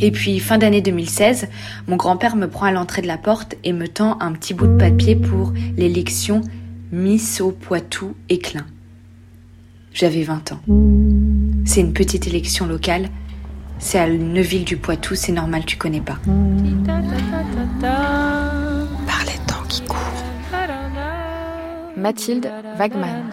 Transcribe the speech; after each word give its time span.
Et 0.00 0.10
puis, 0.10 0.38
fin 0.38 0.58
d'année 0.58 0.80
2016, 0.80 1.48
mon 1.88 1.96
grand-père 1.96 2.36
me 2.36 2.46
prend 2.48 2.66
à 2.66 2.72
l'entrée 2.72 3.02
de 3.02 3.06
la 3.06 3.18
porte 3.18 3.56
et 3.64 3.72
me 3.72 3.88
tend 3.88 4.16
un 4.20 4.32
petit 4.32 4.54
bout 4.54 4.66
de 4.66 4.76
papier 4.76 5.16
pour 5.16 5.52
l'élection 5.76 6.42
Miss 6.92 7.40
au 7.40 7.50
Poitou 7.50 8.14
Éclin. 8.28 8.64
J'avais 9.92 10.22
20 10.22 10.52
ans. 10.52 10.60
C'est 11.64 11.80
une 11.80 11.92
petite 11.92 12.26
élection 12.26 12.66
locale. 12.66 13.08
C'est 13.78 13.98
à 13.98 14.08
Neuville 14.08 14.64
du 14.64 14.76
Poitou, 14.76 15.14
c'est 15.14 15.32
normal, 15.32 15.64
tu 15.64 15.76
connais 15.76 16.00
pas. 16.00 16.18
Par 19.06 19.24
les 19.24 19.38
temps 19.46 19.62
qui 19.68 19.82
courent. 19.82 19.98
Mathilde 21.96 22.50
Wagman. 22.78 23.24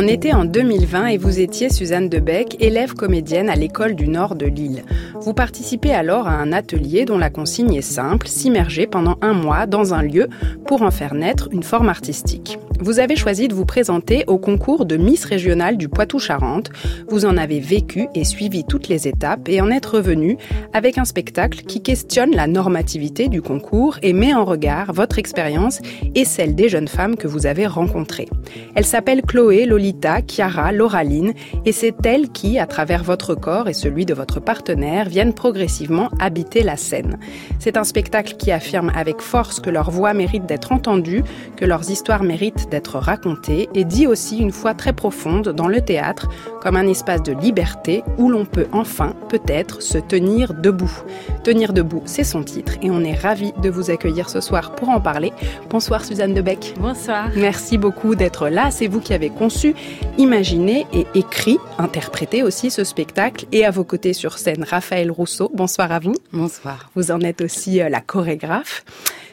On 0.00 0.06
était 0.06 0.32
en 0.32 0.44
2020 0.44 1.06
et 1.06 1.18
vous 1.18 1.40
étiez 1.40 1.70
Suzanne 1.70 2.08
Debec, 2.08 2.56
élève 2.60 2.94
comédienne 2.94 3.50
à 3.50 3.56
l'école 3.56 3.96
du 3.96 4.06
Nord 4.06 4.36
de 4.36 4.46
Lille. 4.46 4.84
Vous 5.22 5.34
participez 5.34 5.90
alors 5.92 6.28
à 6.28 6.34
un 6.34 6.52
atelier 6.52 7.04
dont 7.04 7.18
la 7.18 7.30
consigne 7.30 7.74
est 7.74 7.82
simple, 7.82 8.28
s'immerger 8.28 8.86
pendant 8.86 9.16
un 9.22 9.32
mois 9.32 9.66
dans 9.66 9.94
un 9.94 10.02
lieu 10.02 10.28
pour 10.66 10.82
en 10.82 10.92
faire 10.92 11.14
naître 11.14 11.48
une 11.50 11.64
forme 11.64 11.88
artistique. 11.88 12.60
Vous 12.80 13.00
avez 13.00 13.16
choisi 13.16 13.48
de 13.48 13.54
vous 13.54 13.64
présenter 13.64 14.22
au 14.28 14.38
concours 14.38 14.86
de 14.86 14.96
Miss 14.96 15.24
régionale 15.24 15.76
du 15.76 15.88
Poitou-Charentes. 15.88 16.70
Vous 17.08 17.24
en 17.24 17.36
avez 17.36 17.58
vécu 17.58 18.06
et 18.14 18.24
suivi 18.24 18.62
toutes 18.62 18.86
les 18.86 19.08
étapes 19.08 19.48
et 19.48 19.60
en 19.60 19.68
êtes 19.68 19.86
revenu 19.86 20.36
avec 20.72 20.96
un 20.96 21.04
spectacle 21.04 21.62
qui 21.62 21.82
questionne 21.82 22.36
la 22.36 22.46
normativité 22.46 23.28
du 23.28 23.42
concours 23.42 23.98
et 24.02 24.12
met 24.12 24.32
en 24.32 24.44
regard 24.44 24.92
votre 24.92 25.18
expérience 25.18 25.80
et 26.14 26.24
celle 26.24 26.54
des 26.54 26.68
jeunes 26.68 26.86
femmes 26.86 27.16
que 27.16 27.26
vous 27.26 27.46
avez 27.46 27.66
rencontrées. 27.66 28.28
Elle 28.76 28.86
s'appelle 28.86 29.22
Chloé, 29.22 29.66
Lolita, 29.88 30.20
Chiara, 30.20 30.70
Lauraline 30.70 31.32
et 31.64 31.72
c'est 31.72 31.94
elle 32.04 32.28
qui, 32.28 32.58
à 32.58 32.66
travers 32.66 33.02
votre 33.02 33.34
corps 33.34 33.68
et 33.68 33.72
celui 33.72 34.04
de 34.04 34.12
votre 34.12 34.38
partenaire, 34.38 35.08
viennent 35.08 35.32
progressivement 35.32 36.10
habiter 36.20 36.62
la 36.62 36.76
scène. 36.76 37.18
C'est 37.58 37.78
un 37.78 37.84
spectacle 37.84 38.34
qui 38.36 38.52
affirme 38.52 38.92
avec 38.94 39.22
force 39.22 39.60
que 39.60 39.70
leurs 39.70 39.90
voix 39.90 40.12
méritent 40.12 40.44
d'être 40.44 40.72
entendues, 40.72 41.24
que 41.56 41.64
leurs 41.64 41.90
histoires 41.90 42.22
méritent 42.22 42.68
d'être 42.70 42.98
racontée 42.98 43.70
et 43.74 43.84
dit 43.84 44.06
aussi 44.06 44.38
une 44.38 44.52
foi 44.52 44.74
très 44.74 44.92
profonde 44.92 45.48
dans 45.48 45.68
le 45.68 45.80
théâtre 45.80 46.28
comme 46.60 46.76
un 46.76 46.86
espace 46.86 47.22
de 47.22 47.32
liberté 47.32 48.04
où 48.18 48.28
l'on 48.28 48.44
peut 48.44 48.66
enfin, 48.72 49.14
peut-être, 49.30 49.82
se 49.82 49.96
tenir 49.96 50.52
debout. 50.52 51.02
Tenir 51.44 51.72
debout, 51.72 52.02
c'est 52.04 52.24
son 52.24 52.42
titre 52.42 52.74
et 52.82 52.90
on 52.90 53.02
est 53.04 53.14
ravis 53.14 53.54
de 53.62 53.70
vous 53.70 53.90
accueillir 53.90 54.28
ce 54.28 54.42
soir 54.42 54.74
pour 54.74 54.90
en 54.90 55.00
parler. 55.00 55.32
Bonsoir 55.70 56.04
Suzanne 56.04 56.34
Debec. 56.34 56.74
Bonsoir. 56.78 57.30
Merci 57.36 57.78
beaucoup 57.78 58.14
d'être 58.14 58.48
là. 58.50 58.70
C'est 58.70 58.86
vous 58.86 59.00
qui 59.00 59.14
avez 59.14 59.30
conçu, 59.30 59.74
imaginé 60.18 60.86
et 60.92 61.06
écrit, 61.14 61.58
interprété 61.78 62.42
aussi 62.42 62.70
ce 62.70 62.84
spectacle 62.84 63.46
et 63.52 63.64
à 63.64 63.70
vos 63.70 63.84
côtés 63.84 64.12
sur 64.12 64.38
scène 64.38 64.64
Raphaël 64.64 65.10
Rousseau. 65.10 65.50
Bonsoir 65.54 65.92
à 65.92 65.98
vous. 65.98 66.14
Bonsoir. 66.32 66.90
Vous 66.94 67.10
en 67.10 67.20
êtes 67.20 67.40
aussi 67.40 67.80
euh, 67.80 67.88
la 67.88 68.00
chorégraphe. 68.00 68.84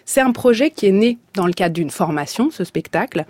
C'est 0.05 0.21
un 0.21 0.31
projet 0.31 0.69
qui 0.69 0.85
est 0.85 0.91
né 0.91 1.17
dans 1.33 1.47
le 1.47 1.53
cadre 1.53 1.73
d'une 1.73 1.89
formation, 1.89 2.51
ce 2.51 2.63
spectacle, 2.63 3.25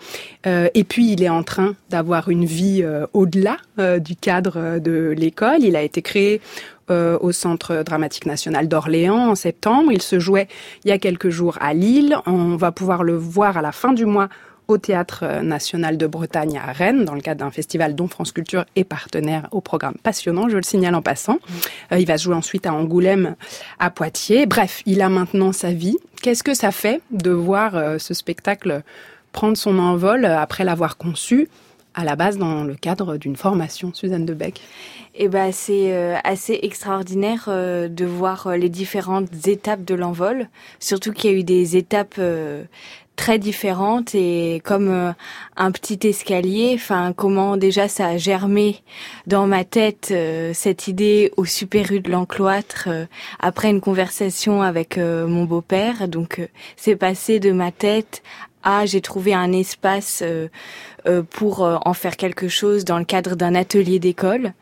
euh, 0.45 0.67
et 0.73 0.83
puis 0.83 1.13
il 1.13 1.23
est 1.23 1.29
en 1.29 1.41
train 1.41 1.75
d'avoir 1.89 2.29
une 2.29 2.43
vie 2.43 2.81
euh, 2.83 3.07
au-delà 3.13 3.57
euh, 3.79 3.97
du 3.99 4.17
cadre 4.17 4.79
de 4.79 5.13
l'école. 5.17 5.63
Il 5.63 5.77
a 5.77 5.81
été 5.81 6.01
créé 6.01 6.41
au 6.87 7.31
Centre 7.31 7.81
dramatique 7.81 8.27
national 8.27 8.67
d'Orléans 8.67 9.31
en 9.31 9.33
septembre. 9.33 9.91
Il 9.91 10.03
se 10.03 10.19
jouait 10.19 10.47
il 10.83 10.89
y 10.89 10.91
a 10.91 10.99
quelques 10.99 11.29
jours 11.29 11.57
à 11.59 11.73
Lille. 11.73 12.15
On 12.27 12.57
va 12.57 12.71
pouvoir 12.71 13.01
le 13.01 13.15
voir 13.15 13.57
à 13.57 13.63
la 13.63 13.71
fin 13.71 13.91
du 13.91 14.05
mois 14.05 14.29
au 14.67 14.77
Théâtre 14.77 15.41
national 15.41 15.97
de 15.97 16.07
Bretagne 16.07 16.57
à 16.57 16.71
Rennes, 16.71 17.05
dans 17.05 17.13
le 17.13 17.21
cadre 17.21 17.39
d'un 17.39 17.51
festival 17.51 17.95
dont 17.95 18.07
France 18.07 18.31
Culture 18.31 18.65
est 18.75 18.83
partenaire 18.83 19.47
au 19.51 19.61
programme 19.61 19.95
passionnant, 20.01 20.49
je 20.49 20.57
le 20.57 20.63
signale 20.63 20.95
en 20.95 21.01
passant. 21.01 21.39
Euh, 21.91 21.99
il 21.99 22.05
va 22.05 22.17
se 22.17 22.23
jouer 22.23 22.35
ensuite 22.35 22.65
à 22.65 22.73
Angoulême, 22.73 23.35
à 23.79 23.89
Poitiers. 23.89 24.45
Bref, 24.45 24.81
il 24.85 25.01
a 25.01 25.09
maintenant 25.09 25.51
sa 25.51 25.71
vie. 25.71 25.97
Qu'est-ce 26.21 26.43
que 26.43 26.53
ça 26.53 26.71
fait 26.71 27.01
de 27.11 27.31
voir 27.31 27.75
euh, 27.75 27.97
ce 27.97 28.13
spectacle 28.13 28.81
prendre 29.31 29.57
son 29.57 29.79
envol 29.79 30.25
après 30.25 30.63
l'avoir 30.63 30.97
conçu 30.97 31.49
à 31.93 32.03
la 32.03 32.15
base 32.15 32.37
dans 32.37 32.63
le 32.63 32.75
cadre 32.75 33.17
d'une 33.17 33.35
formation, 33.35 33.93
Suzanne 33.93 34.25
Debec? 34.25 34.61
Eh 35.13 35.29
ben, 35.29 35.51
c'est 35.53 35.93
euh, 35.93 36.15
assez 36.25 36.59
extraordinaire 36.63 37.47
de 37.47 38.05
voir 38.05 38.57
les 38.57 38.67
différentes 38.67 39.47
étapes 39.47 39.85
de 39.85 39.95
l'envol, 39.95 40.49
surtout 40.79 41.13
qu'il 41.13 41.31
y 41.31 41.33
a 41.33 41.37
eu 41.37 41.43
des 41.43 41.77
étapes 41.77 42.19
très 43.15 43.39
différentes 43.39 44.15
et 44.15 44.61
comme 44.63 44.89
euh, 44.89 45.11
un 45.55 45.71
petit 45.71 45.99
escalier. 46.07 46.73
Enfin, 46.75 47.13
comment 47.15 47.57
déjà 47.57 47.87
ça 47.87 48.07
a 48.07 48.17
germé 48.17 48.81
dans 49.27 49.47
ma 49.47 49.63
tête 49.63 50.09
euh, 50.11 50.51
cette 50.53 50.87
idée 50.87 51.31
au 51.37 51.45
super 51.45 51.91
U 51.91 51.99
de 51.99 52.11
l'encloître 52.11 52.85
euh, 52.87 53.05
après 53.39 53.69
une 53.69 53.81
conversation 53.81 54.61
avec 54.61 54.97
mon 54.97 55.45
beau-père. 55.45 56.07
Donc, 56.07 56.41
c'est 56.75 56.95
passé 56.95 57.39
de 57.39 57.51
ma 57.51 57.71
tête 57.71 58.21
à 58.65 58.85
j'ai 58.85 58.99
trouvé 58.99 59.33
un 59.33 59.53
espace 59.53 60.23
pour 61.29 61.61
en 61.61 61.93
faire 61.93 62.17
quelque 62.17 62.47
chose 62.47 62.83
dans 62.83 62.97
le 62.97 63.05
cadre 63.05 63.35
d'un 63.35 63.55
atelier 63.55 63.99
d'école. 63.99 64.53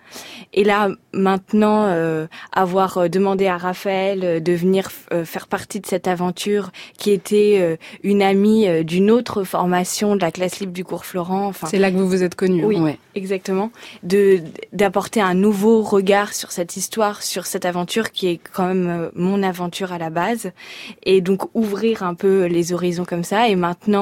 Et 0.54 0.64
là, 0.64 0.90
maintenant, 1.14 1.86
euh, 1.88 2.28
avoir 2.52 2.98
euh, 2.98 3.08
demandé 3.08 3.48
à 3.48 3.58
Raphaël 3.58 4.20
euh, 4.24 4.40
de 4.40 4.54
venir 4.54 4.92
faire 5.26 5.48
partie 5.48 5.80
de 5.80 5.86
cette 5.86 6.08
aventure, 6.08 6.72
qui 6.98 7.12
était 7.12 7.78
une 8.04 8.22
amie 8.22 8.84
d'une 8.84 9.12
autre 9.12 9.44
formation 9.44 10.16
de 10.16 10.22
la 10.22 10.32
classe 10.32 10.60
libre 10.60 10.74
du 10.74 10.84
cours 10.84 11.06
Florent. 11.06 11.48
Enfin, 11.48 11.68
c'est 11.68 11.78
là 11.78 11.92
que 11.92 11.98
vous 11.98 12.08
vous 12.08 12.24
êtes 12.24 12.36
connus. 12.36 12.66
Oui, 12.66 12.80
exactement. 13.16 13.72
De 14.02 14.40
d'apporter 14.72 15.22
un 15.22 15.34
nouveau 15.34 15.82
regard 15.82 16.34
sur 16.34 16.52
cette 16.52 16.78
histoire, 16.78 17.22
sur 17.22 17.46
cette 17.46 17.66
aventure 17.66 18.12
qui 18.12 18.28
est 18.28 18.40
quand 18.54 18.68
même 18.68 19.12
mon 19.16 19.44
aventure 19.44 19.94
à 19.94 19.98
la 19.98 20.10
base, 20.10 20.52
et 21.04 21.22
donc 21.22 21.44
ouvrir 21.54 22.04
un 22.04 22.16
peu 22.16 22.46
les 22.46 22.74
horizons 22.74 23.06
comme 23.06 23.24
ça. 23.24 23.48
Et 23.48 23.56
maintenant, 23.56 23.93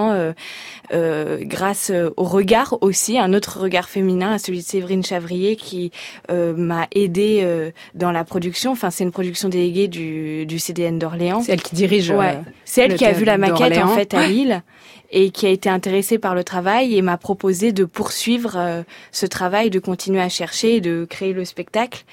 grâce 0.92 1.92
au 2.18 2.24
regard 2.24 2.78
aussi, 2.82 3.20
un 3.20 3.34
autre 3.34 3.60
regard 3.60 3.90
féminin, 3.90 4.38
celui 4.38 4.60
de 4.60 4.64
Séverine 4.64 5.04
Chavrier, 5.04 5.56
qui 5.56 5.92
euh, 6.30 6.54
m'a 6.56 6.88
aidé 6.92 7.42
euh, 7.44 7.72
dans 7.96 8.12
la 8.12 8.24
production. 8.24 8.72
Enfin, 8.72 8.90
c'est 8.90 9.04
une 9.04 9.12
production 9.12 9.50
déléguée 9.50 9.88
du, 9.88 10.46
du 10.46 10.60
CDN 10.60 11.00
d'Orléans. 11.00 11.42
C'est 11.42 11.54
elle 11.54 11.62
qui 11.62 11.76
dirige. 11.76 12.12
Ouais. 12.12 12.36
Euh, 12.36 12.52
c'est 12.66 12.82
elle 12.82 12.96
qui 12.96 13.06
a 13.06 13.12
vu 13.12 13.26
la 13.26 13.38
maquette 13.38 13.78
en 13.78 13.96
fait 13.96 14.14
à 14.14 14.28
Lille 14.28 14.64
et 15.12 15.32
qui 15.32 15.46
a 15.46 15.50
été 15.50 15.70
intéressée 15.70 16.18
par 16.18 16.36
le 16.36 16.44
travail 16.44 16.96
et 16.96 17.02
m'a 17.02 17.18
proposé 17.18 17.74
de 17.74 17.84
poursuivre 17.84 18.84
ce 19.12 19.26
travail, 19.26 19.70
de 19.70 19.80
continuer 19.80 20.22
à 20.22 20.30
chercher, 20.30 20.80
de 20.80 21.06
créer 21.10 21.34
le 21.34 21.44
spectacle. 21.44 22.06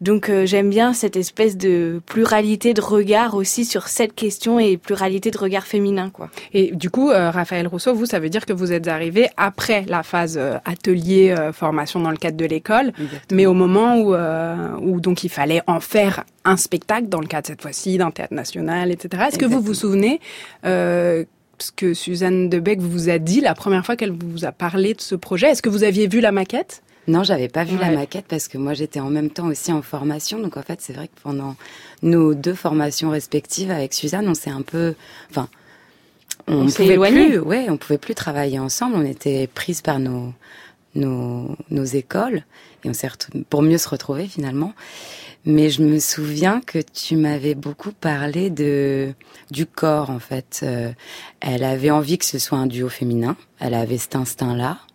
Donc 0.00 0.28
euh, 0.28 0.46
j'aime 0.46 0.70
bien 0.70 0.92
cette 0.92 1.16
espèce 1.16 1.56
de 1.56 2.00
pluralité 2.06 2.72
de 2.72 2.80
regard 2.80 3.34
aussi 3.34 3.64
sur 3.64 3.88
cette 3.88 4.14
question 4.14 4.60
et 4.60 4.76
pluralité 4.76 5.30
de 5.30 5.38
regard 5.38 5.66
féminin 5.66 6.10
quoi. 6.10 6.30
Et 6.52 6.70
du 6.72 6.88
coup 6.88 7.10
euh, 7.10 7.30
Raphaël 7.30 7.66
Rousseau, 7.66 7.94
vous 7.94 8.06
ça 8.06 8.20
veut 8.20 8.28
dire 8.28 8.46
que 8.46 8.52
vous 8.52 8.72
êtes 8.72 8.86
arrivé 8.86 9.28
après 9.36 9.84
la 9.88 10.02
phase 10.02 10.38
euh, 10.38 10.58
atelier 10.64 11.34
formation 11.52 12.00
dans 12.00 12.10
le 12.10 12.16
cadre 12.16 12.36
de 12.36 12.44
l'école, 12.44 12.92
mais 13.32 13.46
au 13.46 13.54
moment 13.54 13.96
où 13.96 14.14
où 14.80 15.00
donc 15.00 15.24
il 15.24 15.28
fallait 15.28 15.62
en 15.66 15.80
faire 15.80 16.24
un 16.44 16.56
spectacle 16.56 17.08
dans 17.08 17.20
le 17.20 17.26
cadre 17.26 17.46
cette 17.46 17.62
fois-ci 17.62 17.98
d'un 17.98 18.10
théâtre 18.10 18.34
national, 18.34 18.90
etc. 18.90 19.24
Est-ce 19.28 19.38
que 19.38 19.46
vous 19.46 19.60
vous 19.60 19.74
souvenez 19.74 20.20
ce 20.64 21.72
que 21.74 21.94
Suzanne 21.94 22.48
Debec 22.48 22.80
vous 22.80 23.08
a 23.08 23.18
dit 23.18 23.40
la 23.40 23.54
première 23.54 23.84
fois 23.84 23.96
qu'elle 23.96 24.12
vous 24.12 24.44
a 24.44 24.52
parlé 24.52 24.94
de 24.94 25.00
ce 25.00 25.14
projet? 25.14 25.48
Est-ce 25.48 25.62
que 25.62 25.68
vous 25.68 25.84
aviez 25.84 26.06
vu 26.06 26.20
la 26.20 26.32
maquette? 26.32 26.82
Non, 27.08 27.24
j'avais 27.24 27.48
pas 27.48 27.64
vu 27.64 27.78
la 27.78 27.90
maquette 27.90 28.26
parce 28.28 28.48
que 28.48 28.58
moi 28.58 28.74
j'étais 28.74 29.00
en 29.00 29.10
même 29.10 29.30
temps 29.30 29.46
aussi 29.48 29.72
en 29.72 29.82
formation. 29.82 30.38
Donc 30.38 30.56
en 30.56 30.62
fait, 30.62 30.80
c'est 30.80 30.92
vrai 30.92 31.08
que 31.08 31.20
pendant 31.22 31.56
nos 32.02 32.34
deux 32.34 32.54
formations 32.54 33.10
respectives 33.10 33.70
avec 33.70 33.94
Suzanne, 33.94 34.28
on 34.28 34.34
s'est 34.34 34.50
un 34.50 34.62
peu, 34.62 34.94
enfin, 35.30 35.48
on, 36.46 36.66
on 36.66 36.70
pouvait 36.70 36.98
plus, 36.98 37.38
ouais, 37.38 37.66
on 37.70 37.78
pouvait 37.78 37.98
plus 37.98 38.14
travailler 38.14 38.58
ensemble. 38.58 38.94
On 38.96 39.04
était 39.04 39.46
prises 39.46 39.80
par 39.80 39.98
nos 39.98 40.32
nos, 40.94 41.56
nos 41.70 41.84
écoles 41.84 42.44
et 42.84 42.90
on 42.90 42.94
s'est 42.94 43.08
pour 43.48 43.62
mieux 43.62 43.78
se 43.78 43.88
retrouver 43.88 44.26
finalement. 44.26 44.74
Mais 45.44 45.70
je 45.70 45.82
me 45.82 45.98
souviens 45.98 46.60
que 46.60 46.78
tu 46.78 47.16
m'avais 47.16 47.54
beaucoup 47.54 47.92
parlé 47.92 48.50
de 48.50 49.14
du 49.50 49.64
corps 49.64 50.10
en 50.10 50.18
fait. 50.18 50.60
Euh, 50.62 50.92
elle 51.40 51.64
avait 51.64 51.90
envie 51.90 52.18
que 52.18 52.26
ce 52.26 52.38
soit 52.38 52.58
un 52.58 52.66
duo 52.66 52.88
féminin. 52.88 53.36
Elle 53.60 53.74
avait 53.74 53.98
cet 53.98 54.16
instinct-là. 54.16 54.72
Euh, 54.72 54.87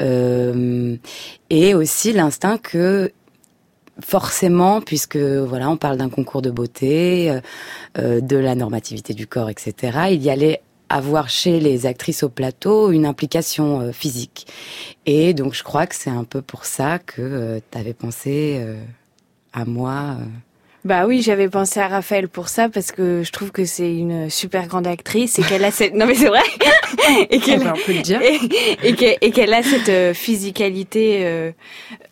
et 0.00 1.74
aussi 1.74 2.12
l'instinct 2.12 2.58
que 2.58 3.12
forcément, 4.00 4.80
puisque 4.80 5.16
voilà, 5.16 5.70
on 5.70 5.76
parle 5.76 5.96
d'un 5.96 6.08
concours 6.08 6.42
de 6.42 6.50
beauté, 6.50 7.30
euh, 7.30 7.40
euh, 7.98 8.20
de 8.20 8.36
la 8.36 8.54
normativité 8.54 9.14
du 9.14 9.26
corps, 9.26 9.50
etc. 9.50 10.08
Il 10.10 10.22
y 10.22 10.30
allait 10.30 10.62
avoir 10.88 11.28
chez 11.28 11.60
les 11.60 11.84
actrices 11.84 12.22
au 12.22 12.28
plateau 12.28 12.92
une 12.92 13.04
implication 13.04 13.92
physique. 13.92 14.46
Et 15.04 15.34
donc 15.34 15.52
je 15.52 15.62
crois 15.62 15.86
que 15.86 15.94
c'est 15.94 16.10
un 16.10 16.24
peu 16.24 16.40
pour 16.40 16.64
ça 16.64 16.98
que 16.98 17.60
tu 17.70 17.78
avais 17.78 17.92
pensé 17.92 18.64
à 19.52 19.66
moi 19.66 20.16
Bah 20.84 21.06
oui, 21.06 21.22
j'avais 21.22 21.48
pensé 21.48 21.80
à 21.80 21.88
Raphaël 21.88 22.28
pour 22.28 22.48
ça 22.48 22.68
parce 22.68 22.92
que 22.92 23.22
je 23.24 23.32
trouve 23.32 23.50
que 23.50 23.64
c'est 23.64 23.92
une 23.92 24.30
super 24.30 24.68
grande 24.68 24.86
actrice 24.86 25.38
et 25.38 25.42
qu'elle 25.42 25.64
a 25.64 25.70
cette 25.70 25.94
non 25.94 26.06
mais 26.06 26.14
c'est 26.14 26.28
vrai 26.28 26.42
et 27.30 27.40
qu'elle 27.40 27.62
et, 27.62 29.52
a 29.52 29.62
cette 29.62 29.88
euh, 29.88 30.14
physicalité 30.14 31.26
euh, 31.26 31.52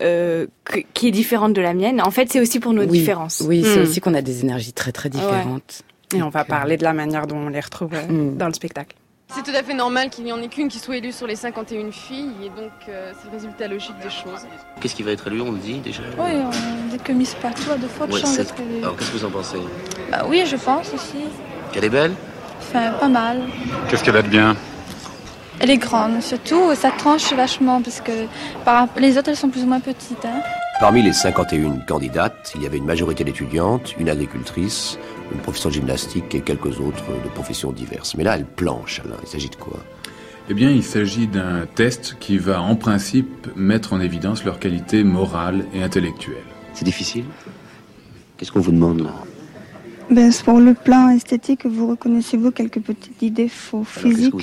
euh, 0.02 0.46
qui 0.94 1.08
est 1.08 1.12
différente 1.12 1.52
de 1.52 1.60
la 1.60 1.74
mienne. 1.74 2.02
En 2.02 2.10
fait, 2.10 2.30
c'est 2.30 2.40
aussi 2.40 2.58
pour 2.58 2.72
nos 2.72 2.84
différences. 2.84 3.42
Oui, 3.46 3.62
c'est 3.64 3.78
hmm. 3.78 3.82
aussi 3.82 4.00
qu'on 4.00 4.14
a 4.14 4.22
des 4.22 4.42
énergies 4.42 4.72
très 4.72 4.92
très 4.92 5.08
différentes. 5.08 5.82
Et 6.14 6.22
on 6.22 6.28
va 6.28 6.44
parler 6.44 6.76
de 6.76 6.84
la 6.84 6.92
manière 6.92 7.26
dont 7.26 7.38
on 7.38 7.48
les 7.48 7.60
retrouve 7.60 7.90
hmm. 7.92 8.36
dans 8.36 8.46
le 8.46 8.54
spectacle. 8.54 8.96
C'est 9.28 9.42
tout 9.42 9.56
à 9.56 9.62
fait 9.62 9.74
normal 9.74 10.08
qu'il 10.08 10.24
n'y 10.24 10.32
en 10.32 10.40
ait 10.40 10.48
qu'une 10.48 10.68
qui 10.68 10.78
soit 10.78 10.96
élue 10.96 11.12
sur 11.12 11.26
les 11.26 11.36
51 11.36 11.90
filles, 11.90 12.30
et 12.44 12.48
donc 12.48 12.70
euh, 12.88 13.12
c'est 13.18 13.26
le 13.28 13.32
résultat 13.36 13.68
logique 13.68 13.98
des 14.02 14.08
choses. 14.08 14.46
Qu'est-ce 14.80 14.94
qui 14.94 15.02
va 15.02 15.10
être 15.10 15.26
élu, 15.26 15.40
on 15.40 15.52
le 15.52 15.58
dit 15.58 15.78
déjà 15.80 16.02
Oui, 16.18 16.30
on 16.34 16.88
dit 16.90 16.98
que 16.98 17.12
Miss 17.12 17.34
Patou 17.34 17.70
a 17.72 17.76
deux 17.76 17.88
fois 17.88 18.06
de 18.06 18.16
chance 18.16 18.36
d'être 18.36 18.54
élue. 18.60 18.82
Alors 18.82 18.96
qu'est-ce 18.96 19.10
que 19.10 19.16
vous 19.18 19.24
en 19.24 19.30
pensez 19.30 19.58
Bah 20.10 20.24
oui, 20.28 20.44
je 20.46 20.56
pense 20.56 20.92
aussi. 20.94 21.24
Qu'elle 21.72 21.84
est 21.84 21.90
belle 21.90 22.14
Enfin, 22.60 22.92
pas 22.92 23.08
mal. 23.08 23.42
Qu'est-ce 23.88 24.04
qu'elle 24.04 24.16
a 24.16 24.22
de 24.22 24.28
bien 24.28 24.56
Elle 25.60 25.70
est 25.70 25.76
grande, 25.76 26.22
surtout 26.22 26.74
ça 26.74 26.90
tranche 26.96 27.32
vachement, 27.32 27.82
parce 27.82 28.00
que 28.00 28.26
par... 28.64 28.88
les 28.96 29.18
autres 29.18 29.28
elles 29.30 29.36
sont 29.36 29.50
plus 29.50 29.64
ou 29.64 29.66
moins 29.66 29.80
petites. 29.80 30.24
Hein. 30.24 30.40
Parmi 30.78 31.02
les 31.02 31.12
51 31.12 31.78
candidates, 31.86 32.52
il 32.54 32.62
y 32.62 32.66
avait 32.66 32.76
une 32.76 32.84
majorité 32.84 33.24
d'étudiantes, 33.24 33.94
une 33.98 34.08
agricultrice, 34.10 34.98
une 35.32 35.38
professeure 35.38 35.70
de 35.70 35.76
gymnastique 35.76 36.34
et 36.34 36.40
quelques 36.40 36.80
autres 36.80 37.04
de 37.24 37.28
professions 37.28 37.72
diverses. 37.72 38.14
Mais 38.16 38.24
là, 38.24 38.36
elle 38.36 38.46
planche, 38.46 39.00
Alain. 39.00 39.16
Il 39.22 39.28
s'agit 39.28 39.50
de 39.50 39.56
quoi? 39.56 39.78
Eh 40.48 40.54
bien, 40.54 40.70
il 40.70 40.84
s'agit 40.84 41.26
d'un 41.26 41.66
test 41.66 42.16
qui 42.20 42.38
va, 42.38 42.62
en 42.62 42.76
principe, 42.76 43.48
mettre 43.56 43.92
en 43.92 44.00
évidence 44.00 44.44
leur 44.44 44.60
qualité 44.60 45.02
morale 45.02 45.66
et 45.74 45.82
intellectuelle. 45.82 46.36
C'est 46.72 46.84
difficile? 46.84 47.24
Qu'est-ce 48.36 48.52
qu'on 48.52 48.60
vous 48.60 48.72
demande 48.72 49.00
là? 49.00 49.14
Ben, 50.10 50.30
Pour 50.44 50.60
le 50.60 50.74
plan 50.74 51.08
esthétique, 51.08 51.66
vous 51.66 51.88
reconnaissez-vous 51.88 52.52
quelques 52.52 52.80
petites 52.80 53.20
idées 53.22 53.48
faux 53.48 53.84
physiques. 53.84 54.34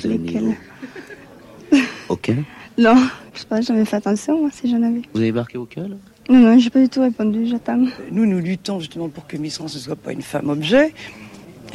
Non, 2.76 2.96
je 3.32 3.38
sais 3.38 3.46
pas, 3.46 3.60
j'avais 3.60 3.84
fait 3.84 3.96
attention, 3.96 4.40
moi, 4.40 4.50
si 4.52 4.68
j'en 4.68 4.82
avais. 4.82 5.02
Vous 5.14 5.20
avez 5.20 5.30
marqué 5.30 5.58
auquel 5.58 5.96
non, 6.30 6.38
non, 6.38 6.58
j'ai 6.58 6.70
pas 6.70 6.80
du 6.80 6.88
tout 6.88 7.02
répondu, 7.02 7.46
j'attends. 7.46 7.84
Nous, 8.10 8.24
nous 8.24 8.38
luttons 8.38 8.80
justement 8.80 9.08
pour 9.08 9.26
que 9.26 9.36
Miss 9.36 9.56
France 9.56 9.74
ne 9.74 9.80
soit 9.80 9.96
pas 9.96 10.12
une 10.12 10.22
femme 10.22 10.48
objet. 10.48 10.94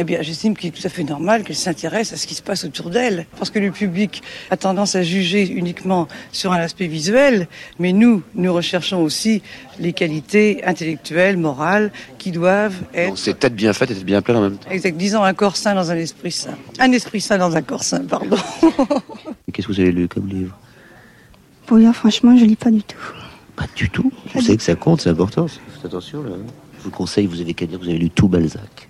Eh 0.01 0.05
bien, 0.05 0.21
j'estime 0.21 0.55
qu'il 0.55 0.69
est 0.69 0.71
tout 0.71 0.87
à 0.87 0.89
fait 0.89 1.03
normal 1.03 1.43
qu'elle 1.43 1.57
s'intéresse 1.57 2.13
à 2.13 2.17
ce 2.17 2.25
qui 2.25 2.33
se 2.33 2.41
passe 2.41 2.63
autour 2.63 2.89
d'elle. 2.89 3.25
Parce 3.37 3.49
que 3.49 3.59
le 3.59 3.69
public 3.69 4.23
a 4.49 4.55
tendance 4.55 4.95
à 4.95 5.03
juger 5.03 5.45
uniquement 5.45 6.07
sur 6.31 6.53
un 6.53 6.57
aspect 6.57 6.87
visuel, 6.87 7.47
mais 7.79 7.91
nous, 7.91 8.23
nous 8.33 8.53
recherchons 8.53 9.03
aussi 9.03 9.41
les 9.77 9.91
qualités 9.91 10.63
intellectuelles, 10.63 11.35
morales, 11.35 11.91
qui 12.17 12.31
doivent 12.31 12.81
être... 12.93 13.17
C'est 13.17 13.37
tête 13.37 13.55
bien 13.55 13.73
faite 13.73 13.91
et 13.91 13.95
tête 13.95 14.05
bien 14.05 14.21
pleine 14.21 14.37
en 14.37 14.41
même 14.41 14.57
temps. 14.57 14.71
Exact. 14.71 14.95
Disons 14.95 15.21
un 15.21 15.33
corps 15.33 15.57
sain 15.57 15.75
dans 15.75 15.91
un 15.91 15.97
esprit 15.97 16.31
sain. 16.31 16.57
Un 16.79 16.91
esprit 16.93 17.19
sain 17.19 17.37
dans 17.37 17.57
un 17.57 17.61
corps 17.61 17.83
sain, 17.83 18.05
pardon. 18.05 18.37
Qu'est-ce 19.51 19.67
que 19.67 19.73
vous 19.73 19.79
avez 19.81 19.91
lu 19.91 20.07
comme 20.07 20.29
livre? 20.29 20.57
Pour 21.65 21.77
dire 21.77 21.93
franchement, 21.93 22.37
je 22.37 22.45
lis 22.45 22.55
pas 22.55 22.71
du 22.71 22.81
tout. 22.81 22.97
Pas 23.59 23.67
du 23.75 23.89
tout. 23.89 24.09
Vous 24.33 24.41
savez 24.41 24.55
que 24.55 24.63
ça 24.63 24.75
compte, 24.75 25.01
c'est 25.01 25.09
important. 25.09 25.47
Faites 25.49 25.85
attention 25.85 26.23
là. 26.23 26.29
Je 26.77 26.83
vous 26.85 26.91
conseille, 26.91 27.25
vous 27.27 27.41
avez 27.41 27.53
qu'à 27.53 27.65
dire 27.65 27.77
que 27.77 27.83
vous 27.83 27.89
avez 27.89 27.99
lu 27.99 28.09
tout 28.09 28.29
Balzac. 28.29 28.88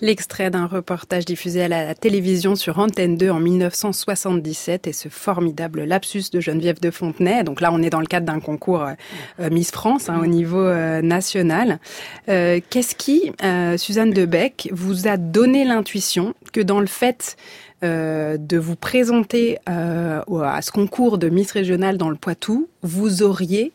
L'extrait 0.00 0.50
d'un 0.50 0.66
reportage 0.66 1.24
diffusé 1.24 1.62
à 1.62 1.68
la 1.68 1.94
télévision 1.94 2.54
sur 2.54 2.78
Antenne 2.78 3.16
2 3.16 3.30
en 3.30 3.40
1977 3.40 4.86
et 4.86 4.92
ce 4.92 5.08
formidable 5.08 5.84
lapsus 5.84 6.24
de 6.32 6.40
Geneviève 6.40 6.80
de 6.80 6.90
Fontenay. 6.90 7.44
Donc 7.44 7.60
là, 7.60 7.70
on 7.72 7.82
est 7.82 7.90
dans 7.90 8.00
le 8.00 8.06
cadre 8.06 8.26
d'un 8.26 8.40
concours 8.40 8.82
euh, 8.82 8.92
euh, 9.40 9.50
Miss 9.50 9.70
France 9.70 10.08
hein, 10.08 10.20
au 10.22 10.26
niveau 10.26 10.60
euh, 10.60 11.02
national. 11.02 11.78
Qu'est-ce 12.26 12.94
qui, 12.94 13.32
Suzanne 13.78 14.10
Debec, 14.10 14.68
vous 14.72 15.06
a 15.06 15.16
donné 15.16 15.64
l'intuition 15.64 16.34
que 16.52 16.60
dans 16.60 16.80
le 16.80 16.86
fait 16.86 17.36
euh, 17.84 18.38
de 18.38 18.56
vous 18.56 18.74
présenter 18.74 19.58
euh, 19.68 20.22
à 20.42 20.62
ce 20.62 20.70
concours 20.70 21.18
de 21.18 21.28
Miss 21.28 21.52
Régionale 21.52 21.98
dans 21.98 22.08
le 22.08 22.16
Poitou, 22.16 22.70
vous 22.80 23.22
auriez 23.22 23.72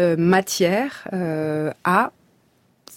euh, 0.00 0.16
matière 0.16 1.06
à 1.84 2.12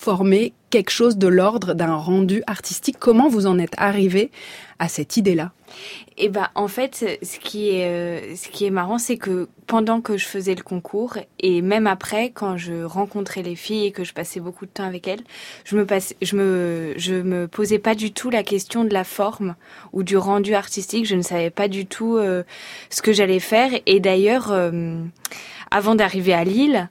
former 0.05 0.53
quelque 0.69 0.91
chose 0.91 1.17
de 1.17 1.27
l'ordre 1.27 1.73
d'un 1.73 1.95
rendu 1.95 2.43
artistique. 2.45 2.97
Comment 2.99 3.27
vous 3.27 3.47
en 3.47 3.57
êtes 3.57 3.73
arrivé 3.77 4.29
à 4.77 4.87
cette 4.87 5.17
idée-là? 5.17 5.51
Eh 6.17 6.29
ben, 6.29 6.47
en 6.53 6.67
fait, 6.67 7.17
ce 7.23 7.39
qui 7.39 7.71
est, 7.71 7.87
euh, 7.87 8.35
ce 8.35 8.49
qui 8.49 8.65
est 8.65 8.69
marrant, 8.69 8.99
c'est 8.99 9.17
que 9.17 9.47
pendant 9.65 10.01
que 10.01 10.15
je 10.15 10.25
faisais 10.25 10.53
le 10.53 10.61
concours 10.61 11.17
et 11.39 11.63
même 11.63 11.87
après, 11.87 12.29
quand 12.29 12.55
je 12.55 12.83
rencontrais 12.83 13.41
les 13.41 13.55
filles 13.55 13.87
et 13.87 13.91
que 13.91 14.03
je 14.03 14.13
passais 14.13 14.39
beaucoup 14.39 14.67
de 14.67 14.69
temps 14.69 14.85
avec 14.85 15.07
elles, 15.07 15.23
je 15.63 15.75
me 15.75 15.87
passe, 15.87 16.13
je 16.21 16.35
me, 16.35 16.93
je 16.97 17.15
me 17.15 17.47
posais 17.47 17.79
pas 17.79 17.95
du 17.95 18.11
tout 18.11 18.29
la 18.29 18.43
question 18.43 18.83
de 18.83 18.93
la 18.93 19.03
forme 19.03 19.55
ou 19.91 20.03
du 20.03 20.17
rendu 20.17 20.53
artistique. 20.53 21.07
Je 21.07 21.15
ne 21.15 21.23
savais 21.23 21.49
pas 21.49 21.67
du 21.67 21.87
tout 21.87 22.17
euh, 22.17 22.43
ce 22.91 23.01
que 23.01 23.11
j'allais 23.11 23.39
faire. 23.39 23.71
Et 23.87 23.99
d'ailleurs, 23.99 24.51
euh, 24.51 25.01
avant 25.71 25.95
d'arriver 25.95 26.33
à 26.33 26.43
Lille, 26.43 26.89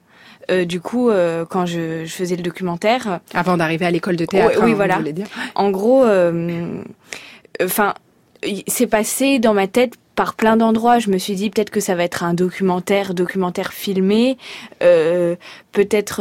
euh, 0.51 0.65
du 0.65 0.81
coup, 0.81 1.11
euh, 1.11 1.45
quand 1.45 1.67
je, 1.67 2.05
faisais 2.07 2.37
le 2.37 2.43
documentaire, 2.43 3.21
avant 3.33 3.57
d'arriver 3.57 3.87
à 3.87 3.91
l'école 3.91 4.17
de 4.17 4.25
théâtre, 4.25 4.61
oui, 4.63 4.73
hein, 4.73 4.75
voilà. 4.75 4.99
Dire. 5.01 5.27
En 5.55 5.71
gros, 5.71 6.05
euh, 6.05 6.83
enfin, 7.63 7.95
c'est 8.67 8.87
passé 8.87 9.39
dans 9.39 9.55
ma 9.55 9.67
tête 9.67 9.95
par 10.15 10.35
plein 10.35 10.57
d'endroits. 10.57 10.99
Je 10.99 11.11
me 11.11 11.19
suis 11.19 11.35
dit 11.35 11.51
peut-être 11.51 11.71
que 11.71 11.81
ça 11.81 11.95
va 11.95 12.05
être 12.05 12.23
un 12.23 12.35
documentaire, 12.35 13.15
documentaire 13.15 13.73
filmé, 13.73 14.37
peut-être 14.81 16.19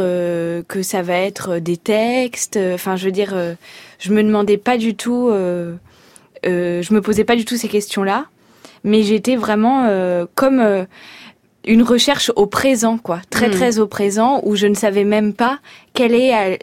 que 0.67 0.81
ça 0.81 1.01
va 1.01 1.17
être 1.17 1.59
des 1.59 1.77
textes. 1.77 2.57
Enfin, 2.73 2.95
je 2.95 3.05
veux 3.05 3.11
dire, 3.11 3.35
je 3.99 4.13
me 4.13 4.23
demandais 4.23 4.57
pas 4.57 4.77
du 4.77 4.95
tout, 4.95 5.29
je 5.31 6.93
me 6.93 6.99
posais 7.01 7.23
pas 7.23 7.35
du 7.35 7.45
tout 7.45 7.55
ces 7.55 7.67
questions-là, 7.67 8.25
mais 8.83 9.03
j'étais 9.03 9.35
vraiment 9.35 9.87
comme 10.33 10.87
une 11.65 11.83
recherche 11.83 12.31
au 12.35 12.45
présent, 12.45 12.97
quoi, 12.97 13.21
très 13.29 13.47
hmm. 13.47 13.51
très 13.51 13.79
au 13.79 13.87
présent, 13.87 14.41
où 14.43 14.55
je 14.55 14.67
ne 14.67 14.75
savais 14.75 15.03
même 15.03 15.33
pas 15.33 15.59
quelle 15.93 16.13
est 16.13 16.59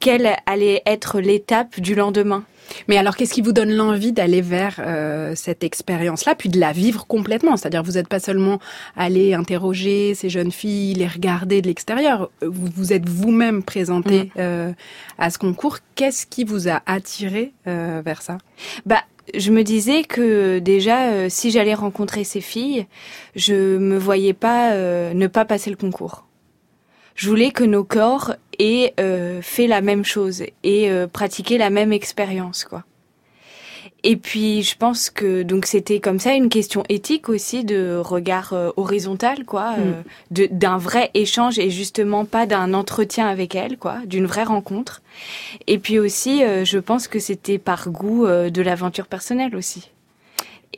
quelle 0.00 0.34
allait 0.46 0.82
être 0.86 1.20
l'étape 1.20 1.78
du 1.78 1.94
lendemain. 1.94 2.44
Mais 2.88 2.96
alors, 2.96 3.16
qu'est-ce 3.16 3.34
qui 3.34 3.42
vous 3.42 3.52
donne 3.52 3.72
l'envie 3.72 4.12
d'aller 4.12 4.40
vers 4.40 4.76
euh, 4.78 5.34
cette 5.34 5.64
expérience-là, 5.64 6.34
puis 6.34 6.48
de 6.48 6.58
la 6.58 6.72
vivre 6.72 7.06
complètement? 7.06 7.56
C'est-à-dire, 7.56 7.82
vous 7.82 7.92
n'êtes 7.92 8.08
pas 8.08 8.20
seulement 8.20 8.60
allé 8.96 9.34
interroger 9.34 10.14
ces 10.14 10.30
jeunes 10.30 10.52
filles, 10.52 10.94
les 10.94 11.06
regarder 11.06 11.62
de 11.62 11.66
l'extérieur. 11.66 12.30
Vous 12.42 12.68
vous 12.74 12.92
êtes 12.92 13.08
vous-même 13.08 13.62
présenté 13.62 14.24
hmm. 14.24 14.28
euh, 14.38 14.72
à 15.18 15.30
ce 15.30 15.38
concours. 15.38 15.78
Qu'est-ce 15.94 16.26
qui 16.26 16.44
vous 16.44 16.68
a 16.68 16.80
attiré 16.86 17.52
euh, 17.66 18.02
vers 18.04 18.22
ça? 18.22 18.38
Bah, 18.86 19.02
je 19.34 19.50
me 19.50 19.62
disais 19.62 20.02
que 20.04 20.58
déjà, 20.58 21.10
euh, 21.10 21.26
si 21.28 21.50
j'allais 21.50 21.74
rencontrer 21.74 22.24
ces 22.24 22.40
filles, 22.40 22.86
je 23.36 23.76
me 23.78 23.98
voyais 23.98 24.32
pas 24.32 24.72
euh, 24.72 25.12
ne 25.14 25.26
pas 25.26 25.44
passer 25.44 25.70
le 25.70 25.76
concours. 25.76 26.26
Je 27.14 27.28
voulais 27.28 27.50
que 27.50 27.64
nos 27.64 27.84
corps 27.84 28.34
aient 28.58 28.94
euh, 28.98 29.42
fait 29.42 29.66
la 29.66 29.80
même 29.80 30.04
chose 30.04 30.42
et 30.64 30.90
pratiqué 31.12 31.58
la 31.58 31.70
même 31.70 31.92
expérience, 31.92 32.64
quoi. 32.64 32.84
Et 34.02 34.16
puis 34.16 34.62
je 34.62 34.76
pense 34.76 35.10
que 35.10 35.42
donc 35.42 35.66
c'était 35.66 36.00
comme 36.00 36.18
ça 36.18 36.34
une 36.34 36.48
question 36.48 36.84
éthique 36.88 37.28
aussi 37.28 37.64
de 37.64 37.96
regard 37.96 38.52
euh, 38.52 38.70
horizontal 38.76 39.44
quoi, 39.44 39.74
euh, 39.78 40.02
mm. 40.30 40.56
d'un 40.56 40.78
vrai 40.78 41.10
échange 41.14 41.58
et 41.58 41.70
justement 41.70 42.24
pas 42.24 42.46
d'un 42.46 42.72
entretien 42.72 43.26
avec 43.28 43.54
elle 43.54 43.76
quoi, 43.76 43.98
d'une 44.06 44.26
vraie 44.26 44.44
rencontre. 44.44 45.02
Et 45.66 45.78
puis 45.78 45.98
aussi 45.98 46.42
euh, 46.42 46.64
je 46.64 46.78
pense 46.78 47.08
que 47.08 47.18
c'était 47.18 47.58
par 47.58 47.90
goût 47.90 48.26
de 48.26 48.62
l'aventure 48.62 49.06
personnelle 49.06 49.54
aussi. 49.54 49.90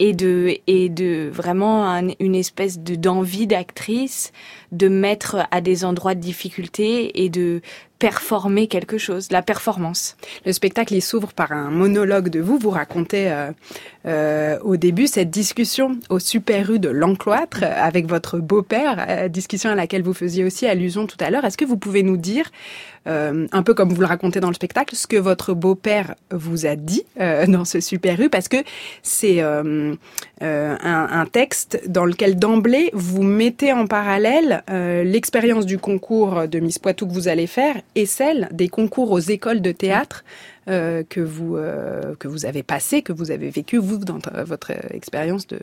Et 0.01 0.15
de 0.15 0.57
et 0.67 0.89
de 0.89 1.31
vraiment 1.33 1.87
une 2.19 2.35
espèce 2.35 2.79
de 2.79 2.95
d'envie 2.95 3.47
d'actrice 3.47 4.33
de 4.73 4.89
mettre 4.89 5.47
à 5.51 5.61
des 5.61 5.85
endroits 5.85 6.15
de 6.15 6.21
difficulté 6.21 7.23
et 7.23 7.29
de 7.29 7.61
performer 8.03 8.67
quelque 8.67 8.99
chose, 8.99 9.29
la 9.31 9.43
performance. 9.43 10.17
Le 10.45 10.53
spectacle, 10.53 10.93
il 10.93 11.03
s'ouvre 11.03 11.33
par 11.33 11.53
un 11.53 11.71
monologue 11.71 12.31
de 12.31 12.41
vous. 12.41 12.59
Vous 12.59 12.71
racontez 12.71 13.31
euh, 13.31 13.53
euh, 14.07 14.59
au 14.65 14.77
début 14.77 15.07
cette 15.07 15.31
discussion 15.31 16.01
au 16.11 16.19
Super 16.19 16.73
U 16.73 16.81
de 16.81 16.89
l'Encloître 16.89 17.63
avec 17.63 18.09
votre 18.09 18.41
beau-père, 18.41 19.07
euh, 19.09 19.29
discussion 19.29 19.71
à 19.71 19.77
laquelle 19.77 20.03
vous 20.03 20.15
faisiez 20.15 20.43
aussi 20.43 20.67
allusion 20.67 21.07
tout 21.07 21.17
à 21.21 21.31
l'heure. 21.31 21.45
Est-ce 21.45 21.57
que 21.57 21.65
vous 21.65 21.77
pouvez 21.77 22.03
nous 22.03 22.17
dire, 22.17 22.51
un 23.05 23.63
peu 23.65 23.75
comme 23.75 23.93
vous 23.93 24.01
le 24.01 24.07
racontez 24.07 24.39
dans 24.41 24.49
le 24.49 24.55
spectacle, 24.55 24.95
ce 24.95 25.09
que 25.09 25.17
votre 25.17 25.55
beau-père 25.55 26.15
vous 26.31 26.67
a 26.67 26.77
dit 26.77 27.05
dans 27.49 27.65
ce 27.65 27.81
Super 27.81 28.21
U? 28.21 28.31
Parce 28.31 28.49
que 28.49 28.59
c'est 29.03 29.41
un, 29.41 31.27
texte 31.33 31.83
dans 31.89 32.05
lequel 32.05 32.37
d'emblée 32.37 32.91
vous 32.93 33.23
mettez 33.23 33.73
en 33.73 33.87
parallèle 33.87 34.63
l'expérience 34.69 35.67
du 35.67 35.79
concours 35.79 36.47
de 36.47 36.61
Miss 36.61 36.79
Poitou 36.79 37.09
que 37.09 37.13
vous 37.13 37.27
allez 37.27 37.49
faire 37.49 37.75
et 37.95 38.07
celle 38.07 38.49
des 38.53 38.69
concours 38.69 39.11
aux 39.11 39.19
écoles 39.19 39.61
de 39.61 39.73
théâtre 39.73 40.25
euh, 40.69 41.03
que 41.09 41.21
vous 41.21 41.57
euh, 41.57 42.15
que 42.21 42.29
vous 42.29 42.47
avez 42.47 42.63
passé, 42.63 43.03
que 43.03 43.13
vous 43.13 43.33
avez 43.33 43.51
vécu 43.51 43.79
vous 43.79 43.99
dans 43.99 44.21
votre 44.45 44.71
expérience 44.95 45.49
de, 45.49 45.59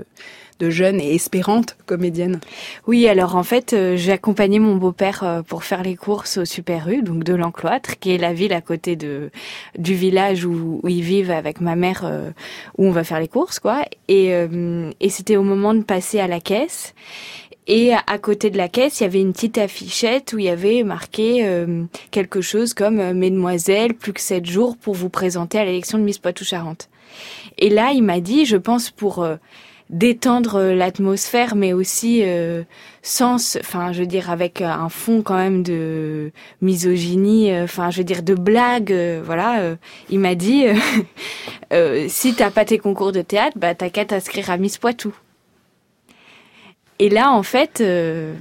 de 0.59 0.69
jeune 0.69 0.99
et 0.99 1.15
espérante 1.15 1.77
comédienne. 1.85 2.41
Oui, 2.85 3.07
alors 3.07 3.37
en 3.37 3.43
fait, 3.43 3.71
euh, 3.71 3.95
j'ai 3.95 4.11
accompagné 4.11 4.59
mon 4.59 4.75
beau-père 4.75 5.41
pour 5.47 5.63
faire 5.63 5.83
les 5.83 5.95
courses 5.95 6.37
au 6.37 6.43
Super 6.43 6.89
U, 6.89 7.01
donc 7.01 7.23
de 7.23 7.33
l'Encloître, 7.33 7.97
qui 7.97 8.11
est 8.11 8.17
la 8.17 8.33
ville 8.33 8.51
à 8.51 8.59
côté 8.59 8.97
de 8.97 9.31
du 9.77 9.93
village 9.93 10.43
où, 10.43 10.81
ils 10.85 11.01
vivent 11.01 11.31
avec 11.31 11.61
ma 11.61 11.77
mère, 11.77 12.03
où 12.77 12.85
on 12.85 12.91
va 12.91 13.05
faire 13.05 13.21
les 13.21 13.29
courses, 13.29 13.59
quoi. 13.59 13.85
Et 14.09 14.33
c'était 15.09 15.37
au 15.37 15.43
moment 15.43 15.73
de 15.73 15.83
passer 15.83 16.19
à 16.19 16.27
la 16.27 16.41
caisse. 16.41 16.93
Et 17.71 17.93
à 17.93 18.17
côté 18.17 18.49
de 18.49 18.57
la 18.57 18.67
caisse, 18.67 18.99
il 18.99 19.03
y 19.03 19.05
avait 19.05 19.21
une 19.21 19.31
petite 19.31 19.59
affichette 19.59 20.33
où 20.33 20.39
il 20.39 20.45
y 20.45 20.49
avait 20.49 20.81
marqué 20.81 21.45
euh, 21.45 21.83
quelque 22.09 22.41
chose 22.41 22.73
comme 22.73 22.99
euh, 22.99 23.13
Mesdemoiselles, 23.13 23.93
plus 23.93 24.11
que 24.11 24.21
sept 24.21 24.47
jours 24.47 24.75
pour 24.75 24.95
vous 24.95 25.09
présenter 25.09 25.59
à 25.59 25.65
l'élection 25.65 25.99
de 25.99 26.03
Miss 26.03 26.17
Poitou-Charentes. 26.17 26.89
Et 27.59 27.69
là, 27.69 27.91
il 27.93 28.01
m'a 28.01 28.21
dit, 28.21 28.45
je 28.45 28.57
pense 28.57 28.89
pour 28.89 29.21
euh, 29.21 29.35
détendre 29.91 30.59
l'atmosphère, 30.73 31.55
mais 31.55 31.73
aussi 31.73 32.23
sans, 33.03 33.57
enfin, 33.57 33.91
je 33.91 34.01
veux 34.01 34.07
dire, 34.07 34.29
avec 34.31 34.61
un 34.61 34.89
fond 34.89 35.21
quand 35.23 35.37
même 35.37 35.61
de 35.61 36.31
misogynie, 36.61 37.51
enfin, 37.59 37.89
je 37.89 37.97
veux 37.97 38.03
dire, 38.03 38.21
de 38.21 38.35
blague, 38.35 38.95
voilà. 39.23 39.75
il 40.11 40.19
m'a 40.19 40.35
dit, 40.35 40.65
si 42.07 42.35
t'as 42.35 42.51
pas 42.51 42.65
tes 42.65 42.77
concours 42.77 43.11
de 43.11 43.23
théâtre, 43.23 43.57
bah 43.57 43.73
t'as 43.73 43.89
qu'à 43.89 44.05
t'inscrire 44.05 44.51
à 44.51 44.57
Miss 44.57 44.77
Poitou. 44.77 45.11
Et 46.99 47.09
là, 47.09 47.31
en 47.31 47.43
fait, 47.43 47.79
euh, 47.81 48.33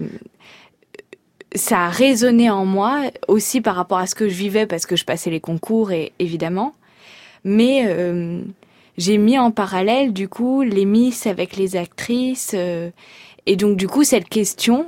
ça 1.55 1.87
a 1.87 1.89
résonné 1.89 2.51
en 2.51 2.65
moi 2.65 3.03
aussi 3.29 3.61
par 3.61 3.77
rapport 3.77 3.99
à 3.99 4.07
ce 4.07 4.15
que 4.15 4.29
je 4.29 4.35
vivais 4.35 4.67
parce 4.67 4.87
que 4.87 4.97
je 4.97 5.05
passais 5.05 5.31
les 5.31 5.41
concours 5.41 5.93
et 5.93 6.13
évidemment, 6.19 6.75
mais 7.45 7.85
euh, 7.87 8.43
j'ai 8.97 9.17
mis 9.17 9.39
en 9.39 9.51
parallèle 9.51 10.13
du 10.13 10.29
coup 10.29 10.63
les 10.63 10.85
miss 10.85 11.27
avec 11.27 11.57
les 11.57 11.77
actrices 11.77 12.53
euh, 12.55 12.91
et 13.47 13.57
donc 13.57 13.77
du 13.77 13.89
coup 13.89 14.05
cette 14.05 14.29
question 14.29 14.87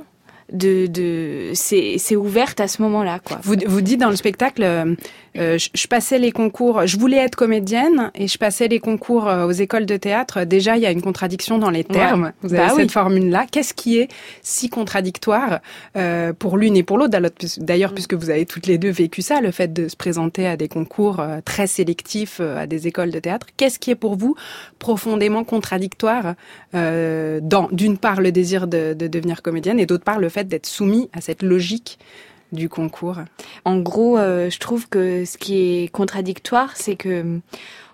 de, 0.51 0.85
de 0.87 1.51
c'est 1.53 2.15
ouverte 2.15 2.59
à 2.59 2.67
ce 2.67 2.81
moment-là 2.81 3.19
quoi. 3.19 3.39
Vous 3.41 3.55
vous 3.65 3.81
dites 3.81 3.99
dans 3.99 4.09
le 4.09 4.17
spectacle 4.17 4.97
euh, 5.37 5.57
je, 5.57 5.87
passais 5.87 6.19
les 6.19 6.31
concours, 6.31 6.85
je 6.85 6.97
voulais 6.97 7.17
être 7.17 7.35
comédienne 7.35 8.11
et 8.15 8.27
je 8.27 8.37
passais 8.37 8.67
les 8.67 8.79
concours 8.79 9.29
euh, 9.29 9.47
aux 9.47 9.51
écoles 9.51 9.85
de 9.85 9.95
théâtre. 9.95 10.43
Déjà, 10.43 10.75
il 10.75 10.83
y 10.83 10.85
a 10.85 10.91
une 10.91 11.01
contradiction 11.01 11.57
dans 11.57 11.69
les 11.69 11.83
termes. 11.83 12.33
Vous 12.41 12.53
avez 12.53 12.67
bah 12.67 12.73
cette 12.75 12.91
formule-là. 12.91 13.45
Qu'est-ce 13.49 13.73
qui 13.73 13.97
est 13.97 14.09
si 14.41 14.69
contradictoire 14.69 15.59
euh, 15.95 16.33
pour 16.33 16.57
l'une 16.57 16.75
et 16.75 16.83
pour 16.83 16.97
l'autre? 16.97 17.17
D'ailleurs, 17.59 17.91
mm. 17.91 17.95
puisque 17.95 18.13
vous 18.13 18.29
avez 18.29 18.45
toutes 18.45 18.67
les 18.67 18.77
deux 18.77 18.91
vécu 18.91 19.21
ça, 19.21 19.39
le 19.39 19.51
fait 19.51 19.71
de 19.71 19.87
se 19.87 19.95
présenter 19.95 20.47
à 20.47 20.57
des 20.57 20.67
concours 20.67 21.23
très 21.45 21.67
sélectifs 21.67 22.41
à 22.41 22.67
des 22.67 22.87
écoles 22.87 23.11
de 23.11 23.19
théâtre. 23.19 23.47
Qu'est-ce 23.55 23.79
qui 23.79 23.91
est 23.91 23.95
pour 23.95 24.15
vous 24.15 24.35
profondément 24.79 25.43
contradictoire 25.43 26.35
dans, 26.73 27.69
d'une 27.71 27.97
part, 27.97 28.21
le 28.21 28.31
désir 28.31 28.67
de, 28.67 28.93
de 28.93 29.07
devenir 29.07 29.41
comédienne 29.41 29.79
et 29.79 29.85
d'autre 29.85 30.03
part, 30.03 30.19
le 30.19 30.29
fait 30.29 30.47
d'être 30.47 30.65
soumis 30.65 31.09
à 31.13 31.21
cette 31.21 31.43
logique 31.43 31.99
du 32.51 32.69
concours. 32.69 33.17
En 33.65 33.79
gros, 33.79 34.17
euh, 34.17 34.49
je 34.49 34.59
trouve 34.59 34.89
que 34.89 35.25
ce 35.25 35.37
qui 35.37 35.83
est 35.83 35.91
contradictoire, 35.91 36.75
c'est 36.75 36.95
que 36.95 37.39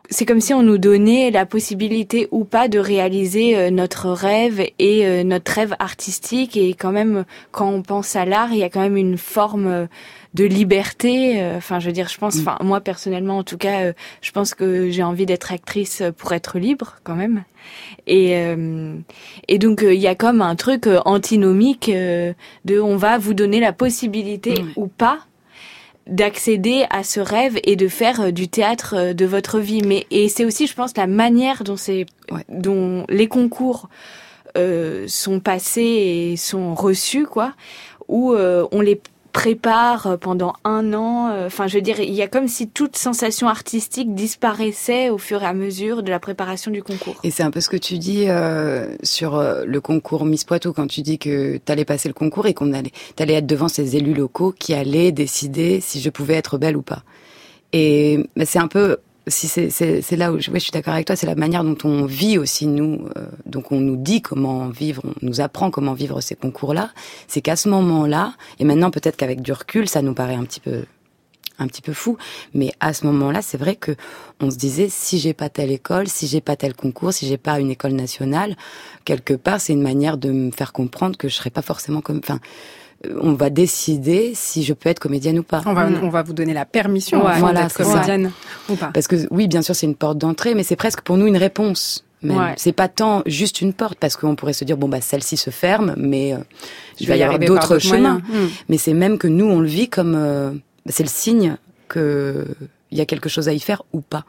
c'est 0.09 0.25
comme 0.25 0.41
si 0.41 0.53
on 0.53 0.63
nous 0.63 0.77
donnait 0.77 1.31
la 1.31 1.45
possibilité 1.45 2.27
ou 2.31 2.45
pas 2.45 2.67
de 2.67 2.79
réaliser 2.79 3.57
euh, 3.57 3.69
notre 3.69 4.09
rêve 4.09 4.61
et 4.79 5.05
euh, 5.05 5.23
notre 5.23 5.51
rêve 5.51 5.75
artistique. 5.79 6.57
Et 6.57 6.73
quand 6.73 6.91
même, 6.91 7.25
quand 7.51 7.69
on 7.69 7.81
pense 7.81 8.15
à 8.15 8.25
l'art, 8.25 8.51
il 8.51 8.59
y 8.59 8.63
a 8.63 8.69
quand 8.69 8.81
même 8.81 8.97
une 8.97 9.17
forme 9.17 9.87
de 10.33 10.43
liberté. 10.43 11.43
Enfin, 11.55 11.79
je 11.79 11.87
veux 11.87 11.93
dire, 11.93 12.07
je 12.07 12.17
pense, 12.17 12.35
mm. 12.35 12.41
enfin, 12.41 12.57
moi 12.63 12.81
personnellement, 12.81 13.37
en 13.37 13.43
tout 13.43 13.57
cas, 13.57 13.93
je 14.21 14.31
pense 14.31 14.53
que 14.53 14.89
j'ai 14.89 15.03
envie 15.03 15.25
d'être 15.25 15.51
actrice 15.51 16.03
pour 16.17 16.33
être 16.33 16.59
libre, 16.59 16.97
quand 17.03 17.15
même. 17.15 17.43
Et, 18.05 18.37
euh, 18.37 18.95
et 19.47 19.59
donc 19.59 19.83
euh, 19.83 19.93
il 19.93 19.99
y 19.99 20.07
a 20.07 20.15
comme 20.15 20.41
un 20.41 20.55
truc 20.55 20.87
euh, 20.87 20.99
antinomique 21.05 21.91
de 21.91 22.79
on 22.79 22.95
va 22.95 23.17
vous 23.17 23.33
donner 23.33 23.59
la 23.59 23.73
possibilité 23.73 24.55
ou 24.75 24.87
pas 24.87 25.19
d'accéder 26.07 26.85
à 26.89 27.03
ce 27.03 27.19
rêve 27.19 27.59
et 27.63 27.75
de 27.75 27.87
faire 27.87 28.31
du 28.33 28.47
théâtre 28.47 29.13
de 29.13 29.25
votre 29.25 29.59
vie. 29.59 29.81
Mais 29.81 30.05
et 30.11 30.29
c'est 30.29 30.45
aussi, 30.45 30.67
je 30.67 30.73
pense, 30.73 30.95
la 30.97 31.07
manière 31.07 31.63
dont 31.63 31.77
c'est, 31.77 32.05
dont 32.49 33.05
les 33.09 33.27
concours 33.27 33.89
sont 35.07 35.39
passés 35.39 35.81
et 35.81 36.37
sont 36.37 36.73
reçus, 36.73 37.25
quoi, 37.25 37.53
où 38.07 38.33
on 38.35 38.81
les 38.81 38.99
prépare 39.37 40.07
euh, 40.07 40.17
pendant 40.17 40.53
un 40.63 40.93
an. 40.93 41.29
Euh, 41.29 41.45
enfin, 41.45 41.67
je 41.67 41.75
veux 41.75 41.81
dire, 41.81 41.99
il 41.99 42.13
y 42.13 42.23
a 42.23 42.27
comme 42.27 42.47
si 42.47 42.67
toute 42.67 42.97
sensation 42.97 43.47
artistique 43.47 44.15
disparaissait 44.15 45.11
au 45.11 45.19
fur 45.19 45.43
et 45.43 45.45
à 45.45 45.53
mesure 45.53 46.01
de 46.01 46.09
la 46.09 46.19
préparation 46.19 46.71
du 46.71 46.81
concours. 46.81 47.15
Et 47.23 47.29
c'est 47.29 47.43
un 47.43 47.51
peu 47.51 47.61
ce 47.61 47.69
que 47.69 47.77
tu 47.77 47.99
dis 47.99 48.29
euh, 48.29 48.95
sur 49.03 49.39
le 49.39 49.79
concours 49.79 50.25
Miss 50.25 50.43
Poitou 50.43 50.73
quand 50.73 50.87
tu 50.87 51.01
dis 51.01 51.19
que 51.19 51.57
tu 51.57 51.71
allais 51.71 51.85
passer 51.85 52.09
le 52.09 52.15
concours 52.15 52.47
et 52.47 52.55
qu'on 52.55 52.73
allait, 52.73 52.91
t'allais 53.15 53.35
être 53.35 53.45
devant 53.45 53.67
ces 53.67 53.95
élus 53.95 54.15
locaux 54.15 54.55
qui 54.57 54.73
allaient 54.73 55.11
décider 55.11 55.81
si 55.81 56.01
je 56.01 56.09
pouvais 56.09 56.33
être 56.33 56.57
belle 56.57 56.75
ou 56.75 56.81
pas. 56.81 57.03
Et 57.73 58.27
c'est 58.45 58.59
un 58.59 58.67
peu 58.67 58.97
si 59.27 59.47
c'est 59.47 60.15
là 60.15 60.31
où 60.31 60.39
je, 60.39 60.51
je 60.51 60.59
suis 60.59 60.71
d'accord 60.71 60.93
avec 60.93 61.05
toi, 61.05 61.15
c'est 61.15 61.27
la 61.27 61.35
manière 61.35 61.63
dont 61.63 61.77
on 61.83 62.05
vit 62.05 62.37
aussi 62.37 62.67
nous, 62.67 63.07
euh, 63.17 63.27
donc 63.45 63.71
on 63.71 63.79
nous 63.79 63.97
dit 63.97 64.21
comment 64.21 64.69
vivre, 64.69 65.03
on 65.05 65.13
nous 65.25 65.41
apprend 65.41 65.71
comment 65.71 65.93
vivre 65.93 66.21
ces 66.21 66.35
concours-là. 66.35 66.91
C'est 67.27 67.41
qu'à 67.41 67.55
ce 67.55 67.69
moment-là, 67.69 68.33
et 68.59 68.63
maintenant 68.63 68.91
peut-être 68.91 69.17
qu'avec 69.17 69.41
du 69.41 69.51
recul, 69.51 69.87
ça 69.87 70.01
nous 70.01 70.13
paraît 70.13 70.35
un 70.35 70.45
petit 70.45 70.59
peu 70.59 70.83
un 71.59 71.67
petit 71.67 71.81
peu 71.81 71.93
fou, 71.93 72.17
mais 72.53 72.71
à 72.79 72.93
ce 72.93 73.05
moment-là, 73.07 73.41
c'est 73.41 73.57
vrai 73.57 73.75
que 73.75 73.95
on 74.39 74.51
se 74.51 74.57
disait 74.57 74.89
si 74.89 75.17
j'ai 75.17 75.33
pas 75.33 75.49
telle 75.49 75.71
école, 75.71 76.07
si 76.07 76.27
j'ai 76.27 76.41
pas 76.41 76.55
tel 76.55 76.75
concours, 76.75 77.13
si 77.13 77.27
j'ai 77.27 77.37
pas 77.37 77.59
une 77.59 77.71
école 77.71 77.93
nationale, 77.93 78.55
quelque 79.05 79.33
part, 79.33 79.59
c'est 79.59 79.73
une 79.73 79.81
manière 79.81 80.17
de 80.17 80.29
me 80.29 80.51
faire 80.51 80.71
comprendre 80.71 81.17
que 81.17 81.27
je 81.27 81.33
serais 81.33 81.49
pas 81.49 81.63
forcément 81.63 82.01
comme, 82.01 82.19
enfin, 82.19 82.39
on 83.21 83.33
va 83.33 83.49
décider 83.49 84.31
si 84.33 84.63
je 84.63 84.73
peux 84.73 84.89
être 84.89 84.99
comédienne 84.99 85.39
ou 85.39 85.43
pas. 85.43 85.61
On 85.65 85.73
va, 85.73 85.87
on 86.01 86.09
va 86.09 86.23
vous 86.23 86.33
donner 86.33 86.53
la 86.53 86.65
permission 86.65 87.19
voilà, 87.19 87.63
d'être 87.63 87.75
comédienne 87.75 88.31
ou 88.69 88.75
pas. 88.75 88.91
Parce 88.93 89.07
que 89.07 89.15
oui, 89.31 89.47
bien 89.47 89.61
sûr, 89.61 89.75
c'est 89.75 89.85
une 89.85 89.95
porte 89.95 90.17
d'entrée, 90.17 90.55
mais 90.55 90.63
c'est 90.63 90.75
presque 90.75 91.01
pour 91.01 91.17
nous 91.17 91.27
une 91.27 91.37
réponse. 91.37 92.03
C'est 92.57 92.71
pas 92.71 92.87
tant 92.87 93.21
juste 93.25 93.61
une 93.61 93.73
porte 93.73 93.97
parce 93.99 94.17
qu'on 94.17 94.35
pourrait 94.35 94.53
se 94.53 94.65
dire 94.65 94.75
bon 94.75 94.89
bah 94.89 95.01
celle-ci 95.01 95.37
se 95.37 95.49
ferme, 95.49 95.93
mais 95.97 96.33
euh, 96.33 96.37
je 96.99 97.05
vais 97.05 97.19
y, 97.19 97.23
avoir 97.23 97.39
d'autres 97.39 97.79
chemins. 97.79 98.21
Hmm. 98.27 98.47
Mais 98.69 98.77
c'est 98.77 98.93
même 98.93 99.17
que 99.17 99.27
nous 99.27 99.45
on 99.45 99.59
le 99.59 99.67
vit 99.67 99.87
comme 99.87 100.15
euh, 100.15 100.51
c'est 100.87 101.03
le 101.03 101.09
signe 101.09 101.57
que 101.87 102.45
il 102.91 102.97
y 102.97 103.01
a 103.01 103.05
quelque 103.05 103.29
chose 103.29 103.47
à 103.47 103.53
y 103.53 103.59
faire 103.59 103.83
ou 103.93 104.01
pas. 104.01 104.25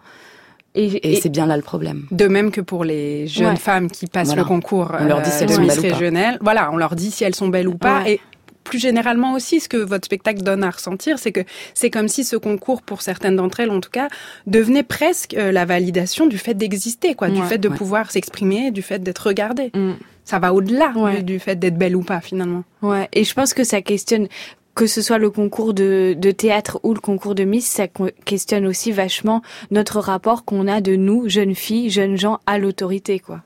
Et, 0.74 1.18
c'est 1.20 1.30
bien 1.30 1.46
là 1.46 1.56
le 1.56 1.62
problème. 1.62 2.06
De 2.12 2.28
même 2.28 2.52
que 2.52 2.60
pour 2.60 2.84
les 2.84 3.26
jeunes 3.26 3.56
femmes 3.56 3.90
qui 3.90 4.06
passent 4.06 4.36
le 4.36 4.44
concours, 4.44 4.92
on 5.00 5.04
leur 5.06 5.22
dit 5.22 5.30
si 5.30 5.42
elles 5.42 5.50
sont 5.50 5.64
belles 5.64 5.78
ou 5.78 6.10
pas. 6.12 6.36
Voilà, 6.40 6.70
on 6.72 6.76
leur 6.76 6.94
dit 6.94 7.10
si 7.10 7.24
elles 7.24 7.34
sont 7.34 7.48
belles 7.48 7.66
ou 7.66 7.76
pas. 7.76 8.08
Et 8.08 8.20
plus 8.68 8.78
généralement 8.78 9.32
aussi, 9.32 9.60
ce 9.60 9.68
que 9.68 9.76
votre 9.76 10.04
spectacle 10.04 10.42
donne 10.42 10.62
à 10.62 10.70
ressentir, 10.70 11.18
c'est 11.18 11.32
que 11.32 11.40
c'est 11.74 11.90
comme 11.90 12.08
si 12.08 12.24
ce 12.24 12.36
concours, 12.36 12.82
pour 12.82 13.02
certaines 13.02 13.36
d'entre 13.36 13.60
elles 13.60 13.70
en 13.70 13.80
tout 13.80 13.90
cas, 13.90 14.08
devenait 14.46 14.82
presque 14.82 15.34
euh, 15.34 15.50
la 15.50 15.64
validation 15.64 16.26
du 16.26 16.38
fait 16.38 16.54
d'exister, 16.54 17.14
quoi, 17.14 17.28
du 17.28 17.42
fait 17.42 17.58
de 17.58 17.68
pouvoir 17.68 18.10
s'exprimer, 18.10 18.70
du 18.70 18.82
fait 18.82 18.98
d'être 19.02 19.26
regardé. 19.26 19.70
Mm. 19.74 19.94
Ça 20.24 20.38
va 20.38 20.52
au-delà 20.52 20.92
du, 21.22 21.38
fait 21.38 21.56
d'être 21.56 21.78
belle 21.78 21.96
ou 21.96 22.02
pas 22.02 22.20
finalement. 22.20 22.62
Ouais, 22.82 23.08
et 23.14 23.24
je 23.24 23.32
pense 23.32 23.54
que 23.54 23.64
ça 23.64 23.80
questionne 23.80 24.28
que 24.74 24.86
ce 24.86 25.02
soit 25.02 25.18
le 25.18 25.30
concours 25.30 25.74
de, 25.74 26.14
de, 26.16 26.30
théâtre 26.30 26.78
ou 26.84 26.94
le 26.94 27.00
concours 27.00 27.34
de 27.34 27.42
Miss, 27.42 27.66
ça 27.66 27.86
questionne 28.24 28.64
aussi 28.64 28.92
vachement 28.92 29.42
notre 29.72 29.98
rapport 29.98 30.44
qu'on 30.44 30.68
a 30.68 30.80
de 30.80 30.94
nous, 30.94 31.28
jeunes 31.28 31.56
filles, 31.56 31.90
jeunes 31.90 32.16
gens, 32.16 32.38
à 32.46 32.58
l'autorité, 32.58 33.18
quoi. 33.18 33.42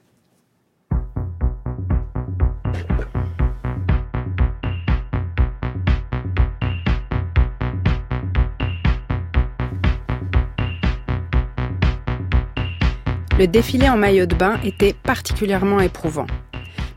Le 13.42 13.48
défilé 13.48 13.88
en 13.88 13.96
maillot 13.96 14.26
de 14.26 14.36
bain 14.36 14.60
était 14.62 14.92
particulièrement 14.92 15.80
éprouvant. 15.80 16.28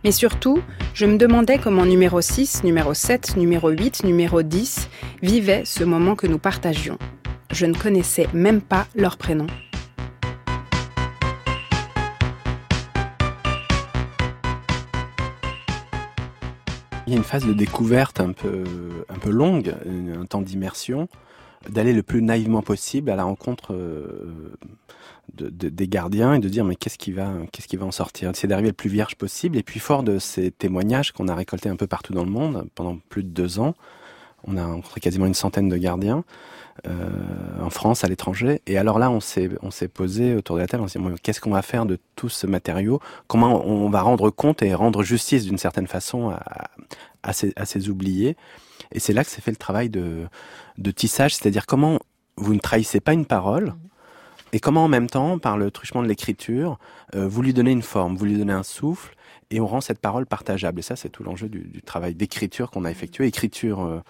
Mais 0.03 0.11
surtout, 0.11 0.61
je 0.93 1.07
me 1.07 1.17
demandais 1.17 1.57
comment 1.57 1.87
numéro 1.87 2.21
6, 2.21 2.63
numéro 2.63 2.93
7, 2.93 3.35
numéro 3.35 3.69
8, 3.69 4.03
numéro 4.03 4.43
10 4.43 4.87
vivaient 5.23 5.63
ce 5.65 5.83
moment 5.83 6.13
que 6.15 6.27
nous 6.27 6.37
partagions. 6.37 6.99
Je 7.51 7.65
ne 7.65 7.73
connaissais 7.73 8.27
même 8.31 8.61
pas 8.61 8.85
leur 8.93 9.17
prénom. 9.17 9.47
Il 17.07 17.13
y 17.13 17.15
a 17.15 17.17
une 17.17 17.23
phase 17.23 17.47
de 17.47 17.53
découverte 17.53 18.19
un 18.19 18.33
peu 18.33 19.29
longue, 19.31 19.73
un 20.15 20.25
temps 20.25 20.43
d'immersion, 20.43 21.07
d'aller 21.69 21.93
le 21.93 22.03
plus 22.03 22.21
naïvement 22.21 22.61
possible 22.61 23.09
à 23.09 23.15
la 23.15 23.23
rencontre 23.23 23.73
euh, 23.73 24.53
des 25.33 25.87
gardiens 25.87 26.35
et 26.35 26.39
de 26.39 26.47
dire 26.47 26.63
mais 26.63 26.75
qu'est-ce 26.75 26.97
qui 26.97 27.11
va 27.11 27.31
qu'est-ce 27.51 27.67
qui 27.67 27.77
va 27.77 27.85
en 27.85 27.91
sortir? 27.91 28.31
C'est 28.33 28.47
d'arriver 28.47 28.69
le 28.69 28.73
plus 28.73 28.89
vierge 28.89 29.15
possible 29.15 29.57
et 29.57 29.63
puis 29.63 29.79
fort 29.79 30.03
de 30.03 30.19
ces 30.19 30.51
témoignages 30.51 31.11
qu'on 31.11 31.27
a 31.27 31.35
récoltés 31.35 31.69
un 31.69 31.75
peu 31.75 31.87
partout 31.87 32.13
dans 32.13 32.23
le 32.23 32.31
monde 32.31 32.67
pendant 32.75 32.97
plus 33.09 33.23
de 33.23 33.29
deux 33.29 33.59
ans 33.59 33.73
On 34.45 34.57
a 34.57 34.65
rencontré 34.65 35.01
quasiment 35.01 35.25
une 35.25 35.33
centaine 35.33 35.69
de 35.69 35.77
gardiens. 35.77 36.23
Euh, 36.87 37.09
en 37.61 37.69
France, 37.69 38.03
à 38.03 38.09
l'étranger. 38.09 38.61
Et 38.67 38.77
alors 38.77 38.99
là, 38.99 39.09
on 39.09 39.21
s'est 39.21 39.87
posé 39.87 40.35
autour 40.35 40.57
de 40.57 40.61
la 40.61 40.67
table, 40.67 40.83
on 40.83 40.87
s'est 40.87 40.99
dit 40.99 41.05
qu'est-ce 41.23 41.39
qu'on 41.39 41.51
va 41.51 41.61
faire 41.61 41.85
de 41.85 41.97
tout 42.15 42.27
ce 42.27 42.45
matériau? 42.47 42.99
Comment 43.27 43.65
on 43.65 43.89
va 43.89 44.01
rendre 44.01 44.29
compte 44.29 44.61
et 44.61 44.73
rendre 44.75 45.01
justice 45.01 45.45
d'une 45.45 45.57
certaine 45.57 45.87
façon 45.87 46.35
à, 47.23 47.33
ces, 47.33 47.89
oubliés? 47.89 48.35
Et 48.91 48.99
c'est 48.99 49.13
là 49.13 49.23
que 49.23 49.31
s'est 49.31 49.41
fait 49.41 49.51
le 49.51 49.57
travail 49.57 49.89
de, 49.89 50.27
tissage, 50.91 51.33
c'est-à-dire 51.33 51.65
comment 51.65 51.97
vous 52.35 52.53
ne 52.53 52.59
trahissez 52.59 52.99
pas 52.99 53.13
une 53.13 53.25
parole. 53.25 53.73
Et 54.51 54.59
comment 54.59 54.83
en 54.83 54.89
même 54.89 55.09
temps, 55.09 55.39
par 55.39 55.57
le 55.57 55.71
truchement 55.71 56.03
de 56.03 56.07
l'écriture, 56.07 56.77
euh, 57.15 57.27
vous 57.27 57.41
lui 57.41 57.53
donnez 57.53 57.71
une 57.71 57.81
forme, 57.81 58.15
vous 58.15 58.25
lui 58.25 58.37
donnez 58.37 58.53
un 58.53 58.63
souffle, 58.63 59.15
et 59.49 59.59
on 59.59 59.65
rend 59.65 59.81
cette 59.81 59.99
parole 59.99 60.25
partageable. 60.25 60.79
Et 60.79 60.83
ça, 60.83 60.95
c'est 60.95 61.09
tout 61.09 61.23
l'enjeu 61.23 61.47
du, 61.47 61.81
travail 61.81 62.15
d'écriture 62.15 62.69
qu'on 62.69 62.85
a 62.85 62.91
effectué, 62.91 63.25
écriture 63.25 63.81
euh, 63.81 64.01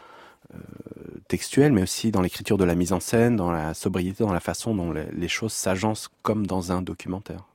textuelle, 1.27 1.71
mais 1.71 1.83
aussi 1.83 2.11
dans 2.11 2.21
l'écriture 2.21 2.57
de 2.57 2.63
la 2.63 2.75
mise 2.75 2.93
en 2.93 2.99
scène, 2.99 3.35
dans 3.35 3.51
la 3.51 3.73
sobriété, 3.73 4.23
dans 4.23 4.33
la 4.33 4.39
façon 4.39 4.75
dont 4.75 4.91
les, 4.91 5.27
choses 5.27 5.53
s'agencent 5.53 6.09
comme 6.21 6.45
dans 6.45 6.71
un 6.71 6.81
documentaire. 6.81 7.45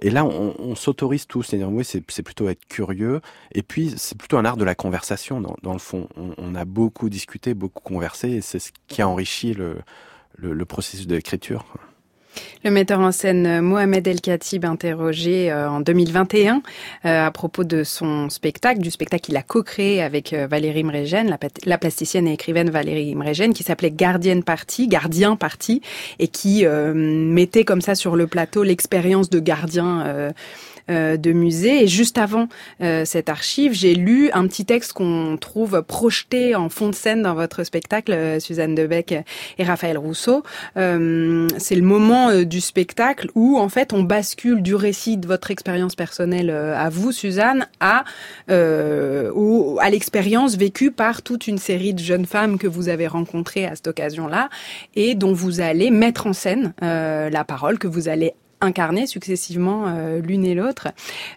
Et 0.00 0.10
là, 0.10 0.24
on, 0.24 0.74
s'autorise 0.74 1.26
tous, 1.26 1.44
c'est-à-dire 1.44 1.70
oui, 1.70 1.84
c'est 1.84 2.22
plutôt 2.22 2.48
être 2.48 2.66
curieux. 2.66 3.20
Et 3.52 3.62
puis, 3.62 3.94
c'est 3.96 4.18
plutôt 4.18 4.36
un 4.36 4.44
art 4.44 4.56
de 4.56 4.64
la 4.64 4.74
conversation, 4.74 5.40
dans, 5.40 5.72
le 5.72 5.78
fond. 5.78 6.08
On, 6.16 6.54
a 6.56 6.64
beaucoup 6.64 7.08
discuté, 7.08 7.54
beaucoup 7.54 7.82
conversé, 7.82 8.30
et 8.30 8.40
c'est 8.40 8.58
ce 8.58 8.72
qui 8.88 9.02
a 9.02 9.08
enrichi 9.08 9.54
le, 9.54 9.76
le, 10.36 10.52
le 10.52 10.64
processus 10.64 11.06
de 11.06 11.14
l'écriture. 11.14 11.64
Le 12.64 12.70
metteur 12.70 13.00
en 13.00 13.12
scène 13.12 13.46
euh, 13.46 13.62
Mohamed 13.62 14.06
El 14.06 14.20
Khatib 14.20 14.64
interrogé 14.64 15.52
euh, 15.52 15.68
en 15.68 15.80
2021 15.80 16.62
euh, 17.04 17.26
à 17.26 17.30
propos 17.30 17.64
de 17.64 17.84
son 17.84 18.30
spectacle, 18.30 18.80
du 18.80 18.90
spectacle 18.90 19.22
qu'il 19.22 19.36
a 19.36 19.42
co-créé 19.42 20.02
avec 20.02 20.32
Valérie 20.32 20.84
Mregen, 20.84 21.28
la, 21.28 21.38
la, 21.66 21.78
plasticienne 21.78 22.26
et 22.26 22.32
écrivaine 22.32 22.70
Valérie 22.70 23.14
Mregen, 23.14 23.52
qui 23.52 23.62
s'appelait 23.62 23.90
Gardienne 23.90 24.42
Partie, 24.42 24.88
Gardien 24.88 25.36
Partie, 25.36 25.82
et 26.18 26.28
qui 26.28 26.64
mettait 26.66 27.64
comme 27.64 27.80
ça 27.80 27.94
sur 27.94 28.16
le 28.16 28.26
plateau 28.26 28.62
l'expérience 28.62 29.30
de 29.30 29.40
gardien 29.40 30.32
de 30.88 31.32
musée. 31.32 31.84
Et 31.84 31.86
juste 31.86 32.18
avant 32.18 32.48
euh, 32.80 33.04
cette 33.04 33.28
archive, 33.28 33.72
j'ai 33.72 33.94
lu 33.94 34.30
un 34.32 34.46
petit 34.46 34.64
texte 34.64 34.92
qu'on 34.92 35.36
trouve 35.40 35.82
projeté 35.82 36.54
en 36.54 36.68
fond 36.68 36.88
de 36.88 36.94
scène 36.94 37.22
dans 37.22 37.34
votre 37.34 37.64
spectacle, 37.64 38.12
euh, 38.12 38.40
Suzanne 38.40 38.74
Debec 38.74 39.14
et 39.58 39.64
Raphaël 39.64 39.98
Rousseau. 39.98 40.42
Euh, 40.76 41.48
c'est 41.58 41.74
le 41.74 41.82
moment 41.82 42.30
euh, 42.30 42.44
du 42.44 42.60
spectacle 42.60 43.30
où, 43.34 43.58
en 43.58 43.68
fait, 43.68 43.92
on 43.92 44.02
bascule 44.02 44.62
du 44.62 44.74
récit 44.74 45.16
de 45.16 45.26
votre 45.26 45.50
expérience 45.50 45.94
personnelle 45.94 46.50
euh, 46.50 46.76
à 46.76 46.88
vous, 46.88 47.12
Suzanne, 47.12 47.66
à, 47.80 48.04
ou 48.48 49.78
à 49.80 49.90
l'expérience 49.90 50.56
vécue 50.56 50.90
par 50.90 51.22
toute 51.22 51.46
une 51.46 51.58
série 51.58 51.94
de 51.94 51.98
jeunes 51.98 52.26
femmes 52.26 52.58
que 52.58 52.66
vous 52.66 52.88
avez 52.88 53.06
rencontrées 53.06 53.66
à 53.66 53.74
cette 53.74 53.88
occasion-là 53.88 54.48
et 54.94 55.14
dont 55.14 55.32
vous 55.32 55.60
allez 55.60 55.90
mettre 55.90 56.26
en 56.26 56.32
scène 56.32 56.72
la 56.80 57.44
parole, 57.44 57.78
que 57.78 57.86
vous 57.86 58.08
allez 58.08 58.34
incarner 58.64 59.06
successivement 59.06 59.84
euh, 59.86 60.20
l'une 60.20 60.44
et 60.44 60.54
l'autre. 60.54 60.88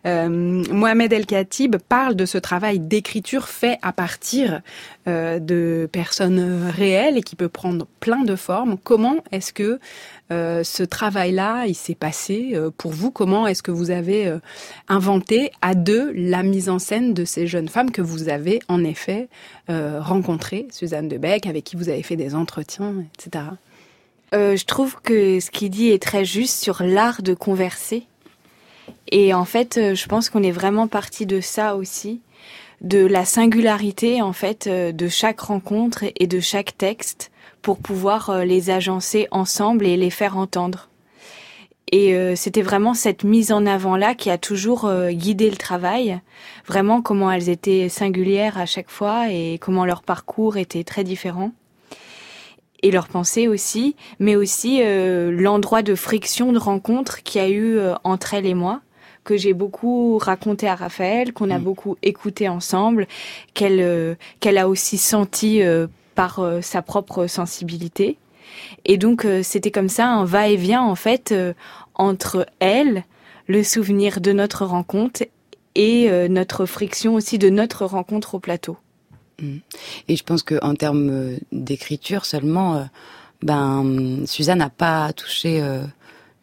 Euh, 0.06 0.28
Mohamed 0.30 1.14
El 1.14 1.26
Khatib 1.26 1.78
parle 1.78 2.16
de 2.16 2.26
ce 2.26 2.38
travail 2.38 2.80
d'écriture 2.80 3.48
fait 3.48 3.78
à 3.82 3.94
partir 3.94 4.62
euh, 5.08 5.40
de 5.40 5.88
personnes 5.92 6.70
réelles 6.70 7.18
et 7.18 7.22
qui 7.22 7.36
peut 7.36 7.50
prendre 7.50 7.88
plein 8.00 8.24
de 8.24 8.36
formes. 8.36 8.78
Comment 8.84 9.18
est-ce 9.32 9.54
que 9.54 9.80
ce 10.30 10.84
travail-là, 10.84 11.68
il 11.68 11.74
s'est 11.74 11.96
passé 11.96 12.54
pour 12.78 12.92
vous? 12.92 13.12
Comment 13.12 13.48
est-ce 13.48 13.64
que 13.64 13.72
vous 13.72 13.92
avez 13.92 14.38
inventé 14.90 15.52
à 15.62 15.74
deux 15.74 16.12
la 16.12 16.44
mise 16.44 16.68
en 16.68 16.80
scène 16.80 17.14
de 17.14 17.24
ces 17.24 17.48
jeunes 17.48 17.70
femmes 17.70 17.92
que 17.92 18.02
vous 18.02 18.28
avez 18.28 18.60
en 18.68 18.84
effet 18.84 19.30
rencontrées, 19.70 20.68
Suzanne 20.70 21.08
Debec, 21.08 21.46
avec 21.46 21.64
qui 21.64 21.78
vous 21.78 21.88
avez 21.88 22.04
fait 22.04 22.18
des 22.18 22.36
entretiens, 22.36 23.06
etc. 23.18 23.46
Euh, 24.34 24.56
je 24.56 24.66
trouve 24.66 24.98
que 25.02 25.40
ce 25.40 25.50
qu'il 25.52 25.70
dit 25.70 25.90
est 25.90 26.02
très 26.02 26.26
juste 26.26 26.62
sur 26.62 26.84
l'art 26.84 27.22
de 27.22 27.34
converser. 27.34 28.04
Et 29.10 29.34
en 29.34 29.46
fait, 29.46 29.78
euh, 29.78 29.96
je 29.96 30.08
pense 30.08 30.30
qu'on 30.30 30.44
est 30.44 30.52
vraiment 30.52 30.88
parti 30.88 31.26
de 31.26 31.40
ça 31.40 31.76
aussi, 31.76 32.22
de 32.82 33.06
la 33.06 33.26
singularité 33.26 34.22
en 34.22 34.34
fait 34.34 34.68
euh, 34.68 34.92
de 34.92 35.08
chaque 35.08 35.40
rencontre 35.40 36.04
et 36.16 36.28
de 36.28 36.40
chaque 36.40 36.78
texte 36.78 37.32
pour 37.62 37.80
pouvoir 37.80 38.46
les 38.46 38.70
agencer 38.70 39.28
ensemble 39.32 39.86
et 39.86 39.98
les 39.98 40.10
faire 40.10 40.38
entendre. 40.38 40.90
Et 41.92 42.16
euh, 42.16 42.36
c'était 42.36 42.62
vraiment 42.62 42.94
cette 42.94 43.24
mise 43.24 43.52
en 43.52 43.66
avant-là 43.66 44.14
qui 44.14 44.30
a 44.30 44.38
toujours 44.38 44.86
euh, 44.86 45.12
guidé 45.12 45.50
le 45.50 45.56
travail, 45.56 46.20
vraiment 46.66 47.02
comment 47.02 47.32
elles 47.32 47.48
étaient 47.50 47.88
singulières 47.88 48.58
à 48.58 48.66
chaque 48.66 48.90
fois 48.90 49.32
et 49.32 49.58
comment 49.60 49.86
leur 49.86 50.04
parcours 50.04 50.58
était 50.58 50.84
très 50.84 51.06
différent 51.06 51.52
et 52.84 52.92
leurs 52.92 53.08
pensées 53.08 53.48
aussi, 53.48 53.96
mais 54.20 54.36
aussi 54.36 54.82
euh, 54.82 55.32
l'endroit 55.32 55.82
de 55.82 55.96
friction, 55.96 56.54
de 56.54 56.60
rencontre 56.60 57.24
qu'il 57.24 57.42
y 57.42 57.44
a 57.44 57.50
eu 57.50 57.78
euh, 57.78 57.96
entre 58.04 58.34
elle 58.34 58.46
et 58.46 58.54
moi 58.54 58.82
que 59.24 59.36
j'ai 59.36 59.54
beaucoup 59.54 60.18
raconté 60.18 60.70
à 60.70 60.76
Raphaël, 60.76 61.34
qu'on 61.34 61.50
a 61.50 61.60
mmh. 61.60 61.64
beaucoup 61.64 61.98
écouté 62.02 62.48
ensemble, 62.48 63.08
qu'elle 63.54 63.82
euh, 63.82 64.16
qu'elle 64.40 64.58
a 64.58 64.70
aussi 64.70 64.98
senti 64.98 65.62
euh, 65.62 65.88
par 66.16 66.40
euh, 66.40 66.62
sa 66.62 66.82
propre 66.82 67.28
sensibilité. 67.28 68.18
Et 68.86 68.98
donc 68.98 69.26
euh, 69.26 69.44
c'était 69.44 69.72
comme 69.72 69.90
ça 69.90 70.08
un 70.08 70.24
va-et-vient 70.24 70.82
en 70.82 70.96
fait 70.96 71.34
euh, 71.34 71.54
entre 71.94 72.48
elle, 72.60 73.04
le 73.48 73.64
souvenir 73.64 74.22
de 74.22 74.32
notre 74.32 74.66
rencontre 74.66 75.24
et 75.76 76.10
euh, 76.10 76.30
notre 76.30 76.66
friction 76.66 77.16
aussi 77.16 77.38
de 77.38 77.50
notre 77.50 77.86
rencontre 77.86 78.36
au 78.36 78.40
plateau. 78.40 78.78
Mm. 79.42 79.58
Et 80.08 80.16
je 80.16 80.24
pense 80.24 80.44
qu'en 80.44 80.76
termes 80.76 81.10
euh, 81.10 81.38
d'écriture 81.52 82.26
seulement, 82.26 82.76
euh, 82.76 82.84
ben 83.42 84.24
Suzanne 84.26 84.60
n'a 84.60 84.70
pas 84.70 85.14
touché 85.14 85.62
euh, 85.62 85.84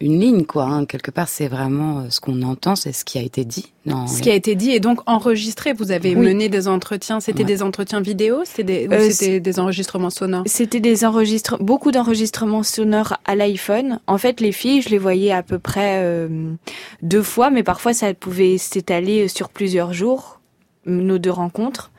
une 0.01 0.19
ligne, 0.19 0.45
quoi. 0.45 0.65
Hein. 0.65 0.85
Quelque 0.85 1.11
part, 1.11 1.27
c'est 1.27 1.47
vraiment 1.47 2.09
ce 2.09 2.19
qu'on 2.19 2.41
entend, 2.41 2.75
c'est 2.75 2.91
ce 2.91 3.05
qui 3.05 3.17
a 3.17 3.21
été 3.21 3.45
dit. 3.45 3.71
Non, 3.85 4.07
ce 4.07 4.21
qui 4.21 4.29
a 4.29 4.35
été 4.35 4.55
dit 4.55 4.71
et 4.71 4.79
donc 4.79 4.99
enregistré. 5.05 5.73
Vous 5.73 5.91
avez 5.91 6.15
oui. 6.15 6.21
mené 6.21 6.49
des 6.49 6.67
entretiens. 6.67 7.19
C'était 7.19 7.39
ouais. 7.39 7.45
des 7.45 7.63
entretiens 7.63 8.01
vidéo, 8.01 8.41
c'était 8.43 8.87
des, 8.87 9.49
euh, 9.57 9.61
enregistrements 9.61 10.09
sonores? 10.09 10.43
C'était 10.47 10.79
des 10.79 11.05
enregistrements, 11.05 11.63
beaucoup 11.63 11.91
d'enregistrements 11.91 12.63
sonores 12.63 13.17
à 13.25 13.35
l'iPhone. 13.35 13.99
En 14.07 14.17
fait, 14.17 14.41
les 14.41 14.51
filles, 14.51 14.81
je 14.81 14.89
les 14.89 14.97
voyais 14.97 15.31
à 15.31 15.43
peu 15.43 15.59
près 15.59 16.01
euh, 16.03 16.53
deux 17.01 17.23
fois, 17.23 17.49
mais 17.49 17.63
parfois 17.63 17.93
ça 17.93 18.13
pouvait 18.13 18.57
s'étaler 18.57 19.27
sur 19.27 19.49
plusieurs 19.49 19.93
jours 19.93 20.39
nos 20.85 21.17
deux 21.17 21.31
rencontres 21.31 21.91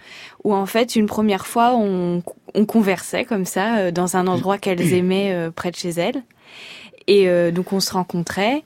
où 0.45 0.55
en 0.55 0.67
fait 0.67 0.97
une 0.97 1.07
première 1.07 1.47
fois 1.47 1.75
on, 1.77 2.23
on 2.55 2.67
conversait 2.67 3.25
comme 3.25 3.45
ça 3.45 3.79
euh, 3.79 3.91
dans 3.91 4.17
un 4.17 4.27
endroit 4.27 4.59
qu'elles 4.59 4.93
aimaient 4.95 5.33
euh, 5.33 5.51
près 5.51 5.71
de 5.71 5.77
chez 5.77 5.91
elles. 5.91 6.23
Et 7.07 7.29
euh, 7.29 7.51
donc 7.51 7.73
on 7.73 7.81
se 7.81 7.93
rencontrait. 7.93 8.65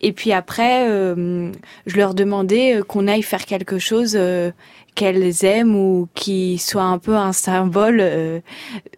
Et 0.00 0.12
puis 0.12 0.32
après 0.32 0.88
euh, 0.88 1.50
je 1.86 1.96
leur 1.96 2.14
demandais 2.14 2.80
qu'on 2.86 3.08
aille 3.08 3.22
faire 3.22 3.44
quelque 3.44 3.78
chose 3.78 4.14
euh, 4.14 4.52
qu'elles 4.94 5.44
aiment 5.44 5.76
ou 5.76 6.08
qui 6.14 6.58
soit 6.58 6.82
un 6.82 6.98
peu 6.98 7.16
un 7.16 7.32
symbole 7.32 8.00
euh, 8.00 8.40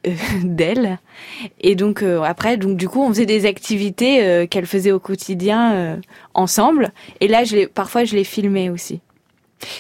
euh, 0.07 0.15
d'elles. 0.45 0.99
Et 1.61 1.75
donc 1.75 2.03
euh, 2.03 2.23
après 2.23 2.57
donc 2.57 2.77
du 2.77 2.89
coup 2.89 3.03
on 3.03 3.09
faisait 3.09 3.27
des 3.27 3.47
activités 3.47 4.25
euh, 4.25 4.47
qu'elles 4.47 4.67
faisaient 4.67 4.93
au 4.93 5.01
quotidien 5.01 5.75
euh, 5.75 5.97
ensemble. 6.35 6.93
Et 7.21 7.29
là 7.29 7.45
je 7.45 7.57
les 7.57 7.67
parfois 7.67 8.05
je 8.05 8.15
les 8.15 8.25
filmais 8.25 8.71
aussi 8.71 9.01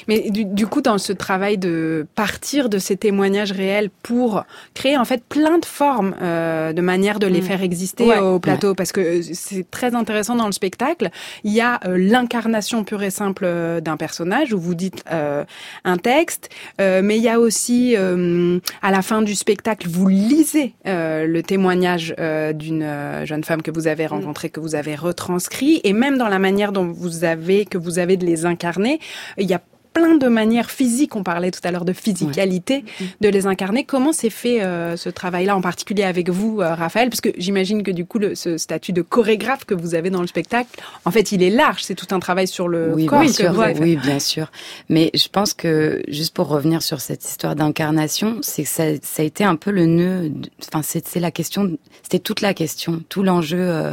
mais 0.08 0.30
du, 0.30 0.44
du, 0.44 0.66
coup, 0.66 0.80
dans 0.80 0.98
ce 0.98 1.12
travail 1.12 1.58
de 1.58 2.06
partir 2.14 2.68
de 2.68 2.78
ces 2.78 2.96
témoignages 2.96 3.52
réels 3.52 3.90
pour 4.02 4.44
créer 4.74 4.96
en 4.96 5.04
fait 5.04 5.22
plein 5.24 5.58
de 5.58 5.64
formes 5.64 6.14
euh, 6.22 6.72
de 6.72 6.80
manière 6.80 7.18
de 7.18 7.26
les 7.26 7.40
mmh. 7.40 7.44
faire 7.44 7.62
exister 7.62 8.04
ouais, 8.04 8.18
au 8.18 8.38
plateau, 8.38 8.70
ouais. 8.70 8.74
parce 8.74 8.92
que 8.92 9.22
c'est 9.22 9.70
très 9.70 9.94
intéressant 9.94 10.34
dans 10.36 10.46
le 10.46 10.52
spectacle. 10.52 11.10
Il 11.44 11.52
y 11.52 11.60
a 11.60 11.80
euh, 11.84 11.96
l'incarnation 11.98 12.84
pure 12.84 13.02
et 13.02 13.10
simple 13.10 13.44
euh, 13.46 13.80
d'un 13.80 13.96
personnage 13.96 14.52
où 14.52 14.58
vous 14.58 14.74
dites 14.74 15.04
euh, 15.12 15.44
un 15.84 15.96
texte, 15.96 16.50
euh, 16.80 17.00
mais 17.02 17.16
il 17.16 17.22
y 17.22 17.28
a 17.28 17.40
aussi 17.40 17.94
euh, 17.96 18.58
à 18.82 18.90
la 18.90 19.02
fin 19.02 19.22
du 19.22 19.34
spectacle, 19.34 19.88
vous 19.88 20.08
lisez 20.08 20.74
le 20.84 21.40
témoignage 21.40 22.14
d'une 22.54 23.24
jeune 23.24 23.44
femme 23.44 23.62
que 23.62 23.70
vous 23.70 23.86
avez 23.86 24.04
mmh. 24.04 24.08
rencontrée, 24.08 24.48
mmh. 24.48 24.50
que 24.50 24.60
vous 24.60 24.74
avez 24.74 24.94
retranscrit, 24.94 25.80
et 25.84 25.92
même 25.92 26.18
dans 26.18 26.28
la 26.28 26.38
manière 26.38 26.72
dont 26.72 26.86
vous 26.86 27.24
avez 27.24 27.64
que 27.64 27.78
vous 27.78 27.98
avez 27.98 28.16
de 28.16 28.26
les 28.26 28.46
incarner, 28.46 29.00
il 29.38 29.48
y 29.48 29.54
a 29.54 29.60
plein 29.92 30.16
de 30.16 30.28
manières 30.28 30.70
physiques. 30.70 31.16
On 31.16 31.22
parlait 31.22 31.50
tout 31.50 31.60
à 31.64 31.70
l'heure 31.70 31.84
de 31.84 31.92
physicalité, 31.92 32.84
ouais. 33.00 33.06
de 33.20 33.28
les 33.28 33.46
incarner. 33.46 33.84
Comment 33.84 34.12
s'est 34.12 34.30
fait 34.30 34.62
euh, 34.62 34.96
ce 34.96 35.08
travail-là, 35.08 35.56
en 35.56 35.60
particulier 35.60 36.04
avec 36.04 36.30
vous, 36.30 36.60
euh, 36.60 36.74
Raphaël? 36.74 37.10
Parce 37.10 37.20
que 37.20 37.30
j'imagine 37.36 37.82
que 37.82 37.90
du 37.90 38.04
coup, 38.04 38.18
le, 38.18 38.34
ce 38.34 38.58
statut 38.58 38.92
de 38.92 39.02
chorégraphe 39.02 39.64
que 39.64 39.74
vous 39.74 39.94
avez 39.94 40.10
dans 40.10 40.20
le 40.20 40.26
spectacle, 40.26 40.68
en 41.04 41.10
fait, 41.10 41.32
il 41.32 41.42
est 41.42 41.50
large. 41.50 41.82
C'est 41.82 41.94
tout 41.94 42.14
un 42.14 42.20
travail 42.20 42.46
sur 42.46 42.68
le 42.68 42.94
oui, 42.94 43.06
corps. 43.06 43.20
Bien 43.20 43.32
sûr, 43.32 43.64
oui, 43.80 43.96
bien 43.96 44.18
sûr. 44.18 44.50
Mais 44.88 45.10
je 45.14 45.28
pense 45.28 45.54
que, 45.54 46.02
juste 46.08 46.34
pour 46.34 46.48
revenir 46.48 46.82
sur 46.82 47.00
cette 47.00 47.24
histoire 47.24 47.56
d'incarnation, 47.56 48.38
c'est 48.42 48.62
que 48.62 48.68
ça, 48.68 48.84
ça, 49.02 49.22
a 49.22 49.24
été 49.24 49.44
un 49.44 49.56
peu 49.56 49.70
le 49.70 49.86
nœud. 49.86 50.32
Enfin, 50.72 50.82
c'est 50.82 51.20
la 51.20 51.30
question. 51.30 51.76
C'était 52.02 52.18
toute 52.18 52.40
la 52.40 52.54
question, 52.54 53.02
tout 53.08 53.22
l'enjeu. 53.22 53.58
Euh, 53.60 53.92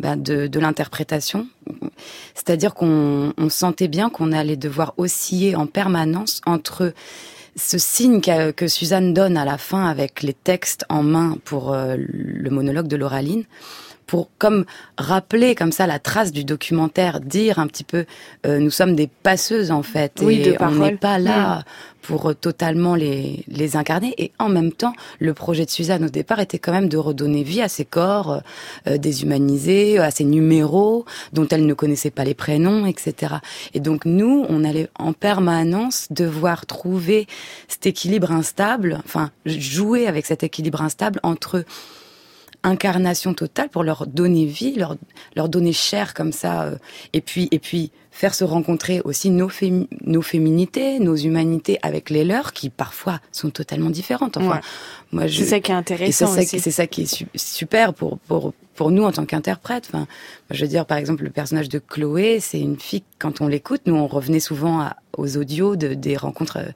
bah, 0.00 0.14
de, 0.14 0.46
de 0.46 0.60
l'interprétation. 0.60 1.48
C'est-à-dire 2.34 2.74
qu'on 2.74 3.32
on 3.36 3.48
sentait 3.48 3.88
bien 3.88 4.10
qu'on 4.10 4.32
allait 4.32 4.56
devoir 4.56 4.94
osciller 4.96 5.56
en 5.56 5.66
permanence 5.66 6.40
entre 6.46 6.92
ce 7.56 7.78
signe 7.78 8.20
que, 8.20 8.68
Suzanne 8.68 9.12
donne 9.12 9.36
à 9.36 9.44
la 9.44 9.58
fin 9.58 9.86
avec 9.86 10.22
les 10.22 10.34
textes 10.34 10.84
en 10.88 11.02
main 11.02 11.36
pour 11.44 11.72
euh, 11.72 11.96
le 11.98 12.50
monologue 12.50 12.86
de 12.86 12.96
Lauraline, 12.96 13.44
pour 14.08 14.30
comme 14.38 14.64
rappeler 14.96 15.54
comme 15.54 15.70
ça 15.70 15.86
la 15.86 16.00
trace 16.00 16.32
du 16.32 16.42
documentaire, 16.42 17.20
dire 17.20 17.60
un 17.60 17.68
petit 17.68 17.84
peu 17.84 18.06
euh, 18.46 18.58
nous 18.58 18.70
sommes 18.70 18.96
des 18.96 19.06
passeuses 19.06 19.70
en 19.70 19.84
fait 19.84 20.20
et 20.22 20.56
on 20.60 20.70
n'est 20.70 20.96
pas 20.96 21.18
là 21.18 21.62
pour 22.00 22.30
euh, 22.30 22.34
totalement 22.34 22.94
les 22.94 23.44
les 23.48 23.76
incarner. 23.76 24.14
Et 24.16 24.32
en 24.38 24.48
même 24.48 24.72
temps 24.72 24.94
le 25.20 25.34
projet 25.34 25.66
de 25.66 25.70
Suzanne 25.70 26.06
au 26.06 26.08
départ 26.08 26.40
était 26.40 26.58
quand 26.58 26.72
même 26.72 26.88
de 26.88 26.96
redonner 26.96 27.42
vie 27.42 27.60
à 27.60 27.68
ces 27.68 27.84
corps 27.84 28.40
euh, 28.86 28.96
déshumanisés, 28.96 29.98
à 29.98 30.10
ces 30.10 30.24
numéros 30.24 31.04
dont 31.34 31.46
elle 31.46 31.66
ne 31.66 31.74
connaissait 31.74 32.10
pas 32.10 32.24
les 32.24 32.34
prénoms, 32.34 32.86
etc. 32.86 33.34
Et 33.74 33.80
donc 33.80 34.06
nous 34.06 34.46
on 34.48 34.64
allait 34.64 34.88
en 34.98 35.12
permanence 35.12 36.08
devoir 36.10 36.64
trouver 36.64 37.26
cet 37.68 37.84
équilibre 37.84 38.32
instable, 38.32 39.00
enfin 39.04 39.30
jouer 39.44 40.06
avec 40.06 40.24
cet 40.24 40.42
équilibre 40.42 40.80
instable 40.80 41.20
entre 41.22 41.64
incarnation 42.68 43.34
totale 43.34 43.68
pour 43.68 43.82
leur 43.82 44.06
donner 44.06 44.44
vie, 44.46 44.74
leur, 44.74 44.96
leur 45.34 45.48
donner 45.48 45.72
chair 45.72 46.14
comme 46.14 46.32
ça, 46.32 46.64
euh, 46.64 46.76
et 47.12 47.20
puis 47.20 47.48
et 47.50 47.58
puis 47.58 47.90
faire 48.10 48.34
se 48.34 48.44
rencontrer 48.44 49.00
aussi 49.04 49.30
nos, 49.30 49.48
nos 50.04 50.22
féminités, 50.22 50.98
nos 50.98 51.14
humanités 51.14 51.78
avec 51.82 52.10
les 52.10 52.24
leurs 52.24 52.52
qui 52.52 52.68
parfois 52.68 53.20
sont 53.30 53.50
totalement 53.50 53.90
différentes. 53.90 54.36
Enfin, 54.36 54.60
moi, 55.12 55.28
je... 55.28 55.38
c'est 55.38 55.50
ça 55.50 55.60
qui 55.60 55.70
est 55.70 55.74
intéressant. 55.74 56.26
C'est 56.26 56.58
ça, 56.70 56.86
qui 56.88 57.02
est 57.02 57.24
super 57.36 57.94
pour 57.94 58.18
pour 58.18 58.54
pour 58.74 58.90
nous 58.90 59.04
en 59.04 59.12
tant 59.12 59.24
qu'interprète. 59.24 59.88
Enfin, 59.92 60.06
je 60.50 60.62
veux 60.62 60.68
dire 60.68 60.84
par 60.84 60.98
exemple 60.98 61.24
le 61.24 61.30
personnage 61.30 61.68
de 61.68 61.78
Chloé, 61.78 62.40
c'est 62.40 62.60
une 62.60 62.78
fille 62.78 63.04
quand 63.18 63.40
on 63.40 63.46
l'écoute, 63.46 63.82
nous 63.86 63.94
on 63.94 64.06
revenait 64.06 64.40
souvent 64.40 64.90
aux 65.16 65.36
audios 65.36 65.76
de, 65.76 65.94
des 65.94 66.16
rencontres. 66.16 66.58
Euh, 66.58 66.70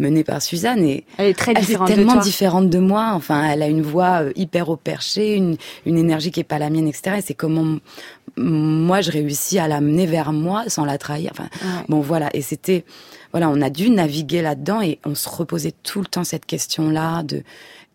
menée 0.00 0.24
par 0.24 0.42
Suzanne 0.42 0.82
et 0.82 1.04
elle 1.18 1.28
est 1.28 1.38
très 1.38 1.54
différente 1.54 1.88
tellement 1.88 2.16
de 2.16 2.22
différente 2.22 2.70
de 2.70 2.78
moi. 2.78 3.12
Enfin, 3.14 3.44
elle 3.44 3.62
a 3.62 3.68
une 3.68 3.82
voix 3.82 4.22
euh, 4.22 4.32
hyper 4.34 4.68
au 4.68 4.76
perché, 4.76 5.34
une, 5.34 5.56
une 5.86 5.98
énergie 5.98 6.30
qui 6.30 6.40
est 6.40 6.44
pas 6.44 6.58
la 6.58 6.70
mienne, 6.70 6.88
etc. 6.88 7.16
Et 7.18 7.20
c'est 7.20 7.34
comment 7.34 7.78
moi 8.36 9.00
je 9.00 9.10
réussis 9.10 9.58
à 9.58 9.68
l'amener 9.68 10.06
vers 10.06 10.32
moi 10.32 10.64
sans 10.68 10.84
la 10.84 10.98
trahir. 10.98 11.32
Enfin, 11.32 11.48
bon 11.88 12.00
voilà. 12.00 12.30
Et 12.34 12.42
c'était 12.42 12.84
voilà, 13.32 13.48
on 13.48 13.60
a 13.60 13.70
dû 13.70 13.90
naviguer 13.90 14.42
là-dedans 14.42 14.80
et 14.80 14.98
on 15.04 15.14
se 15.14 15.28
reposait 15.28 15.74
tout 15.82 16.00
le 16.00 16.06
temps 16.06 16.24
cette 16.24 16.46
question-là 16.46 17.22
de 17.22 17.42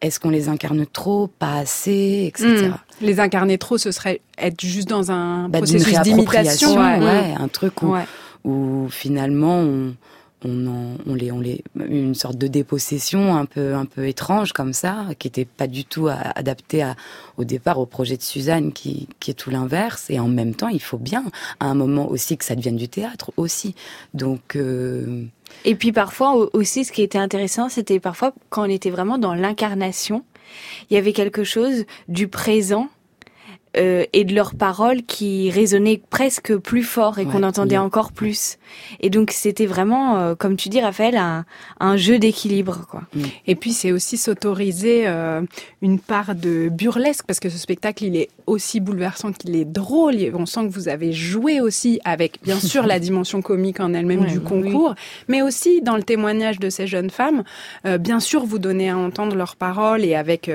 est-ce 0.01 0.19
qu'on 0.19 0.29
les 0.29 0.49
incarne 0.49 0.85
trop, 0.85 1.27
pas 1.27 1.55
assez, 1.55 2.25
etc. 2.27 2.67
Hmm. 2.67 3.05
Les 3.05 3.19
incarner 3.19 3.57
trop, 3.57 3.77
ce 3.77 3.91
serait 3.91 4.21
être 4.37 4.61
juste 4.61 4.87
dans 4.87 5.11
un 5.11 5.49
bah, 5.49 5.59
processus 5.59 5.99
d'imitation, 6.01 6.77
ouais, 6.77 7.33
un 7.37 7.47
truc 7.47 7.81
où, 7.81 7.95
où 8.43 8.87
finalement 8.89 9.57
on 9.59 9.95
on, 10.45 10.97
on, 11.05 11.15
les, 11.15 11.31
on 11.31 11.39
les, 11.39 11.63
une 11.89 12.15
sorte 12.15 12.37
de 12.37 12.47
dépossession 12.47 13.35
un 13.35 13.45
peu, 13.45 13.75
un 13.75 13.85
peu 13.85 14.07
étrange 14.07 14.53
comme 14.53 14.73
ça, 14.73 15.07
qui 15.19 15.27
était 15.27 15.45
pas 15.45 15.67
du 15.67 15.83
tout 15.85 16.07
adaptée 16.07 16.89
au 17.37 17.43
départ 17.43 17.79
au 17.79 17.85
projet 17.85 18.17
de 18.17 18.21
Suzanne, 18.21 18.71
qui, 18.71 19.07
qui 19.19 19.31
est 19.31 19.33
tout 19.33 19.49
l'inverse. 19.49 20.09
Et 20.09 20.19
en 20.19 20.27
même 20.27 20.53
temps, 20.53 20.69
il 20.69 20.81
faut 20.81 20.97
bien, 20.97 21.23
à 21.59 21.65
un 21.65 21.75
moment 21.75 22.09
aussi, 22.09 22.37
que 22.37 22.45
ça 22.45 22.55
devienne 22.55 22.77
du 22.77 22.87
théâtre 22.87 23.31
aussi. 23.37 23.75
Donc. 24.13 24.55
Euh, 24.55 25.25
Et 25.65 25.75
puis 25.75 25.91
parfois 25.91 26.35
aussi, 26.53 26.85
ce 26.85 26.91
qui 26.91 27.01
était 27.01 27.17
intéressant, 27.17 27.69
c'était 27.69 27.99
parfois 27.99 28.33
quand 28.49 28.63
on 28.67 28.69
était 28.69 28.91
vraiment 28.91 29.17
dans 29.17 29.33
l'incarnation, 29.33 30.23
il 30.89 30.93
y 30.93 30.97
avait 30.97 31.13
quelque 31.13 31.43
chose 31.43 31.85
du 32.07 32.27
présent 32.27 32.87
euh, 33.77 34.05
et 34.13 34.23
de 34.23 34.33
leurs 34.33 34.55
paroles 34.55 35.03
qui 35.03 35.49
résonnaient 35.51 36.01
presque 36.09 36.55
plus 36.57 36.83
fort 36.83 37.19
et 37.19 37.25
qu'on 37.25 37.43
entendait 37.43 37.77
encore 37.77 38.11
plus. 38.11 38.57
Et 38.99 39.09
donc 39.09 39.31
c'était 39.31 39.65
vraiment, 39.65 40.17
euh, 40.17 40.35
comme 40.35 40.55
tu 40.55 40.69
dis 40.69 40.79
Raphaël, 40.81 41.17
un, 41.17 41.45
un 41.79 41.97
jeu 41.97 42.19
d'équilibre. 42.19 42.85
quoi. 42.89 43.03
Mm. 43.13 43.23
Et 43.47 43.55
puis 43.55 43.73
c'est 43.73 43.91
aussi 43.91 44.17
s'autoriser 44.17 45.07
euh, 45.07 45.41
une 45.81 45.99
part 45.99 46.35
de 46.35 46.69
burlesque 46.69 47.25
parce 47.27 47.39
que 47.39 47.49
ce 47.49 47.57
spectacle 47.57 48.05
il 48.05 48.15
est 48.15 48.29
aussi 48.47 48.79
bouleversant 48.79 49.31
qu'il 49.31 49.55
est 49.55 49.65
drôle. 49.65 50.15
On 50.33 50.45
sent 50.45 50.67
que 50.67 50.71
vous 50.71 50.87
avez 50.87 51.11
joué 51.11 51.61
aussi 51.61 51.99
avec 52.05 52.39
bien 52.43 52.59
sûr 52.59 52.85
la 52.85 52.99
dimension 53.07 53.41
comique 53.41 53.79
en 53.79 53.93
elle-même 53.93 54.25
du 54.25 54.39
concours, 54.39 54.95
mais 55.27 55.41
aussi 55.41 55.81
dans 55.81 55.95
le 55.95 56.03
témoignage 56.03 56.59
de 56.59 56.69
ces 56.69 56.87
jeunes 56.87 57.09
femmes. 57.09 57.43
bien 57.99 58.19
sûr 58.19 58.45
vous 58.45 58.59
donnez 58.59 58.89
à 58.89 58.97
entendre 58.97 59.35
leurs 59.35 59.55
paroles 59.55 60.03
et 60.03 60.15
avec 60.15 60.51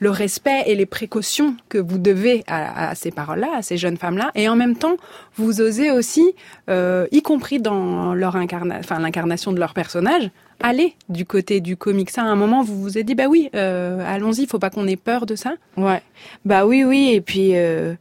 le 0.00 0.10
respect 0.10 0.64
et 0.66 0.74
les 0.74 0.86
précautions 0.86 1.56
que 1.68 1.78
vous 1.78 1.98
devez 1.98 2.42
à 2.46 2.64
à, 2.74 2.94
ces 2.94 3.10
paroles-là, 3.10 3.48
à 3.56 3.62
ces 3.62 3.76
jeunes 3.76 3.96
femmes-là, 3.96 4.30
et 4.34 4.48
en 4.48 4.56
même 4.56 4.76
temps, 4.76 4.96
vous 5.36 5.60
osez 5.60 5.90
aussi, 5.90 6.34
euh, 6.68 7.06
y 7.12 7.22
compris 7.22 7.60
dans 7.60 8.14
leur 8.14 8.36
enfin 8.36 8.98
l'incarnation 8.98 9.52
de 9.52 9.58
leur 9.58 9.74
personnage, 9.74 10.30
aller 10.60 10.94
du 11.08 11.24
côté 11.24 11.60
du 11.60 11.76
comique. 11.76 12.10
Ça, 12.10 12.22
à 12.22 12.26
un 12.26 12.36
moment, 12.36 12.62
vous 12.62 12.80
vous 12.80 12.98
êtes 12.98 13.06
dit, 13.06 13.14
bah 13.14 13.26
oui, 13.28 13.50
euh, 13.54 14.02
allons-y, 14.06 14.46
faut 14.46 14.58
pas 14.58 14.70
qu'on 14.70 14.86
ait 14.86 14.96
peur 14.96 15.26
de 15.26 15.36
ça. 15.36 15.54
Ouais, 15.76 16.02
bah 16.44 16.66
oui, 16.66 16.84
oui, 16.84 17.10
et 17.12 17.20
puis 17.20 17.50
euh, 17.54 17.94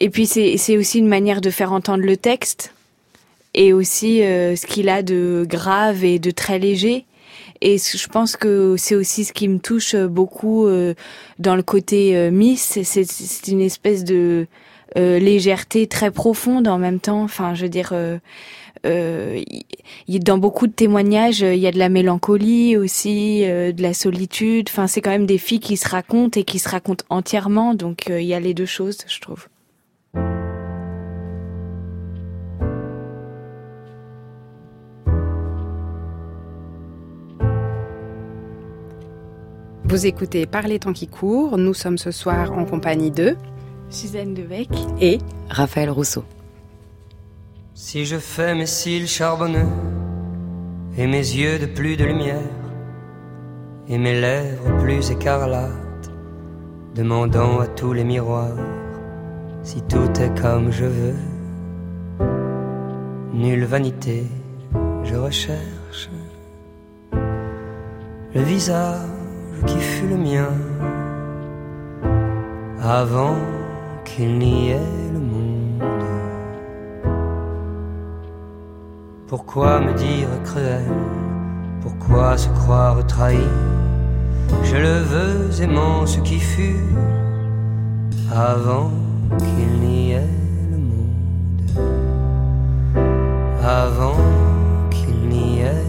et 0.00 0.10
puis 0.10 0.26
c'est 0.26 0.76
aussi 0.76 0.98
une 0.98 1.08
manière 1.08 1.40
de 1.40 1.50
faire 1.50 1.72
entendre 1.72 2.04
le 2.04 2.16
texte 2.16 2.72
et 3.54 3.72
aussi 3.72 4.18
ce 4.18 4.66
qu'il 4.66 4.88
a 4.88 5.02
de 5.02 5.46
grave 5.48 6.04
et 6.04 6.18
de 6.18 6.30
très 6.30 6.58
léger 6.58 7.04
et 7.60 7.78
je 7.78 8.08
pense 8.08 8.36
que 8.36 8.76
c'est 8.76 8.94
aussi 8.94 9.24
ce 9.24 9.32
qui 9.32 9.48
me 9.48 9.58
touche 9.58 9.96
beaucoup 9.96 10.66
euh, 10.66 10.94
dans 11.38 11.56
le 11.56 11.62
côté 11.62 12.16
euh, 12.16 12.30
Miss. 12.30 12.78
C'est 12.82 13.48
une 13.48 13.60
espèce 13.60 14.04
de 14.04 14.46
euh, 14.96 15.18
légèreté 15.18 15.86
très 15.86 16.10
profonde 16.10 16.68
en 16.68 16.78
même 16.78 17.00
temps. 17.00 17.22
Enfin, 17.22 17.54
je 17.54 17.62
veux 17.62 17.68
dire, 17.68 17.92
euh, 18.86 19.42
dans 20.08 20.38
beaucoup 20.38 20.66
de 20.66 20.72
témoignages, 20.72 21.40
il 21.40 21.58
y 21.58 21.66
a 21.66 21.72
de 21.72 21.78
la 21.78 21.88
mélancolie 21.88 22.76
aussi, 22.76 23.42
de 23.42 23.82
la 23.82 23.94
solitude. 23.94 24.68
Enfin, 24.70 24.86
c'est 24.86 25.00
quand 25.00 25.10
même 25.10 25.26
des 25.26 25.38
filles 25.38 25.60
qui 25.60 25.76
se 25.76 25.88
racontent 25.88 26.38
et 26.38 26.44
qui 26.44 26.58
se 26.58 26.68
racontent 26.68 27.04
entièrement. 27.10 27.74
Donc, 27.74 28.06
il 28.08 28.24
y 28.24 28.34
a 28.34 28.40
les 28.40 28.54
deux 28.54 28.66
choses, 28.66 28.98
je 29.06 29.20
trouve. 29.20 29.48
Vous 39.88 40.04
écoutez 40.04 40.44
Par 40.44 40.68
les 40.68 40.78
temps 40.78 40.92
qui 40.92 41.06
courent. 41.06 41.56
Nous 41.56 41.72
sommes 41.72 41.96
ce 41.96 42.10
soir 42.10 42.52
en 42.52 42.66
compagnie 42.66 43.10
de 43.10 43.36
Suzanne 43.88 44.34
Devec 44.34 44.68
et 45.00 45.16
Raphaël 45.48 45.88
Rousseau. 45.88 46.24
Si 47.80 48.04
je 48.06 48.16
fais 48.16 48.56
mes 48.56 48.66
cils 48.66 49.06
charbonneux 49.06 49.68
et 50.96 51.06
mes 51.06 51.18
yeux 51.18 51.60
de 51.60 51.66
plus 51.66 51.96
de 51.96 52.04
lumière 52.04 52.50
et 53.88 53.96
mes 53.98 54.20
lèvres 54.20 54.76
plus 54.82 55.12
écarlates, 55.12 56.10
demandant 56.96 57.60
à 57.60 57.68
tous 57.68 57.92
les 57.92 58.02
miroirs 58.02 58.58
si 59.62 59.80
tout 59.82 60.10
est 60.20 60.40
comme 60.42 60.72
je 60.72 60.86
veux, 60.86 61.14
nulle 63.32 63.64
vanité, 63.64 64.24
je 65.04 65.14
recherche 65.14 66.10
le 68.34 68.42
visage 68.42 69.06
qui 69.68 69.78
fut 69.78 70.08
le 70.08 70.16
mien 70.16 70.50
avant 72.82 73.36
qu'il 74.04 74.36
n'y 74.36 74.70
ait 74.70 75.10
le 75.12 75.20
monde. 75.20 75.37
Pourquoi 79.28 79.80
me 79.80 79.92
dire 79.92 80.28
cruel? 80.42 80.90
Pourquoi 81.82 82.38
se 82.38 82.48
croire 82.48 83.06
trahi? 83.06 83.46
Je 84.64 84.76
le 84.76 85.00
veux 85.00 85.62
aimant 85.62 86.06
ce 86.06 86.18
qui 86.20 86.40
fut 86.40 86.82
avant 88.34 88.90
qu'il 89.38 89.80
n'y 89.86 90.12
ait 90.12 90.34
le 90.70 90.78
monde. 90.78 91.60
Avant 93.62 94.16
qu'il 94.90 95.28
n'y 95.28 95.60
ait 95.60 95.84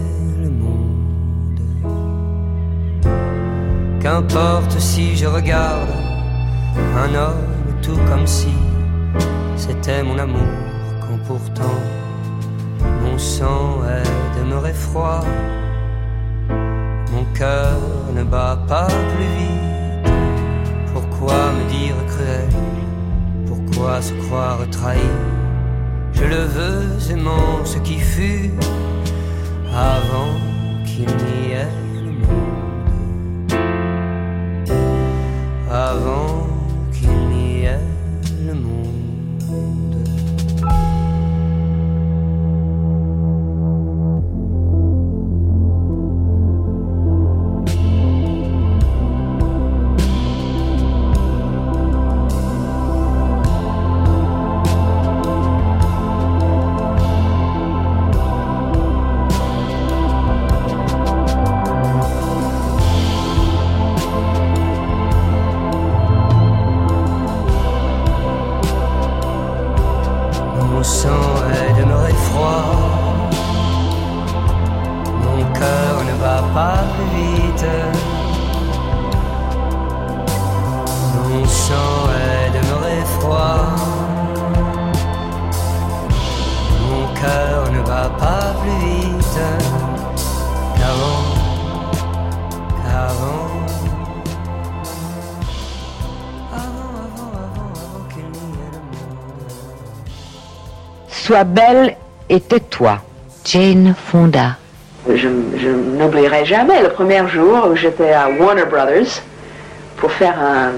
Qu'importe 4.00 4.78
si 4.78 5.16
je 5.16 5.26
regarde 5.26 5.90
un 6.96 7.14
homme 7.14 7.80
tout 7.82 7.98
comme 8.08 8.26
si 8.26 8.54
c'était 9.56 10.02
mon 10.02 10.18
amour, 10.18 10.48
quand 11.00 11.18
pourtant 11.26 11.78
sang 13.20 13.82
est 13.84 14.38
demeuré 14.38 14.72
froid. 14.72 15.22
Mon 17.12 17.24
cœur 17.34 17.78
ne 18.14 18.22
bat 18.24 18.58
pas 18.66 18.88
plus 19.12 19.30
vite. 19.38 20.12
Pourquoi 20.92 21.52
me 21.52 21.64
dire 21.68 21.94
cruel? 22.08 22.48
Pourquoi 23.46 24.00
se 24.00 24.14
croire 24.24 24.58
trahi? 24.70 25.10
Je 26.12 26.24
le 26.24 26.42
veux 26.56 27.12
aimant 27.12 27.64
ce 27.64 27.78
qui 27.78 27.98
fut 27.98 28.50
avant 29.74 30.34
qu'il 30.84 31.06
n'y 31.06 31.52
ait 31.52 31.79
est 71.48 71.80
demeuré 71.80 72.12
froid. 72.12 72.64
Mon 75.24 75.40
cœur 75.58 75.94
ne 76.08 76.14
va 76.24 76.38
pas 76.54 76.78
plus 76.94 77.10
vite. 77.16 77.66
Mon 81.14 81.44
sang 81.46 82.08
est 82.28 82.50
demeuré 82.58 82.96
froid. 83.18 83.66
Mon 86.88 87.06
cœur 87.20 87.70
ne 87.72 87.80
va 87.92 88.04
pas 88.18 88.46
plus 88.60 88.78
vite 88.86 89.38
qu'avant, 90.76 91.24
qu'avant. 92.82 93.49
Sois 101.30 101.44
belle 101.44 101.94
et 102.28 102.40
tais-toi. 102.40 102.98
Jane 103.44 103.94
Fonda. 104.08 104.56
Je, 105.08 105.28
n'oublierai 105.28 106.44
jamais 106.44 106.82
le 106.82 106.88
premier 106.88 107.22
jour 107.28 107.68
où 107.70 107.76
j'étais 107.76 108.12
à 108.12 108.28
Warner 108.28 108.64
Brothers 108.64 109.22
pour 109.98 110.10
faire 110.10 110.34
un, 110.40 110.72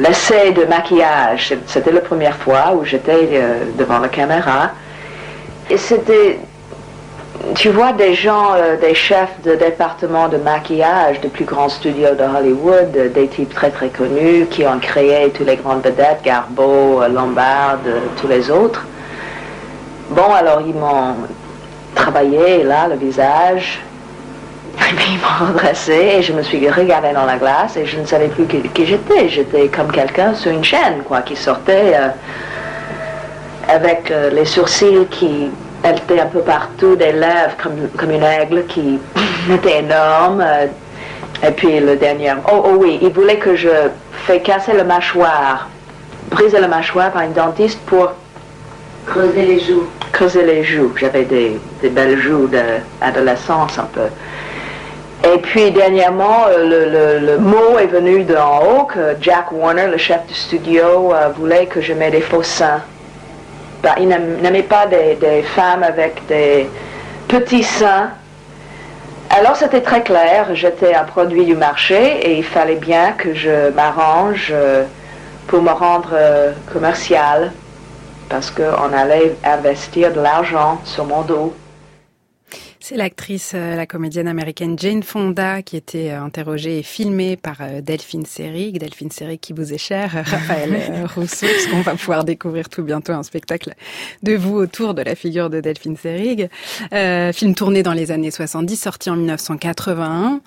l'essai 0.00 0.50
de 0.50 0.64
maquillage. 0.64 1.54
C'était 1.68 1.92
la 1.92 2.00
première 2.00 2.34
fois 2.34 2.74
où 2.74 2.84
j'étais 2.84 3.28
euh, 3.34 3.66
devant 3.78 4.00
la 4.00 4.08
caméra. 4.08 4.72
Et 5.70 5.76
c'était, 5.76 6.40
tu 7.54 7.68
vois 7.68 7.92
des 7.92 8.14
gens, 8.14 8.54
euh, 8.56 8.76
des 8.80 8.96
chefs 8.96 9.40
de 9.44 9.54
département 9.54 10.26
de 10.26 10.38
maquillage 10.38 11.20
de 11.20 11.28
plus 11.28 11.44
grands 11.44 11.68
studios 11.68 12.16
de 12.18 12.24
Hollywood, 12.24 13.12
des 13.14 13.28
types 13.28 13.54
très 13.54 13.70
très 13.70 13.90
connus 13.90 14.46
qui 14.50 14.66
ont 14.66 14.80
créé 14.80 15.30
tous 15.30 15.44
les 15.44 15.54
grandes 15.54 15.84
vedettes, 15.84 16.22
Garbeau, 16.24 17.02
Lombard, 17.08 17.78
tous 18.20 18.26
les 18.26 18.50
autres. 18.50 18.84
Bon, 20.10 20.32
alors 20.34 20.60
ils 20.66 20.74
m'ont 20.74 21.16
travaillé 21.94 22.62
là, 22.62 22.88
le 22.88 22.96
visage, 22.96 23.80
et 24.78 24.94
puis 24.94 25.12
ils 25.12 25.18
m'ont 25.18 25.52
redressé 25.52 25.92
et 25.92 26.22
je 26.22 26.32
me 26.32 26.42
suis 26.42 26.68
regardée 26.68 27.12
dans 27.12 27.24
la 27.24 27.36
glace 27.36 27.76
et 27.76 27.86
je 27.86 27.98
ne 27.98 28.04
savais 28.04 28.28
plus 28.28 28.44
qui, 28.46 28.86
j'étais. 28.86 29.28
J'étais 29.28 29.68
comme 29.68 29.90
quelqu'un 29.90 30.34
sur 30.34 30.50
une 30.50 30.64
chaîne, 30.64 31.02
quoi, 31.06 31.22
qui 31.22 31.36
sortait 31.36 31.94
euh, 31.94 32.08
avec 33.68 34.10
euh, 34.10 34.30
les 34.30 34.44
sourcils 34.44 35.06
qui 35.10 35.50
étaient 35.84 36.20
un 36.20 36.26
peu 36.26 36.40
partout, 36.40 36.96
des 36.96 37.12
lèvres 37.12 37.56
comme, 37.96 38.10
une 38.10 38.22
aigle 38.22 38.66
qui 38.66 38.98
était 39.52 39.78
énorme. 39.78 40.42
Euh, 40.44 40.66
et 41.46 41.50
puis 41.50 41.80
le 41.80 41.96
dernier, 41.96 42.32
oh, 42.52 42.62
oh 42.64 42.76
oui, 42.78 42.98
il 43.02 43.10
voulait 43.10 43.38
que 43.38 43.56
je 43.56 43.68
fais 44.26 44.40
casser 44.40 44.72
le 44.72 44.84
mâchoire, 44.84 45.68
briser 46.30 46.60
le 46.60 46.68
mâchoire 46.68 47.10
par 47.10 47.22
une 47.22 47.32
dentiste 47.32 47.80
pour 47.86 48.12
Creuser 49.06 49.42
les 49.42 49.60
joues. 49.60 49.86
Creuser 50.12 50.42
les 50.44 50.64
joues. 50.64 50.92
J'avais 50.96 51.24
des, 51.24 51.60
belles 51.82 52.18
joues 52.18 52.48
d'adolescence 52.48 53.78
un 53.78 53.88
peu. 53.92 54.08
Et 55.32 55.38
puis 55.38 55.70
dernièrement, 55.70 56.46
euh, 56.48 57.20
le, 57.20 57.38
mot 57.38 57.78
est 57.78 57.86
venu 57.86 58.24
d'en 58.24 58.62
haut 58.62 58.84
que 58.84 59.16
Jack 59.20 59.52
Warner, 59.52 59.86
le 59.90 59.96
chef 59.96 60.26
du 60.26 60.34
studio, 60.34 61.14
euh, 61.14 61.28
voulait 61.36 61.66
que 61.66 61.80
je 61.80 61.92
mette 61.92 62.12
des 62.12 62.20
faux 62.20 62.42
seins. 62.42 62.82
Ben, 63.82 63.94
il 63.98 64.08
n'aimait 64.08 64.62
pas 64.62 64.86
des, 64.86 65.42
femmes 65.42 65.82
avec 65.82 66.26
des 66.26 66.68
petits 67.28 67.62
seins. 67.62 68.10
Alors 69.30 69.56
c'était 69.56 69.80
très 69.80 70.02
clair, 70.02 70.48
j'étais 70.54 70.94
un 70.94 71.04
produit 71.04 71.44
du 71.44 71.56
marché 71.56 72.20
et 72.22 72.36
il 72.36 72.44
fallait 72.44 72.76
bien 72.76 73.12
que 73.12 73.34
je 73.34 73.70
m'arrange 73.70 74.50
euh, 74.52 74.84
pour 75.46 75.60
me 75.62 75.70
rendre 75.70 76.14
commercial 76.72 77.52
parce 78.34 78.50
qu'on 78.50 78.92
allait 78.92 79.36
investir 79.44 80.12
de 80.12 80.20
l'argent 80.20 80.80
sur 80.84 81.04
mon 81.04 81.22
dos. 81.22 81.54
C'est 82.86 82.98
l'actrice, 82.98 83.52
euh, 83.54 83.76
la 83.76 83.86
comédienne 83.86 84.28
américaine 84.28 84.78
Jane 84.78 85.02
Fonda 85.02 85.62
qui 85.62 85.78
était 85.78 86.10
euh, 86.10 86.20
interrogée 86.20 86.80
et 86.80 86.82
filmée 86.82 87.34
par 87.34 87.56
euh, 87.62 87.80
Delphine 87.80 88.26
Seyrig. 88.26 88.78
Delphine 88.78 89.10
Seyrig 89.10 89.40
qui 89.40 89.54
vous 89.54 89.72
est 89.72 89.78
chère, 89.78 90.10
Raphaël 90.12 91.06
Rousseau, 91.14 91.46
qu'on 91.70 91.80
va 91.80 91.94
pouvoir 91.94 92.24
découvrir 92.24 92.68
tout 92.68 92.82
bientôt 92.82 93.12
un 93.12 93.22
spectacle 93.22 93.72
de 94.22 94.34
vous 94.36 94.56
autour 94.56 94.92
de 94.92 95.00
la 95.00 95.14
figure 95.14 95.48
de 95.48 95.62
Delphine 95.62 95.96
Seyrig. 95.96 96.50
film 97.32 97.54
tourné 97.54 97.82
dans 97.82 97.94
les 97.94 98.12
années 98.12 98.30
70, 98.30 98.76
sorti 98.76 99.08
en 99.08 99.16
1981. 99.16 100.42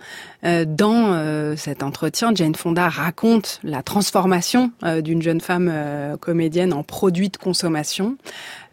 Dans 0.68 1.56
cet 1.58 1.82
entretien, 1.82 2.32
Jane 2.36 2.54
Fonda 2.54 2.88
raconte 2.88 3.60
la 3.64 3.82
transformation 3.82 4.72
d'une 5.02 5.24
jeune 5.24 5.42
femme 5.42 5.74
comédienne 6.22 6.74
en 6.74 6.84
produit 6.84 7.30
de 7.30 7.38
consommation. 7.38 8.16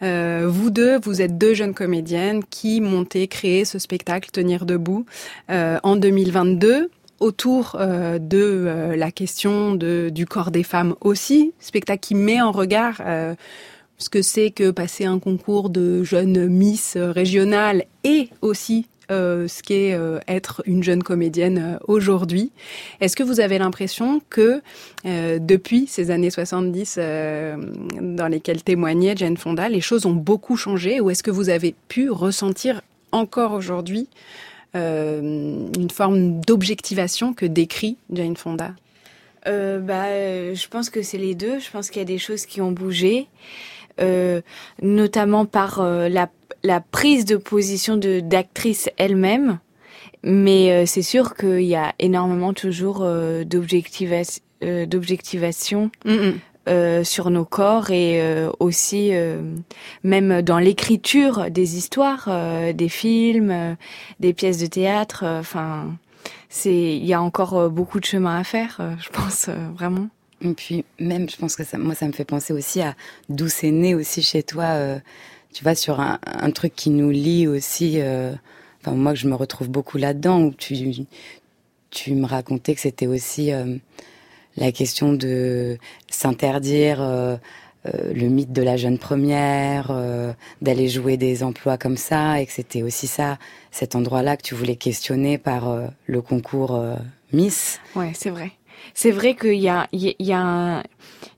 Euh, 0.03 0.47
vous 0.49 0.71
deux, 0.71 0.99
vous 1.01 1.23
êtes 1.23 1.39
deux 1.39 1.55
jeunes 1.55 1.75
comédiennes 1.75 2.43
qui 2.45 2.81
montez, 2.81 3.29
créer 3.29 3.65
ce 3.65 3.79
spectacle 3.79 4.31
Tenir 4.31 4.67
debout 4.67 5.07
euh, 5.51 5.79
en 5.83 5.97
2022 5.97 6.91
autour 7.21 7.77
euh, 7.79 8.19
de 8.19 8.95
la 8.97 9.11
question 9.11 9.75
du 9.75 10.27
corps 10.27 10.51
des 10.51 10.65
femmes 10.65 10.95
aussi, 11.01 11.53
spectacle 11.61 12.01
qui 12.01 12.15
met 12.15 12.41
en 12.41 12.53
regard 12.53 13.01
ce 13.97 14.09
que 14.11 14.23
c'est 14.23 14.51
que 14.51 14.71
passer 14.71 15.05
un 15.05 15.19
concours 15.19 15.71
de 15.71 16.03
jeunes 16.03 16.49
Miss 16.49 16.97
régionales 16.97 17.85
et 18.03 18.29
aussi 18.43 18.87
euh, 19.11 19.49
ce 19.49 19.63
qu'est 19.63 19.93
euh, 19.93 20.19
être 20.29 20.63
une 20.65 20.83
jeune 20.83 21.03
comédienne 21.03 21.59
euh, 21.59 21.79
aujourd'hui. 21.87 22.53
Est-ce 23.01 23.17
que 23.17 23.23
vous 23.23 23.41
avez 23.41 23.59
l'impression 23.59 24.23
que 24.31 24.63
depuis 25.05 25.87
ces 25.87 26.11
années 26.11 26.31
70 26.31 26.99
dans 28.01 28.29
lesquelles 28.29 28.63
témoignait 28.63 29.15
Jane 29.17 29.37
Fonda, 29.37 29.69
les 29.69 29.81
choses 29.81 30.07
ont 30.07 30.15
beaucoup 30.15 30.57
changé 30.57 31.01
ou 31.01 31.11
est-ce 31.11 31.23
que 31.23 31.31
vous 31.31 31.51
avez 31.51 31.75
pu 31.89 32.11
ressentir 32.11 32.81
encore 33.13 33.53
aujourd'hui 33.53 34.09
une 34.75 35.91
forme 35.93 36.41
d'objectivation 36.41 37.35
que 37.35 37.45
décrit 37.45 37.99
Jane 38.13 38.37
Fonda? 38.37 38.73
Bah, 39.45 40.55
je 40.55 40.69
pense 40.69 40.89
que 40.89 41.03
c'est 41.03 41.19
les 41.19 41.35
deux. 41.35 41.59
Je 41.59 41.71
pense 41.71 41.91
qu'il 41.91 42.01
y 42.01 42.03
a 42.03 42.07
des 42.07 42.19
choses 42.19 42.47
qui 42.47 42.63
ont 42.63 42.73
bougé. 42.73 43.27
notamment 44.81 45.45
par 45.45 45.83
la 45.83 46.29
la 46.65 46.81
prise 46.81 47.25
de 47.27 47.37
position 47.37 47.97
de 47.97 48.19
d'actrice 48.19 48.89
elle-même, 48.97 49.59
mais 50.25 50.73
euh, 50.73 50.87
c'est 50.87 51.03
sûr 51.03 51.37
qu'il 51.37 51.61
y 51.61 51.77
a 51.77 51.95
énormément 52.01 52.53
toujours 52.53 53.03
euh, 53.03 53.45
euh 53.45 54.87
d'objectivation 54.87 55.91
euh, 56.67 57.05
sur 57.05 57.29
nos 57.29 57.45
corps 57.45 57.91
et 57.91 58.23
aussi 58.59 59.13
même 60.03 60.41
dans 60.41 60.59
l'écriture 60.59 61.51
des 61.51 61.77
histoires, 61.77 62.31
des 62.73 62.89
films, 62.89 63.77
des 64.21 64.33
pièces 64.33 64.59
de 64.59 64.67
théâtre. 64.67 65.25
Enfin, 65.27 65.95
c'est 66.49 66.97
il 66.97 67.05
y 67.05 67.13
a 67.13 67.21
encore 67.21 67.69
beaucoup 67.69 68.01
de 68.01 68.07
chemin 68.07 68.39
à 68.39 68.45
faire, 68.45 68.81
je 68.99 69.11
pense 69.11 69.51
vraiment. 69.77 70.09
Et 70.41 70.55
puis 70.55 70.87
même, 70.99 71.29
je 71.29 71.37
pense 71.37 71.55
que 71.57 71.65
ça, 71.65 71.77
moi, 71.77 71.95
ça 71.95 72.07
me 72.07 72.13
fait 72.13 72.25
penser 72.25 72.55
aussi 72.55 72.81
à 72.81 72.95
d'où 73.29 73.49
c'est 73.49 73.71
né 73.71 73.95
aussi 73.95 74.23
chez 74.23 74.43
toi 74.43 75.01
tu 75.55 75.63
vois, 75.63 75.77
sur 75.77 76.01
un, 76.01 76.51
truc 76.51 76.75
qui 76.75 76.91
nous 76.91 77.11
lie 77.11 77.47
aussi. 77.47 78.01
Euh, 78.01 78.35
enfin, 78.83 78.97
moi, 78.97 79.15
je 79.15 79.29
me 79.29 79.37
retrouve 79.37 79.69
beaucoup 79.69 79.99
là-dedans, 79.99 80.43
où 80.43 80.53
tu, 80.53 81.07
tu 81.91 82.15
me 82.15 82.27
racontais 82.27 82.75
que 82.75 82.81
c'était 82.81 83.07
aussi 83.07 83.53
euh, 83.53 83.77
la 84.57 84.73
question 84.73 85.13
de 85.13 85.79
s'interdire 86.11 86.99
euh, 87.01 87.37
le 87.85 88.29
mythe 88.29 88.53
de 88.53 88.63
la 88.63 88.77
jeune 88.77 88.99
première, 88.99 89.93
d'aller 90.63 90.89
jouer 90.89 91.17
des 91.17 91.45
emplois 91.45 91.79
comme 91.79 91.99
ça, 91.99 92.41
et 92.41 92.47
que 92.47 92.53
c'était 92.53 92.83
aussi 92.83 93.07
ça, 93.07 93.39
cet 93.71 93.95
endroit-là 93.95 94.37
que 94.37 94.43
tu 94.43 94.55
voulais 94.55 94.77
questionner 94.77 95.39
par 95.39 95.71
le 96.07 96.23
concours 96.23 96.83
Miss. 97.33 97.79
Ouais, 97.95 98.13
c'est 98.15 98.31
vrai 98.31 98.53
c'est 98.93 99.11
vrai 99.11 99.35
qu'il 99.35 99.55
y 99.55 99.69
a, 99.69 99.87
il 99.93 100.15
y 100.19 100.33
a, 100.33 100.83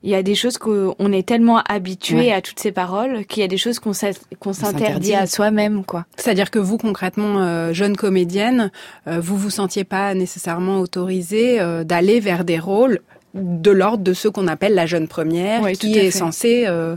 il 0.03 0.09
y 0.09 0.15
a 0.15 0.23
des 0.23 0.35
choses 0.35 0.57
qu'on 0.57 1.11
est 1.11 1.27
tellement 1.27 1.59
habitué 1.67 2.31
à 2.31 2.41
toutes 2.41 2.59
ces 2.59 2.71
paroles 2.71 3.25
qu'il 3.25 3.41
y 3.41 3.43
a 3.43 3.47
des 3.47 3.57
choses 3.57 3.79
qu'on 3.79 3.93
s'interdit 3.93 5.13
à 5.13 5.27
soi-même, 5.27 5.83
quoi. 5.83 6.05
C'est-à-dire 6.17 6.51
que 6.51 6.59
vous, 6.59 6.77
concrètement, 6.77 7.41
euh, 7.41 7.73
jeune 7.73 7.97
comédienne, 7.97 8.71
euh, 9.07 9.19
vous 9.19 9.37
vous 9.37 9.49
sentiez 9.49 9.83
pas 9.83 10.13
nécessairement 10.13 10.79
autorisée 10.79 11.59
euh, 11.59 11.83
d'aller 11.83 12.19
vers 12.19 12.43
des 12.43 12.59
rôles 12.59 12.99
de 13.33 13.71
l'ordre 13.71 14.03
de 14.03 14.13
ce 14.13 14.27
qu'on 14.27 14.47
appelle 14.47 14.73
la 14.73 14.85
jeune 14.85 15.07
première, 15.07 15.71
qui 15.73 15.97
est 15.97 16.11
censée 16.11 16.65
euh, 16.67 16.95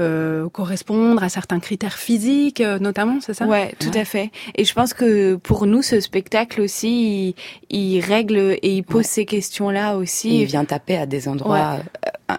euh, 0.00 0.48
correspondre 0.48 1.22
à 1.22 1.28
certains 1.28 1.60
critères 1.60 1.98
physiques, 1.98 2.60
euh, 2.60 2.78
notamment, 2.78 3.20
c'est 3.20 3.34
ça? 3.34 3.46
Ouais, 3.46 3.74
tout 3.78 3.90
à 3.94 4.04
fait. 4.04 4.30
Et 4.56 4.64
je 4.64 4.74
pense 4.74 4.94
que 4.94 5.36
pour 5.36 5.66
nous, 5.66 5.82
ce 5.82 6.00
spectacle 6.00 6.60
aussi, 6.60 7.34
il, 7.68 8.00
règle 8.00 8.58
et 8.62 8.76
il 8.76 8.82
pose 8.82 9.04
ces 9.04 9.24
questions-là 9.24 9.96
aussi. 9.96 10.40
il 10.40 10.46
vient 10.46 10.64
taper 10.64 10.96
à 10.96 11.06
des 11.06 11.28
endroits 11.28 11.78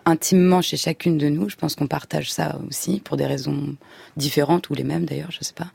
intimement 0.06 0.62
chez 0.62 0.78
chacune 0.78 1.18
de 1.18 1.30
nous. 1.30 1.50
Je 1.50 1.56
pense 1.56 1.76
qu'on 1.76 1.88
partage 1.88 2.32
ça 2.32 2.58
aussi 2.68 3.00
pour 3.00 3.18
des 3.18 3.26
raisons 3.26 3.76
différentes 4.18 4.70
ou 4.70 4.74
les 4.74 4.84
mêmes 4.84 5.06
d'ailleurs, 5.06 5.32
je 5.32 5.44
sais 5.44 5.54
pas. 5.54 5.68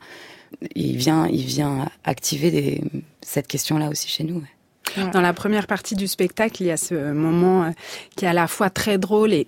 Il 0.75 0.97
vient, 0.97 1.27
il 1.27 1.43
vient 1.43 1.89
activer 2.03 2.83
cette 3.21 3.47
question-là 3.47 3.89
aussi 3.89 4.09
chez 4.09 4.23
nous. 4.23 4.43
Dans 5.13 5.21
la 5.21 5.33
première 5.33 5.67
partie 5.67 5.95
du 5.95 6.07
spectacle, 6.07 6.63
il 6.63 6.67
y 6.67 6.71
a 6.71 6.77
ce 6.77 7.11
moment 7.11 7.65
euh, 7.65 7.69
qui 8.15 8.25
est 8.25 8.27
à 8.27 8.33
la 8.33 8.47
fois 8.47 8.69
très 8.69 8.97
drôle 8.97 9.33
et 9.33 9.47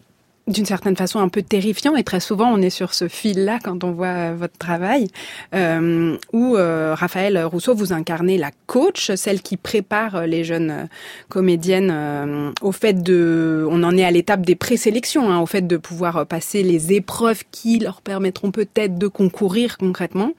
d'une 0.49 0.65
certaine 0.65 0.95
façon 0.95 1.19
un 1.19 1.29
peu 1.29 1.41
terrifiant 1.41 1.95
et 1.95 2.03
très 2.03 2.19
souvent 2.19 2.51
on 2.51 2.61
est 2.61 2.69
sur 2.69 2.93
ce 2.93 3.07
fil-là 3.07 3.59
quand 3.63 3.83
on 3.83 3.91
voit 3.91 4.07
euh, 4.07 4.35
votre 4.37 4.57
travail 4.57 5.07
euh, 5.53 6.17
où 6.33 6.55
euh, 6.55 6.95
Raphaël 6.97 7.43
Rousseau 7.43 7.75
vous 7.75 7.93
incarnez 7.93 8.37
la 8.37 8.51
coach, 8.67 9.11
celle 9.15 9.41
qui 9.41 9.57
prépare 9.57 10.25
les 10.25 10.43
jeunes 10.43 10.87
comédiennes 11.29 12.53
au 12.61 12.71
fait 12.71 13.01
de, 13.03 13.67
on 13.69 13.83
en 13.83 13.95
est 13.97 14.03
à 14.03 14.11
l'étape 14.11 14.41
des 14.41 14.55
présélections, 14.55 15.29
hein, 15.29 15.39
au 15.39 15.45
fait 15.45 15.65
de 15.65 15.77
pouvoir 15.77 16.25
passer 16.25 16.63
les 16.63 16.93
épreuves 16.93 17.43
qui 17.51 17.79
leur 17.79 18.01
permettront 18.01 18.51
peut-être 18.51 18.97
de 18.97 19.07
concourir 19.07 19.77
concrètement. 19.77 20.31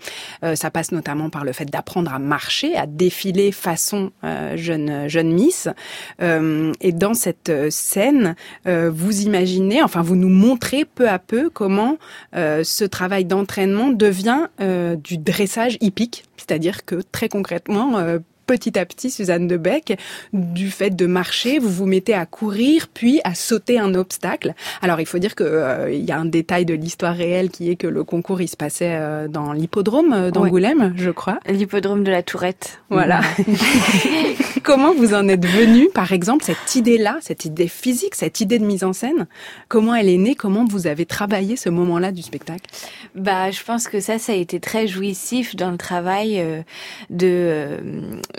ça 0.54 0.70
passe 0.70 0.92
notamment 0.92 1.30
par 1.30 1.44
le 1.44 1.52
fait 1.52 1.64
d'apprendre 1.64 2.12
à 2.12 2.18
marcher, 2.18 2.76
à 2.76 2.86
défiler 2.86 3.52
façon 3.52 4.12
jeune 4.56 5.08
jeune 5.08 5.32
Miss. 5.32 5.68
et 6.20 6.92
dans 6.92 7.14
cette 7.14 7.70
scène, 7.70 8.34
vous 8.66 9.22
imaginez, 9.22 9.82
enfin 9.82 9.99
vous 10.02 10.16
nous 10.16 10.28
montrez 10.28 10.84
peu 10.84 11.08
à 11.08 11.18
peu 11.18 11.50
comment 11.50 11.98
euh, 12.34 12.64
ce 12.64 12.84
travail 12.84 13.24
d'entraînement 13.24 13.90
devient 13.90 14.48
euh, 14.60 14.96
du 14.96 15.18
dressage 15.18 15.78
hippique, 15.80 16.24
c'est-à-dire 16.36 16.84
que 16.84 17.02
très 17.12 17.28
concrètement, 17.28 17.98
euh, 17.98 18.18
petit 18.50 18.76
à 18.80 18.84
petit, 18.84 19.12
Suzanne 19.12 19.46
de 19.46 19.54
Debec, 19.54 19.96
du 20.32 20.70
fait 20.70 20.90
de 20.90 21.06
marcher, 21.06 21.60
vous 21.60 21.70
vous 21.70 21.86
mettez 21.86 22.14
à 22.14 22.26
courir, 22.26 22.88
puis 22.92 23.20
à 23.22 23.36
sauter 23.36 23.78
un 23.78 23.94
obstacle. 23.94 24.54
Alors, 24.82 24.98
il 24.98 25.06
faut 25.06 25.18
dire 25.18 25.36
que 25.36 25.44
euh, 25.44 25.92
il 25.92 26.04
y 26.04 26.10
a 26.10 26.18
un 26.18 26.24
détail 26.24 26.64
de 26.64 26.74
l'histoire 26.74 27.14
réelle 27.14 27.50
qui 27.50 27.70
est 27.70 27.76
que 27.76 27.86
le 27.86 28.02
concours, 28.02 28.40
il 28.40 28.48
se 28.48 28.56
passait 28.56 28.96
euh, 28.96 29.28
dans 29.28 29.52
l'hippodrome 29.52 30.12
euh, 30.12 30.30
d'Angoulême, 30.32 30.94
je 30.96 31.10
crois. 31.10 31.38
L'hippodrome 31.46 32.02
de 32.02 32.10
la 32.10 32.24
Tourette. 32.24 32.80
Voilà. 32.90 33.20
comment 34.64 34.94
vous 34.94 35.14
en 35.14 35.28
êtes 35.28 35.46
venu, 35.46 35.88
par 35.94 36.12
exemple, 36.12 36.44
cette 36.44 36.74
idée-là, 36.74 37.18
cette 37.20 37.44
idée 37.44 37.68
physique, 37.68 38.16
cette 38.16 38.40
idée 38.40 38.58
de 38.58 38.64
mise 38.64 38.82
en 38.82 38.92
scène? 38.92 39.28
Comment 39.68 39.94
elle 39.94 40.08
est 40.08 40.18
née? 40.18 40.34
Comment 40.34 40.64
vous 40.64 40.88
avez 40.88 41.06
travaillé 41.06 41.54
ce 41.54 41.68
moment-là 41.68 42.10
du 42.10 42.22
spectacle? 42.22 42.68
Bah, 43.14 43.52
je 43.52 43.62
pense 43.62 43.86
que 43.86 44.00
ça, 44.00 44.18
ça 44.18 44.32
a 44.32 44.36
été 44.36 44.58
très 44.58 44.88
jouissif 44.88 45.54
dans 45.54 45.70
le 45.70 45.76
travail 45.76 46.44
de 47.10 47.78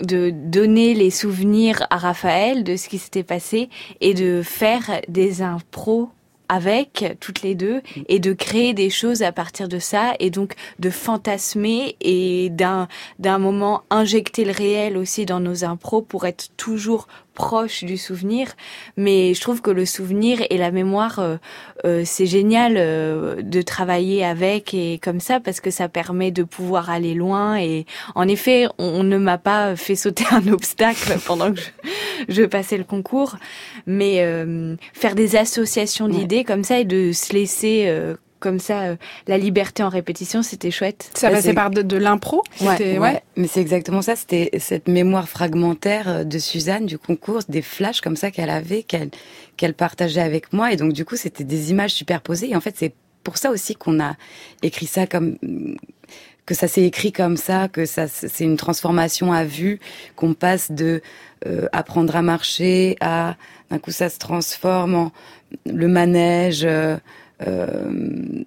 de 0.02 0.30
donner 0.30 0.94
les 0.94 1.10
souvenirs 1.10 1.86
à 1.90 1.96
Raphaël 1.96 2.64
de 2.64 2.76
ce 2.76 2.88
qui 2.88 2.98
s'était 2.98 3.22
passé 3.22 3.68
et 4.00 4.14
de 4.14 4.42
faire 4.42 5.00
des 5.08 5.42
impros 5.42 6.10
avec 6.52 7.16
toutes 7.18 7.40
les 7.40 7.54
deux 7.54 7.80
et 8.08 8.18
de 8.18 8.34
créer 8.34 8.74
des 8.74 8.90
choses 8.90 9.22
à 9.22 9.32
partir 9.32 9.68
de 9.68 9.78
ça 9.78 10.12
et 10.20 10.28
donc 10.28 10.52
de 10.80 10.90
fantasmer 10.90 11.96
et 12.02 12.50
d'un 12.50 12.88
d'un 13.18 13.38
moment 13.38 13.84
injecter 13.88 14.44
le 14.44 14.52
réel 14.52 14.98
aussi 14.98 15.24
dans 15.24 15.40
nos 15.40 15.64
impros 15.64 16.02
pour 16.02 16.26
être 16.26 16.50
toujours 16.58 17.06
proche 17.34 17.84
du 17.84 17.96
souvenir, 17.96 18.48
mais 18.96 19.34
je 19.34 19.40
trouve 19.40 19.62
que 19.62 19.70
le 19.70 19.86
souvenir 19.86 20.38
et 20.50 20.58
la 20.58 20.70
mémoire, 20.70 21.18
euh, 21.18 21.36
euh, 21.84 22.02
c'est 22.04 22.26
génial 22.26 22.74
euh, 22.76 23.42
de 23.42 23.62
travailler 23.62 24.24
avec 24.24 24.74
et 24.74 24.98
comme 25.02 25.20
ça 25.20 25.40
parce 25.40 25.60
que 25.60 25.70
ça 25.70 25.88
permet 25.88 26.30
de 26.30 26.42
pouvoir 26.42 26.90
aller 26.90 27.14
loin. 27.14 27.56
Et 27.56 27.86
en 28.14 28.28
effet, 28.28 28.66
on, 28.78 29.02
ne 29.02 29.18
m'a 29.18 29.38
pas 29.38 29.76
fait 29.76 29.96
sauter 29.96 30.24
un 30.30 30.46
obstacle 30.52 31.18
pendant 31.26 31.52
que 31.52 31.60
je, 32.28 32.42
passais 32.42 32.78
le 32.78 32.84
concours, 32.84 33.36
mais 33.86 34.24
faire 34.92 35.14
des 35.14 35.36
associations 35.36 36.08
d'idées 36.08 36.44
comme 36.44 36.64
ça 36.64 36.80
et 36.80 36.84
de 36.84 37.12
se 37.12 37.32
laisser 37.32 38.14
comme 38.42 38.58
ça, 38.58 38.82
euh, 38.82 38.96
la 39.26 39.38
liberté 39.38 39.82
en 39.82 39.88
répétition, 39.88 40.42
c'était 40.42 40.70
chouette. 40.70 41.10
Ça 41.14 41.28
bah, 41.28 41.36
passait 41.36 41.54
par 41.54 41.70
de, 41.70 41.96
l'impro 41.96 42.42
ouais, 42.60 42.98
ouais. 42.98 43.22
mais 43.36 43.46
c'est 43.46 43.60
exactement 43.60 44.02
ça. 44.02 44.16
C'était 44.16 44.50
cette 44.58 44.88
mémoire 44.88 45.28
fragmentaire 45.28 46.08
euh, 46.08 46.24
de 46.24 46.38
Suzanne 46.38 46.84
du 46.84 46.98
concours, 46.98 47.40
des 47.48 47.62
flashs 47.62 48.00
comme 48.00 48.16
ça 48.16 48.30
qu'elle 48.30 48.50
avait, 48.50 48.82
qu'elle 48.82 49.10
qu'elle 49.56 49.74
partageait 49.74 50.20
avec 50.20 50.52
moi. 50.52 50.72
Et 50.72 50.76
donc, 50.76 50.92
du 50.92 51.04
coup, 51.04 51.16
c'était 51.16 51.44
des 51.44 51.70
images 51.70 51.92
superposées. 51.92 52.50
Et 52.50 52.56
en 52.56 52.60
fait, 52.60 52.74
c'est 52.76 52.92
pour 53.22 53.38
ça 53.38 53.50
aussi 53.50 53.76
qu'on 53.76 54.00
a 54.00 54.16
écrit 54.62 54.86
ça 54.86 55.06
comme 55.06 55.36
que 56.44 56.54
ça 56.54 56.66
s'est 56.66 56.82
écrit 56.82 57.12
comme 57.12 57.36
ça, 57.36 57.68
que 57.68 57.86
ça 57.86 58.08
c'est 58.08 58.44
une 58.44 58.56
transformation 58.56 59.32
à 59.32 59.44
vue, 59.44 59.78
qu'on 60.16 60.34
passe 60.34 60.72
de 60.72 61.00
euh, 61.46 61.68
apprendre 61.72 62.16
à 62.16 62.22
marcher 62.22 62.96
à 63.00 63.36
d'un 63.70 63.78
coup 63.78 63.92
ça 63.92 64.08
se 64.08 64.18
transforme 64.18 64.94
en 64.94 65.12
le 65.66 65.88
manège. 65.88 66.64
Euh, 66.64 66.96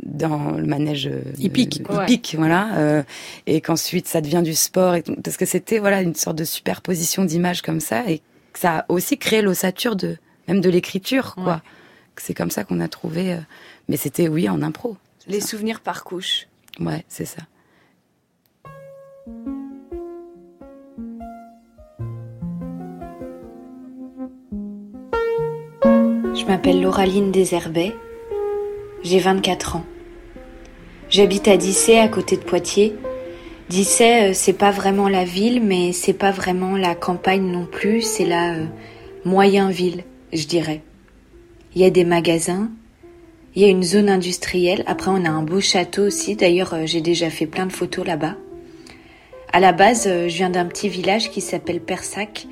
dans 0.03 0.51
le 0.51 0.65
manège 0.65 1.07
euh, 1.07 1.21
hippique, 1.37 1.81
hippique 1.89 2.35
voilà, 2.37 2.77
euh, 2.77 3.03
et 3.47 3.61
qu'ensuite 3.61 4.07
ça 4.07 4.21
devient 4.21 4.41
du 4.43 4.53
sport, 4.53 4.95
et, 4.95 5.03
parce 5.23 5.37
que 5.37 5.45
c'était 5.45 5.79
voilà 5.79 6.01
une 6.01 6.15
sorte 6.15 6.37
de 6.37 6.43
superposition 6.43 7.25
d'images 7.25 7.61
comme 7.61 7.79
ça, 7.79 8.09
et 8.09 8.21
ça 8.53 8.79
a 8.79 8.85
aussi 8.89 9.17
créé 9.17 9.41
l'ossature 9.41 9.95
de 9.95 10.17
même 10.47 10.61
de 10.61 10.69
l'écriture, 10.69 11.35
quoi. 11.35 11.61
C'est 12.17 12.33
comme 12.33 12.51
ça 12.51 12.63
qu'on 12.63 12.79
a 12.79 12.87
trouvé, 12.87 13.37
mais 13.89 13.97
c'était 13.97 14.29
oui 14.29 14.47
en 14.47 14.61
impro. 14.61 14.95
Les 15.27 15.41
souvenirs 15.41 15.81
par 15.81 16.05
couche. 16.05 16.47
Ouais, 16.79 17.03
c'est 17.09 17.25
ça. 17.25 17.41
Je 26.35 26.45
m'appelle 26.45 26.79
Lauraline 26.79 27.31
Desherbet 27.31 27.95
j'ai 29.05 29.19
24 29.19 29.75
ans. 29.75 29.85
J'habite 31.11 31.47
à 31.47 31.57
Dissay, 31.57 31.99
à 31.99 32.07
côté 32.07 32.37
de 32.37 32.41
Poitiers. 32.41 32.95
Dissay, 33.69 34.31
euh, 34.31 34.33
c'est 34.33 34.53
pas 34.53 34.71
vraiment 34.71 35.07
la 35.07 35.23
ville, 35.23 35.61
mais 35.61 35.93
c'est 35.93 36.13
pas 36.13 36.31
vraiment 36.31 36.75
la 36.75 36.95
campagne 36.95 37.45
non 37.45 37.67
plus, 37.67 38.01
c'est 38.01 38.25
la 38.25 38.55
euh, 38.55 38.65
moyen 39.23 39.69
ville, 39.69 40.03
je 40.33 40.47
dirais. 40.47 40.81
Il 41.75 41.81
y 41.81 41.85
a 41.85 41.91
des 41.91 42.03
magasins, 42.03 42.71
il 43.55 43.61
y 43.61 43.65
a 43.65 43.69
une 43.69 43.83
zone 43.83 44.09
industrielle, 44.09 44.83
après 44.87 45.11
on 45.11 45.23
a 45.23 45.29
un 45.29 45.43
beau 45.43 45.61
château 45.61 46.07
aussi, 46.07 46.35
d'ailleurs 46.35 46.73
euh, 46.73 46.85
j'ai 46.85 47.01
déjà 47.01 47.29
fait 47.29 47.45
plein 47.45 47.67
de 47.67 47.73
photos 47.73 48.07
là-bas. 48.07 48.35
À 49.53 49.59
la 49.59 49.71
base, 49.71 50.05
je 50.05 50.35
viens 50.35 50.49
d'un 50.49 50.65
petit 50.65 50.89
village 50.89 51.29
qui 51.29 51.41
s'appelle 51.41 51.79
Persac, 51.79 52.47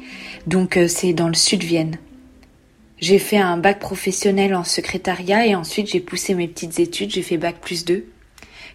donc 0.46 0.80
c'est 0.88 1.14
dans 1.14 1.28
le 1.28 1.34
sud 1.34 1.60
de 1.62 1.66
Vienne. 1.66 1.98
J'ai 3.04 3.20
fait 3.20 3.38
un 3.38 3.58
bac 3.58 3.80
professionnel 3.80 4.56
en 4.56 4.64
secrétariat 4.64 5.46
et 5.46 5.56
ensuite 5.56 5.92
j'ai 5.92 6.00
poussé 6.00 6.36
mes 6.36 6.48
petites 6.48 6.80
études, 6.80 7.12
j'ai 7.12 7.22
fait 7.22 7.36
bac 7.36 7.58
plus 7.60 7.84
2. 7.84 8.06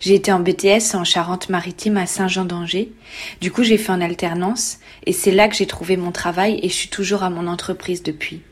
J'ai 0.01 0.14
été 0.14 0.31
en 0.31 0.41
BTS 0.41 0.95
en 0.95 1.03
Charente-Maritime 1.03 1.97
à 1.97 2.05
Saint-Jean-d'Angers. 2.05 2.93
Du 3.41 3.51
coup, 3.51 3.62
j'ai 3.62 3.79
fait 3.79 3.91
en 3.91 4.03
alternance 4.03 4.81
et 5.07 5.14
c'est 5.14 5.31
là 5.31 5.49
que 5.49 5.57
j'ai 5.57 5.64
trouvé 5.64 5.97
mon 5.97 6.12
travail 6.12 6.61
et 6.62 6.69
je 6.69 6.75
suis 6.75 6.91
toujours 6.91 7.23
à 7.23 7.31
mon 7.31 7.47
entreprise 7.47 8.03
depuis. 8.03 8.43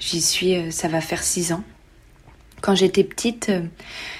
J'y 0.00 0.20
suis, 0.20 0.54
euh, 0.54 0.70
ça 0.70 0.88
va 0.88 1.00
faire 1.00 1.22
six 1.22 1.54
ans. 1.54 1.64
Quand 2.60 2.74
j'étais 2.74 3.02
petite, 3.02 3.48
euh, 3.48 3.62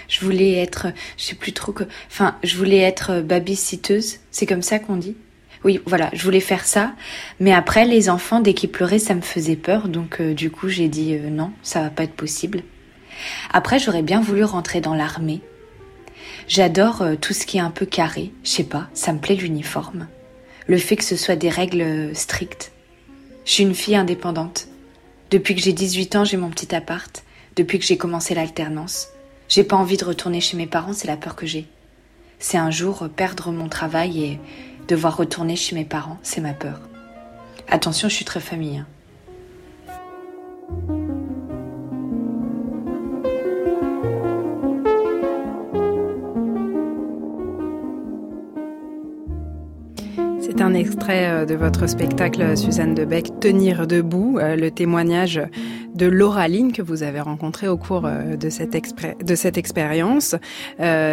je 0.08 0.24
voulais 0.24 0.54
être, 0.54 0.86
je 1.18 1.24
sais 1.24 1.36
plus 1.36 1.52
trop 1.52 1.72
que, 1.72 1.84
enfin, 2.06 2.38
je 2.42 2.56
voulais 2.56 2.78
être 2.78 3.20
babysitteuse. 3.20 4.20
C'est 4.30 4.46
comme 4.46 4.62
ça 4.62 4.78
qu'on 4.78 4.96
dit. 4.96 5.14
Oui, 5.62 5.80
voilà, 5.84 6.08
je 6.14 6.22
voulais 6.22 6.40
faire 6.40 6.64
ça. 6.64 6.94
Mais 7.38 7.52
après, 7.52 7.84
les 7.84 8.08
enfants, 8.08 8.40
dès 8.40 8.54
qu'ils 8.54 8.70
pleuraient, 8.70 8.98
ça 8.98 9.14
me 9.14 9.20
faisait 9.20 9.56
peur. 9.56 9.88
Donc, 9.88 10.20
euh, 10.20 10.32
du 10.32 10.50
coup, 10.50 10.68
j'ai 10.68 10.88
dit 10.88 11.14
euh, 11.14 11.28
non, 11.28 11.52
ça 11.62 11.82
va 11.82 11.90
pas 11.90 12.04
être 12.04 12.14
possible. 12.14 12.62
Après, 13.52 13.78
j'aurais 13.78 14.02
bien 14.02 14.20
voulu 14.20 14.42
rentrer 14.44 14.80
dans 14.80 14.94
l'armée. 14.94 15.42
J'adore 16.48 17.02
euh, 17.02 17.14
tout 17.16 17.34
ce 17.34 17.44
qui 17.44 17.58
est 17.58 17.60
un 17.60 17.70
peu 17.70 17.84
carré. 17.84 18.32
Je 18.42 18.50
sais 18.50 18.64
pas, 18.64 18.88
ça 18.94 19.12
me 19.12 19.18
plaît 19.18 19.34
l'uniforme. 19.34 20.08
Le 20.66 20.78
fait 20.78 20.96
que 20.96 21.04
ce 21.04 21.16
soit 21.16 21.36
des 21.36 21.50
règles 21.50 22.14
strictes. 22.14 22.72
Je 23.44 23.52
suis 23.52 23.62
une 23.62 23.74
fille 23.74 23.96
indépendante. 23.96 24.68
Depuis 25.30 25.54
que 25.54 25.60
j'ai 25.60 25.72
18 25.72 26.16
ans, 26.16 26.24
j'ai 26.24 26.36
mon 26.36 26.50
petit 26.50 26.74
appart. 26.74 27.22
Depuis 27.56 27.78
que 27.78 27.84
j'ai 27.84 27.98
commencé 27.98 28.34
l'alternance. 28.34 29.08
J'ai 29.48 29.64
pas 29.64 29.76
envie 29.76 29.96
de 29.96 30.04
retourner 30.04 30.40
chez 30.40 30.56
mes 30.56 30.66
parents, 30.68 30.92
c'est 30.92 31.08
la 31.08 31.16
peur 31.16 31.34
que 31.34 31.46
j'ai. 31.46 31.66
C'est 32.38 32.56
un 32.56 32.70
jour 32.70 33.08
perdre 33.14 33.50
mon 33.50 33.68
travail 33.68 34.24
et 34.24 34.40
Devoir 34.90 35.16
retourner 35.16 35.54
chez 35.54 35.76
mes 35.76 35.84
parents, 35.84 36.18
c'est 36.24 36.40
ma 36.40 36.52
peur. 36.52 36.80
Attention, 37.68 38.08
je 38.08 38.14
suis 38.16 38.24
très 38.24 38.40
famille. 38.40 38.78
Hein. 38.78 38.86
C'est 50.50 50.62
un 50.62 50.74
extrait 50.74 51.28
euh, 51.28 51.46
de 51.46 51.54
votre 51.54 51.88
spectacle 51.88 52.56
Suzanne 52.56 52.92
Debec, 52.92 53.38
Tenir 53.38 53.86
debout, 53.86 54.38
euh, 54.40 54.56
le 54.56 54.72
témoignage 54.72 55.40
de 55.94 56.06
Laura 56.06 56.48
Lynn 56.48 56.72
que 56.72 56.82
vous 56.82 57.04
avez 57.04 57.20
rencontré 57.20 57.68
au 57.68 57.76
cours 57.76 58.04
euh, 58.04 58.34
de 58.34 58.50
cette 58.50 58.74
expérience. 59.56 60.34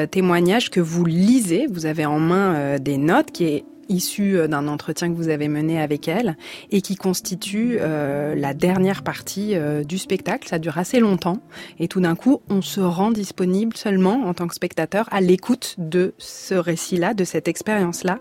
témoignage 0.09 0.71
que 0.71 0.79
vous 0.79 1.05
lisez, 1.05 1.67
vous 1.69 1.85
avez 1.85 2.07
en 2.07 2.19
main 2.19 2.79
des 2.79 2.97
notes 2.97 3.31
qui 3.31 3.45
est 3.45 3.65
issu 3.89 4.37
euh, 4.37 4.47
d'un 4.47 4.67
entretien 4.67 5.09
que 5.09 5.15
vous 5.15 5.29
avez 5.29 5.47
mené 5.47 5.79
avec 5.79 6.07
elle 6.07 6.37
et 6.71 6.81
qui 6.81 6.95
constitue 6.95 7.77
euh, 7.79 8.35
la 8.35 8.53
dernière 8.53 9.03
partie 9.03 9.55
euh, 9.55 9.83
du 9.83 9.97
spectacle. 9.97 10.47
Ça 10.47 10.59
dure 10.59 10.77
assez 10.77 10.99
longtemps 10.99 11.39
et 11.79 11.87
tout 11.87 12.01
d'un 12.01 12.15
coup, 12.15 12.41
on 12.49 12.61
se 12.61 12.79
rend 12.79 13.11
disponible 13.11 13.75
seulement 13.75 14.25
en 14.25 14.33
tant 14.33 14.47
que 14.47 14.55
spectateur 14.55 15.07
à 15.11 15.21
l'écoute 15.21 15.75
de 15.77 16.13
ce 16.17 16.55
récit-là, 16.55 17.13
de 17.13 17.23
cette 17.23 17.47
expérience-là. 17.47 18.19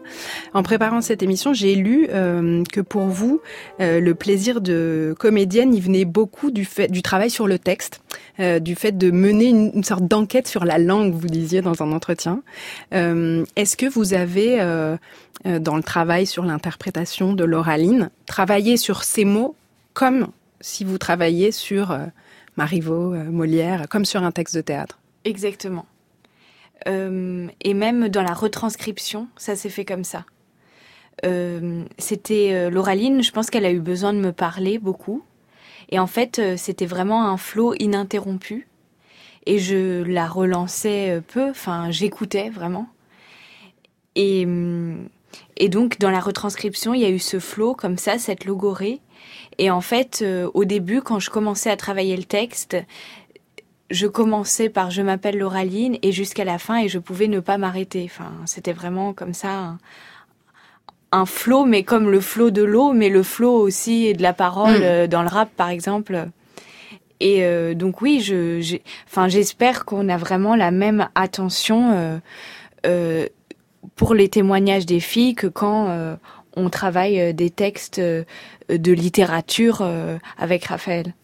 En 0.55 0.63
préparant 0.63 1.01
cette 1.01 1.23
émission, 1.23 1.53
j'ai 1.53 1.75
lu 1.75 2.09
que 2.09 2.81
pour 2.81 3.07
vous, 3.07 3.41
le 3.79 4.13
plaisir 4.13 4.61
de 4.61 5.15
comédienne, 5.19 5.75
il 5.75 5.83
venait 5.83 6.05
beaucoup 6.05 6.51
du 6.51 6.65
fait 6.65 6.89
du 6.89 7.03
travail 7.03 7.31
sur 7.31 7.47
le 7.47 7.59
texte. 7.59 8.01
Du 8.39 8.75
fait 8.75 8.93
de 8.93 9.11
mener 9.11 9.47
une, 9.47 9.85
sorte 9.85 10.07
d'enquête 10.07 10.47
sur 10.47 10.65
la 10.65 10.79
langue, 10.79 11.15
vous 11.15 11.29
disiez 11.29 11.63
dans 11.63 11.83
un 11.83 11.93
entretien. 11.93 12.43
Est-ce 12.93 13.77
que 13.77 13.87
vous 13.87 14.15
avez, 14.15 14.59
dans 15.45 15.77
le 15.77 15.83
travail 15.83 16.27
sur 16.27 16.45
l'interprétation 16.45 17.33
de 17.33 17.45
l'oraline, 17.45 18.11
travaillé 18.27 18.77
sur 18.77 19.05
ces 19.05 19.25
mots 19.25 19.55
comme 19.95 20.29
si 20.61 20.85
vous 20.85 20.99
travailliez 20.99 21.53
sur 21.53 21.97
Marivaux, 22.57 23.15
Molière, 23.15 23.87
comme 23.89 24.05
sur 24.05 24.23
un 24.23 24.33
texte 24.33 24.57
de 24.57 24.61
théâtre? 24.61 24.99
Exactement. 25.25 25.87
et 26.87 27.75
même 27.75 28.09
dans 28.09 28.23
la 28.23 28.35
retranscription, 28.35 29.29
ça 29.37 29.57
s'est 29.57 29.71
fait 29.71 29.85
comme 29.85 30.05
ça. 30.05 30.25
Euh, 31.25 31.85
c'était 31.99 32.51
euh, 32.53 32.71
Lauraline, 32.71 33.23
je 33.23 33.33
pense 33.33 33.49
qu'elle 33.49 33.65
a 33.65 33.73
eu 33.73 33.81
besoin 33.81 34.13
de 34.13 34.19
me 34.19 34.33
parler 34.33 34.79
beaucoup. 34.79 35.23
Et 35.91 35.99
en 35.99 36.07
fait, 36.07 36.39
euh, 36.39 36.57
c'était 36.57 36.87
vraiment 36.87 37.29
un 37.29 37.37
flot 37.37 37.75
ininterrompu. 37.75 38.67
Et 39.47 39.59
je 39.59 40.03
la 40.03 40.27
relançais 40.27 41.23
peu, 41.29 41.51
enfin, 41.51 41.93
j'écoutais 41.93 42.51
vraiment. 42.51 42.89
Et, 44.17 44.45
et 45.57 45.69
donc, 45.69 46.01
dans 46.01 46.11
la 46.11 46.19
retranscription, 46.19 46.95
il 46.95 47.01
y 47.01 47.05
a 47.05 47.11
eu 47.11 47.21
ce 47.21 47.39
flot 47.39 47.75
comme 47.75 47.97
ça, 47.97 48.19
cette 48.19 48.45
logorée. 48.45 49.01
Et 49.59 49.71
en 49.71 49.81
fait, 49.81 50.25
au 50.53 50.65
début, 50.65 51.01
quand 51.01 51.21
je 51.21 51.31
commençais 51.31 51.71
à 51.71 51.77
travailler 51.77 52.17
le 52.17 52.25
texte, 52.25 52.77
je 53.91 54.07
commençais 54.07 54.69
par 54.69 54.91
je 54.91 55.03
m'appelle 55.03 55.39
Lauraline 55.39 55.99
et 56.03 56.13
jusqu'à 56.13 56.45
la 56.45 56.59
fin 56.59 56.79
et 56.79 56.89
je 56.89 56.99
pouvais 56.99 57.29
ne 57.29 57.41
pas 57.41 57.59
m'arrêter. 57.59 58.03
Enfin, 58.05 58.33
c'était 58.47 58.73
vraiment 58.73 59.13
comme 59.13 59.35
ça 59.35 59.79
flot, 61.25 61.65
mais 61.65 61.83
comme 61.83 62.11
le 62.11 62.21
flot 62.21 62.51
de 62.51 62.63
l'eau, 62.63 62.93
mais 62.93 63.09
le 63.09 63.23
flot 63.23 63.57
aussi 63.57 64.13
de 64.13 64.23
la 64.23 64.33
parole 64.33 64.79
mm. 64.79 64.83
euh, 64.83 65.07
dans 65.07 65.23
le 65.23 65.29
rap, 65.29 65.49
par 65.57 65.71
exemple. 65.71 66.27
Et 67.21 67.45
euh, 67.45 67.75
donc 67.75 68.03
oui, 68.03 68.21
je, 68.21 68.77
enfin, 69.07 69.29
j'espère 69.29 69.85
qu'on 69.85 70.09
a 70.09 70.17
vraiment 70.19 70.55
la 70.55 70.71
même 70.71 71.09
attention 71.15 72.21
euh, 72.85 73.27
pour 73.95 74.15
les 74.15 74.29
témoignages 74.29 74.85
des 74.85 75.01
filles 75.01 75.35
que 75.35 75.47
quand 75.47 76.19
on 76.57 76.69
travaille 76.69 77.33
des 77.33 77.51
textes 77.51 78.01
de 78.01 78.93
littérature 78.93 79.83
avec 80.39 80.65
Raphaël. 80.67 81.15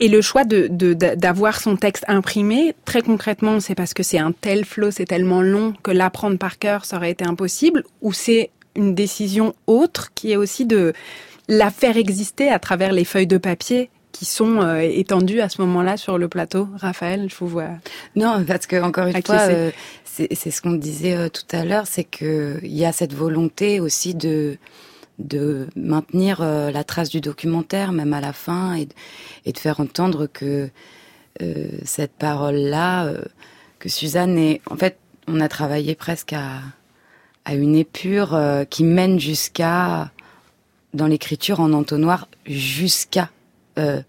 Et 0.00 0.08
le 0.08 0.20
choix 0.20 0.44
de 0.44 0.66
d'avoir 1.14 1.60
son 1.60 1.76
texte 1.76 2.04
imprimé, 2.08 2.74
très 2.84 3.00
concrètement, 3.00 3.60
c'est 3.60 3.76
parce 3.76 3.94
que 3.94 4.02
c'est 4.02 4.18
un 4.18 4.32
tel 4.32 4.64
flot, 4.64 4.90
c'est 4.90 5.04
tellement 5.04 5.40
long 5.40 5.72
que 5.82 5.92
l'apprendre 5.92 6.36
par 6.36 6.58
cœur, 6.58 6.84
ça 6.84 6.96
aurait 6.96 7.12
été 7.12 7.24
impossible, 7.24 7.84
ou 8.02 8.12
c'est 8.12 8.50
une 8.76 8.94
décision 8.94 9.54
autre 9.66 10.12
qui 10.14 10.32
est 10.32 10.36
aussi 10.36 10.66
de 10.66 10.92
la 11.48 11.70
faire 11.70 11.96
exister 11.96 12.48
à 12.50 12.58
travers 12.58 12.92
les 12.92 13.04
feuilles 13.04 13.26
de 13.26 13.38
papier 13.38 13.90
qui 14.14 14.24
sont 14.24 14.60
euh, 14.60 14.78
étendues 14.78 15.40
à 15.40 15.48
ce 15.48 15.60
moment-là 15.62 15.96
sur 15.96 16.18
le 16.18 16.28
plateau. 16.28 16.68
Raphaël, 16.76 17.28
je 17.28 17.34
vous 17.34 17.48
vois. 17.48 17.70
Non, 18.14 18.44
parce 18.46 18.66
que 18.66 18.80
encore 18.80 19.08
une 19.08 19.22
fois, 19.22 19.48
euh, 19.50 19.72
c'est 20.04 20.50
ce 20.50 20.62
qu'on 20.62 20.74
disait 20.74 21.16
euh, 21.16 21.28
tout 21.28 21.44
à 21.50 21.64
l'heure, 21.64 21.88
c'est 21.88 22.04
que 22.04 22.60
il 22.62 22.74
y 22.74 22.84
a 22.84 22.92
cette 22.92 23.12
volonté 23.12 23.80
aussi 23.80 24.14
de 24.14 24.56
de 25.18 25.68
maintenir 25.76 26.42
la 26.42 26.82
trace 26.82 27.08
du 27.08 27.20
documentaire, 27.20 27.92
même 27.92 28.12
à 28.12 28.20
la 28.20 28.32
fin, 28.32 28.74
et, 28.74 28.88
et 29.44 29.52
de 29.52 29.58
faire 29.58 29.78
entendre 29.78 30.26
que 30.26 30.68
cette 31.84 32.14
parole-là, 32.14 33.12
que 33.78 33.88
Suzanne 33.88 34.36
est, 34.36 34.60
en 34.68 34.74
fait, 34.74 34.98
on 35.28 35.38
a 35.38 35.46
travaillé 35.46 35.94
presque 35.94 36.32
à 36.32 36.62
à 37.44 37.54
une 37.54 37.76
épure 37.76 38.34
euh, 38.34 38.64
qui 38.64 38.84
mène 38.84 39.20
jusqu'à, 39.20 40.10
dans 40.94 41.06
l'écriture 41.06 41.60
en 41.60 41.72
entonnoir, 41.72 42.28
jusqu'à, 42.46 43.30
euh, 43.78 44.00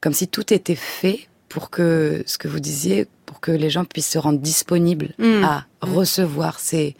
comme 0.00 0.12
si 0.12 0.28
tout 0.28 0.52
était 0.52 0.74
fait 0.74 1.28
pour 1.48 1.70
que, 1.70 2.22
ce 2.26 2.38
que 2.38 2.48
vous 2.48 2.60
disiez, 2.60 3.06
pour 3.26 3.40
que 3.40 3.52
les 3.52 3.70
gens 3.70 3.84
puissent 3.84 4.10
se 4.10 4.18
rendre 4.18 4.38
disponibles 4.38 5.14
mm. 5.18 5.44
à 5.44 5.66
mm. 5.82 5.94
recevoir 5.94 6.58
ces 6.58 6.96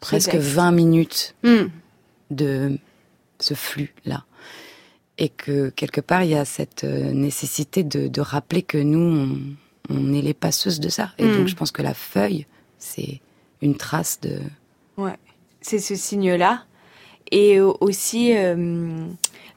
presque 0.00 0.36
20 0.36 0.70
minutes 0.70 1.34
mm. 1.42 1.64
de 2.30 2.78
ce 3.40 3.54
flux-là. 3.54 4.24
Et 5.18 5.30
que 5.30 5.70
quelque 5.70 6.02
part, 6.02 6.22
il 6.22 6.30
y 6.30 6.34
a 6.34 6.44
cette 6.44 6.84
euh, 6.84 7.10
nécessité 7.10 7.82
de, 7.82 8.06
de 8.06 8.20
rappeler 8.20 8.62
que 8.62 8.78
nous, 8.78 8.98
on, 9.00 9.38
on, 9.88 10.12
est 10.12 10.20
les 10.20 10.34
passeuses 10.34 10.78
de 10.78 10.90
ça. 10.90 11.12
Et 11.18 11.26
donc, 11.26 11.46
je 11.46 11.56
pense 11.56 11.70
que 11.70 11.80
la 11.80 11.94
feuille, 11.94 12.46
c'est 12.78 13.22
une 13.62 13.76
trace 13.76 14.20
de, 14.20 14.40
Ouais, 14.96 15.16
c'est 15.60 15.78
ce 15.78 15.94
signe-là. 15.94 16.62
Et 17.32 17.60
aussi, 17.60 18.36
euh, 18.36 19.04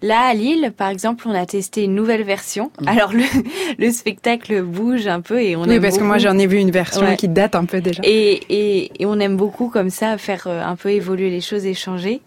là 0.01 0.21
à 0.21 0.33
Lille, 0.33 0.73
par 0.75 0.89
exemple, 0.89 1.25
on 1.27 1.35
a 1.35 1.45
testé 1.45 1.83
une 1.83 1.93
nouvelle 1.93 2.23
version. 2.23 2.71
Mm. 2.81 2.87
Alors 2.87 3.13
le, 3.13 3.23
le, 3.77 3.91
spectacle 3.91 4.63
bouge 4.63 5.07
un 5.07 5.21
peu 5.21 5.41
et 5.41 5.55
on 5.55 5.63
oui, 5.63 5.75
aime 5.75 5.81
parce 5.81 5.97
que 5.97 6.03
moi 6.03 6.17
j'en 6.17 6.37
ai 6.37 6.47
vu 6.47 6.57
une 6.57 6.71
version 6.71 7.15
qui 7.15 7.27
date 7.27 7.55
un 7.55 7.65
peu 7.65 7.79
déjà. 7.79 8.01
Et, 8.03 8.41
et, 8.49 9.01
et, 9.01 9.05
on 9.05 9.19
aime 9.19 9.37
beaucoup 9.37 9.69
comme 9.69 9.89
ça 9.89 10.17
faire 10.17 10.47
euh, 10.47 10.63
un 10.63 10.75
peu 10.75 10.89
évoluer 10.89 11.29
les 11.29 11.41
choses, 11.41 11.65
échanger. 11.65 12.21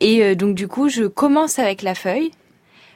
Et 0.00 0.24
euh, 0.24 0.34
donc 0.34 0.54
du 0.54 0.66
coup, 0.66 0.88
je 0.88 1.04
commence 1.04 1.58
avec 1.58 1.82
la 1.82 1.94
feuille. 1.94 2.30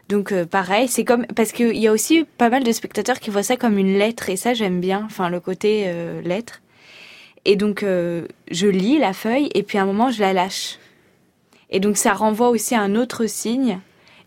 Donc 0.08 0.34
pareil, 0.44 0.86
c'est 0.88 1.04
comme 1.04 1.26
parce 1.34 1.52
qu'il 1.52 1.78
y 1.78 1.88
a 1.88 1.92
aussi 1.92 2.26
pas 2.36 2.50
mal 2.50 2.62
de 2.62 2.72
spectateurs 2.72 3.20
qui 3.20 3.30
voient 3.30 3.42
ça 3.42 3.56
comme 3.56 3.78
une 3.78 3.96
lettre 3.96 4.28
et 4.28 4.36
ça 4.36 4.52
j'aime 4.52 4.78
bien. 4.78 5.02
Enfin 5.06 5.30
le 5.30 5.40
côté 5.40 5.90
lettre. 6.22 6.60
Et 7.44 7.56
donc, 7.56 7.82
euh, 7.82 8.26
je 8.50 8.66
lis 8.66 8.98
la 8.98 9.12
feuille 9.12 9.50
et 9.54 9.62
puis 9.62 9.78
à 9.78 9.82
un 9.82 9.86
moment, 9.86 10.10
je 10.10 10.20
la 10.20 10.32
lâche. 10.32 10.78
Et 11.70 11.80
donc, 11.80 11.96
ça 11.96 12.12
renvoie 12.12 12.48
aussi 12.48 12.74
à 12.74 12.80
un 12.80 12.94
autre 12.94 13.26
signe. 13.26 13.80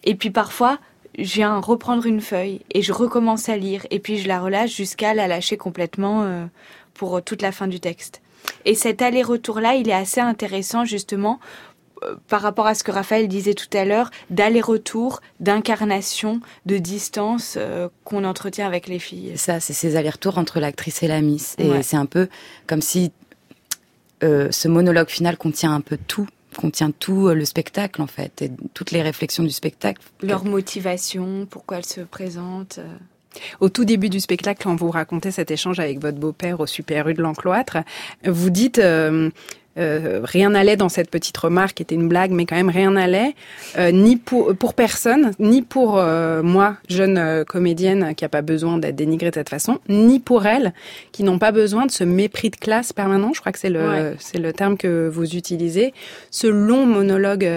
Et 0.04 0.16
puis 0.16 0.30
parfois, 0.30 0.80
je 1.18 1.34
viens 1.34 1.60
reprendre 1.60 2.06
une 2.06 2.22
feuille 2.22 2.62
et 2.72 2.82
je 2.82 2.94
recommence 2.94 3.50
à 3.50 3.58
lire. 3.58 3.86
Et 3.90 4.00
puis, 4.00 4.18
je 4.18 4.28
la 4.28 4.40
relâche 4.40 4.76
jusqu'à 4.76 5.14
la 5.14 5.28
lâcher 5.28 5.58
complètement 5.58 6.24
euh, 6.24 6.46
pour 6.94 7.22
toute 7.24 7.42
la 7.42 7.52
fin 7.52 7.68
du 7.68 7.80
texte. 7.80 8.22
Et 8.66 8.76
cet 8.76 9.02
aller-retour-là, 9.02 9.76
il 9.76 9.90
est 9.90 9.94
assez 9.94 10.22
intéressant 10.22 10.86
justement 10.86 11.40
par 12.28 12.42
rapport 12.42 12.68
à 12.68 12.76
ce 12.76 12.84
que 12.84 12.92
Raphaël 12.92 13.28
disait 13.28 13.54
tout 13.54 13.76
à 13.78 13.86
l'heure, 13.86 14.12
d'aller-retour, 14.30 15.22
d'incarnation, 15.40 16.42
de 16.66 16.78
distance 16.78 17.56
euh, 17.58 17.90
qu'on 18.04 18.24
entretient 18.24 18.68
avec 18.68 18.88
les 18.88 19.00
filles. 19.00 19.34
Ça, 19.36 19.60
c'est 19.60 19.74
ces 19.74 19.96
allers-retours 19.96 20.38
entre 20.38 20.60
l'actrice 20.60 21.04
et 21.04 21.08
la 21.08 21.22
miss. 21.22 21.56
Et 21.58 21.82
c'est 21.84 21.98
un 21.98 22.06
peu 22.06 22.28
comme 22.66 22.82
si 22.82 23.12
euh, 24.24 24.50
ce 24.52 24.68
monologue 24.68 25.10
final 25.10 25.38
contient 25.38 25.74
un 25.74 25.82
peu 25.82 25.98
tout 26.08 26.28
contient 26.56 26.90
tout 26.90 27.28
le 27.28 27.46
spectacle 27.46 28.02
en 28.02 28.08
fait 28.08 28.42
et 28.42 28.52
toutes 28.74 28.90
les 28.90 29.04
réflexions 29.04 29.44
du 29.44 29.52
spectacle. 29.52 30.02
Leur 30.24 30.44
motivation, 30.44 31.46
pourquoi 31.48 31.78
elles 31.78 31.86
se 31.86 32.02
présentent. 32.02 32.80
Au 33.60 33.70
tout 33.70 33.86
début 33.86 34.10
du 34.10 34.20
spectacle, 34.20 34.64
quand 34.64 34.76
vous 34.76 34.92
racontez 34.92 35.32
cet 35.32 35.52
échange 35.52 35.80
avec 35.80 36.00
votre 36.00 36.18
beau-père 36.18 36.60
au 36.60 36.66
Super 36.66 37.08
U 37.08 37.14
de 37.14 37.22
l'Encloître, 37.22 37.78
vous 38.26 38.50
dites 38.50 38.80
euh, 38.80 39.30
rien 39.78 40.50
n'allait 40.52 40.76
dans 40.76 40.90
cette 40.90 41.10
petite 41.10 41.38
remarque, 41.38 41.76
qui 41.76 41.84
était 41.84 41.96
une 41.96 42.08
blague, 42.08 42.32
mais 42.32 42.46
quand 42.46 42.56
même 42.56 42.70
rien 42.70 42.92
n'allait, 42.92 43.36
euh, 43.78 43.92
ni 43.92 44.18
pour, 44.18 44.56
pour 44.56 44.74
personne, 44.74 45.32
ni 45.40 45.62
pour 45.62 45.98
euh, 45.98 46.42
moi, 46.42 46.78
jeune 46.90 47.46
comédienne 47.46 48.14
qui 48.16 48.26
a 48.26 48.30
pas 48.30 48.42
besoin 48.42 48.78
d'être 48.78 48.96
dénigrée 48.96 49.30
de 49.30 49.36
cette 49.36 49.50
façon, 49.50 49.80
ni 49.90 50.20
pour 50.20 50.46
elle, 50.46 50.74
qui 51.12 51.24
n'ont 51.24 51.40
pas 51.40 51.52
besoin 51.52 51.86
de 51.86 51.92
ce 51.92 52.04
mépris 52.04 52.50
de 52.50 52.56
classe 52.56 52.94
permanent. 52.94 53.32
Je 53.34 53.40
crois 53.40 53.52
que 53.52 53.60
c'est 53.60 53.70
le 53.70 54.16
c'est 54.20 54.40
le 54.40 54.54
terme 54.54 54.78
que 54.78 55.08
vous 55.08 55.36
utilisez. 55.36 55.94
Ce 56.32 56.48
long 56.48 56.86
monologue, 56.86 57.48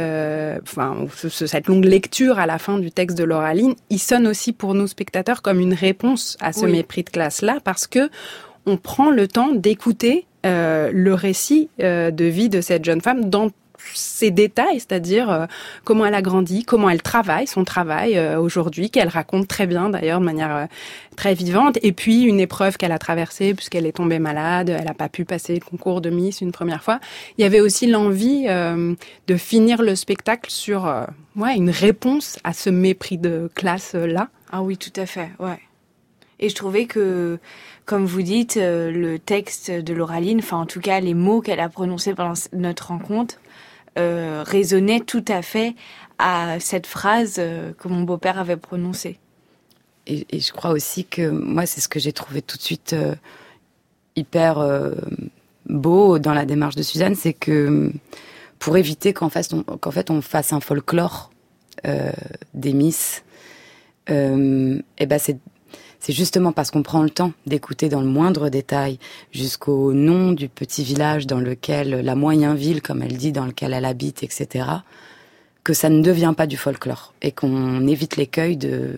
enfin 0.63 1.07
cette 1.29 1.67
longue 1.67 1.85
lecture 1.85 2.39
à 2.39 2.47
la 2.47 2.59
fin 2.59 2.79
du 2.79 2.91
texte 2.91 3.17
de 3.17 3.25
Lauraline, 3.25 3.75
il 3.89 3.99
sonne 3.99 4.27
aussi 4.27 4.53
pour 4.53 4.75
nous 4.75 4.87
spectateurs 4.87 5.43
comme 5.43 5.61
une 5.61 5.75
réponse 5.75 6.37
à 6.41 6.53
ce 6.53 6.67
mépris 6.67 7.03
de 7.03 7.11
classe 7.11 7.43
là, 7.43 7.59
parce 7.65 7.87
que 7.87 8.11
on 8.67 8.77
prend 8.77 9.11
le 9.11 9.27
temps 9.27 9.53
d'écouter 9.53 10.27
euh, 10.47 10.91
le 10.93 11.13
récit 11.13 11.69
euh, 11.81 12.11
de 12.11 12.25
vie 12.25 12.49
de 12.49 12.61
cette 12.61 12.85
jeune 12.85 13.03
femme 13.03 13.29
dans 13.29 13.51
ses 13.95 14.31
détails, 14.31 14.81
c'est-à-dire 14.81 15.31
euh, 15.31 15.47
comment 15.85 16.07
elle 16.07 16.15
a 16.15 16.23
grandi, 16.23 16.65
comment 16.65 16.89
elle 16.89 17.03
travaille, 17.03 17.47
son 17.47 17.65
travail 17.65 18.19
aujourd'hui, 18.37 18.91
qu'elle 18.91 19.09
raconte 19.09 19.49
très 19.49 19.67
bien 19.67 19.91
d'ailleurs 19.91 20.21
de 20.21 20.25
manière 20.25 20.69
très 21.17 21.35
vivante, 21.35 21.79
et 21.83 21.93
puis 21.93 22.23
une 22.23 22.41
épreuve 22.41 22.77
qu'elle 22.77 22.93
a 22.93 22.99
traversée 22.99 23.55
puisqu'elle 23.55 23.87
est 23.87 23.93
tombée 23.93 24.19
malade, 24.19 24.69
elle 24.71 24.85
n'a 24.85 24.95
pas 24.95 25.09
pu 25.09 25.25
passer 25.25 25.55
le 25.55 25.61
concours 25.61 26.01
de 26.01 26.11
Miss 26.11 26.41
une 26.41 26.53
première 26.53 26.83
fois. 26.83 27.01
Il 27.39 27.43
y 27.43 27.45
avait 27.45 27.61
aussi 27.61 27.87
l'envie 27.87 28.47
de 28.47 29.37
finir 29.37 29.83
le 29.83 29.95
spectacle 29.95 30.51
sur 30.51 31.07
ouais, 31.37 31.57
une 31.57 31.71
réponse 31.71 32.39
à 32.45 32.53
ce 32.53 32.71
mépris 32.71 33.19
de 33.19 33.51
classe 33.55 33.95
là. 33.95 34.29
Ah 34.53 34.63
oui, 34.63 34.77
tout 34.77 34.93
à 34.97 35.07
fait, 35.07 35.31
ouais. 35.39 35.59
Et 36.41 36.49
je 36.49 36.55
trouvais 36.55 36.87
que 36.87 37.39
comme 37.91 38.07
vous 38.07 38.23
dites, 38.23 38.57
euh, 38.57 38.93
le 38.93 39.19
texte 39.19 39.69
de 39.69 39.93
Lauraline, 39.93 40.39
enfin 40.39 40.59
en 40.59 40.65
tout 40.65 40.79
cas 40.79 41.01
les 41.01 41.13
mots 41.13 41.41
qu'elle 41.41 41.59
a 41.59 41.69
prononcés 41.69 42.15
pendant 42.15 42.35
notre 42.53 42.87
rencontre, 42.87 43.41
euh, 43.99 44.45
résonnaient 44.47 45.01
tout 45.01 45.25
à 45.27 45.43
fait 45.43 45.75
à 46.21 46.61
cette 46.61 46.87
phrase 46.87 47.39
euh, 47.41 47.73
que 47.73 47.89
mon 47.89 48.03
beau-père 48.03 48.39
avait 48.39 48.57
prononcée. 48.57 49.19
Et, 50.07 50.25
je 50.39 50.53
crois 50.53 50.71
aussi 50.71 51.05
que 51.05 51.31
moi, 51.31 51.67
c'est 51.67 51.81
ce 51.81 51.89
que 51.89 51.99
j'ai 51.99 52.13
trouvé 52.13 52.43
tout 52.43 52.57
de 52.57 52.63
suite 52.63 52.95
hyper 54.15 54.65
beau 55.67 56.21
dans 56.21 56.33
la 56.33 56.45
démarche 56.47 56.77
de 56.77 56.83
Suzanne, 56.83 57.17
c'est 57.17 57.33
que 57.33 57.93
pour 58.61 58.77
éviter 58.77 59.13
qu'en 59.13 59.31
fait, 59.31 59.53
on 60.11 60.23
fasse 60.23 60.53
un 60.53 60.61
folklore 60.61 61.31
des 61.85 62.73
Miss, 62.73 63.25
et 64.09 64.13
ben 65.07 65.19
c'est 65.19 65.39
c'est 66.01 66.13
justement 66.13 66.53
parce 66.53 66.71
qu'on 66.71 66.83
prend 66.83 67.03
le 67.03 67.11
temps 67.11 67.33
d'écouter 67.47 67.89
dans 67.89 68.01
le 68.01 68.09
moindre 68.09 68.49
détail 68.49 68.99
jusqu'au 69.33 69.93
nom 69.93 70.33
du 70.33 70.49
petit 70.49 70.83
village 70.83 71.27
dans 71.27 71.41
lequel 71.41 72.01
la 72.01 72.15
moyen 72.15 72.55
ville, 72.55 72.83
comme 72.83 73.03
elle 73.03 73.17
dit, 73.17 73.33
dans 73.33 73.47
lequel 73.47 73.73
elle 73.73 73.85
habite, 73.85 74.23
etc., 74.23 74.67
que 75.63 75.75
ça 75.75 75.91
ne 75.91 76.03
devient 76.03 76.33
pas 76.37 76.47
du 76.47 76.57
folklore 76.57 77.13
et 77.21 77.33
qu'on 77.33 77.87
évite 77.87 78.17
l'écueil 78.17 78.57
de, 78.57 78.97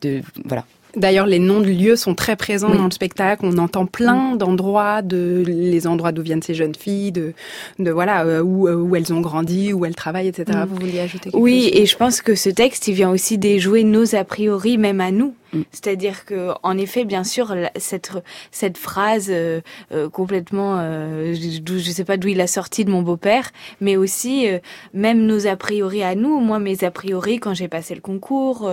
de, 0.00 0.22
voilà, 0.44 0.64
D'ailleurs, 0.96 1.26
les 1.26 1.38
noms 1.38 1.60
de 1.60 1.66
lieux 1.66 1.96
sont 1.96 2.14
très 2.14 2.36
présents 2.36 2.74
dans 2.74 2.84
le 2.84 2.90
spectacle. 2.90 3.44
On 3.44 3.58
entend 3.58 3.86
plein 3.86 4.34
d'endroits, 4.36 5.02
de 5.02 5.44
les 5.46 5.86
endroits 5.86 6.12
d'où 6.12 6.22
viennent 6.22 6.42
ces 6.42 6.54
jeunes 6.54 6.74
filles, 6.74 7.12
de, 7.12 7.32
de 7.78 7.90
voilà 7.90 8.24
euh, 8.24 8.42
où, 8.42 8.66
euh, 8.66 8.74
où 8.74 8.96
elles 8.96 9.12
ont 9.12 9.20
grandi, 9.20 9.72
où 9.72 9.84
elles 9.84 9.94
travaillent, 9.94 10.28
etc. 10.28 10.58
Vous 10.66 10.74
vouliez 10.74 11.00
ajouter 11.00 11.30
quelque 11.30 11.40
oui, 11.40 11.62
chose? 11.62 11.70
Oui, 11.72 11.80
et 11.80 11.86
je 11.86 11.96
pense 11.96 12.22
que 12.22 12.34
ce 12.34 12.50
texte, 12.50 12.88
il 12.88 12.94
vient 12.94 13.10
aussi 13.10 13.38
déjouer 13.38 13.84
nos 13.84 14.14
a 14.14 14.24
priori, 14.24 14.78
même 14.78 15.00
à 15.00 15.12
nous. 15.12 15.34
Mm. 15.52 15.62
C'est-à-dire 15.70 16.24
que, 16.24 16.50
en 16.62 16.76
effet, 16.78 17.04
bien 17.04 17.24
sûr, 17.24 17.54
cette 17.76 18.12
cette 18.50 18.78
phrase 18.78 19.28
euh, 19.30 19.60
euh, 19.92 20.08
complètement, 20.08 20.76
euh, 20.78 21.34
je, 21.34 21.78
je 21.78 21.90
sais 21.90 22.04
pas 22.04 22.16
d'où 22.16 22.28
il 22.28 22.40
a 22.40 22.46
sorti 22.46 22.84
de 22.84 22.90
mon 22.90 23.02
beau-père, 23.02 23.50
mais 23.80 23.96
aussi 23.96 24.46
même 24.94 25.26
nos 25.26 25.46
a 25.46 25.56
priori 25.56 26.02
à 26.02 26.14
nous. 26.14 26.38
Moi, 26.40 26.58
mes 26.58 26.84
a 26.84 26.90
priori 26.90 27.38
quand 27.38 27.54
j'ai 27.54 27.68
passé 27.68 27.94
le 27.94 28.00
concours, 28.00 28.70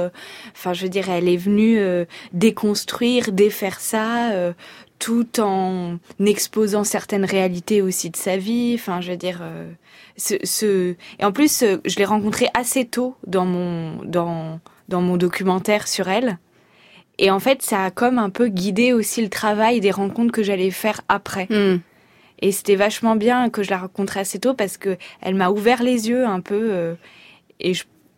enfin, 0.54 0.74
je 0.74 0.84
veux 0.84 0.90
dire, 0.90 1.10
elle 1.10 1.28
est 1.28 1.38
venue 1.38 1.80
déconstruire, 2.34 3.32
défaire 3.32 3.80
ça. 3.80 4.32
tout 5.00 5.40
en 5.40 6.00
exposant 6.20 6.84
certaines 6.84 7.26
réalités 7.26 7.82
aussi 7.82 8.10
de 8.10 8.16
sa 8.16 8.38
vie. 8.38 8.74
Enfin, 8.76 9.00
je 9.02 9.12
veux 9.12 9.18
dire, 9.18 9.42
ce, 10.18 10.36
ce, 10.44 10.96
et 11.20 11.26
en 11.26 11.32
plus, 11.32 11.64
je 11.86 11.96
l'ai 11.98 12.06
rencontrée 12.06 12.48
assez 12.54 12.86
tôt 12.86 13.16
dans 13.26 13.46
mon 13.46 14.04
dans 14.04 14.60
dans 14.90 15.02
mon 15.02 15.18
documentaire 15.18 15.88
sur 15.88 16.08
elle. 16.08 16.40
Et 17.20 17.32
en 17.32 17.40
fait, 17.40 17.62
ça 17.62 17.86
a 17.86 17.92
comme 17.92 18.20
un 18.20 18.30
peu 18.30 18.48
guidé 18.48 18.94
aussi 18.94 19.22
le 19.22 19.30
travail 19.30 19.80
des 19.80 19.92
rencontres 19.92 20.32
que 20.32 20.44
j'allais 20.44 20.72
faire 20.72 21.02
après. 21.10 21.48
Hmm. 21.50 21.80
Et 22.40 22.52
c'était 22.52 22.76
vachement 22.76 23.16
bien 23.16 23.50
que 23.50 23.64
je 23.64 23.72
la 23.72 23.80
rencontre 23.80 24.18
assez 24.18 24.40
tôt 24.40 24.54
parce 24.54 24.78
que 24.78 24.98
elle 25.22 25.36
m'a 25.36 25.50
ouvert 25.50 25.82
les 25.82 26.10
yeux 26.10 26.26
un 26.26 26.40
peu 26.40 26.70
euh, 26.72 26.94
et 27.60 27.74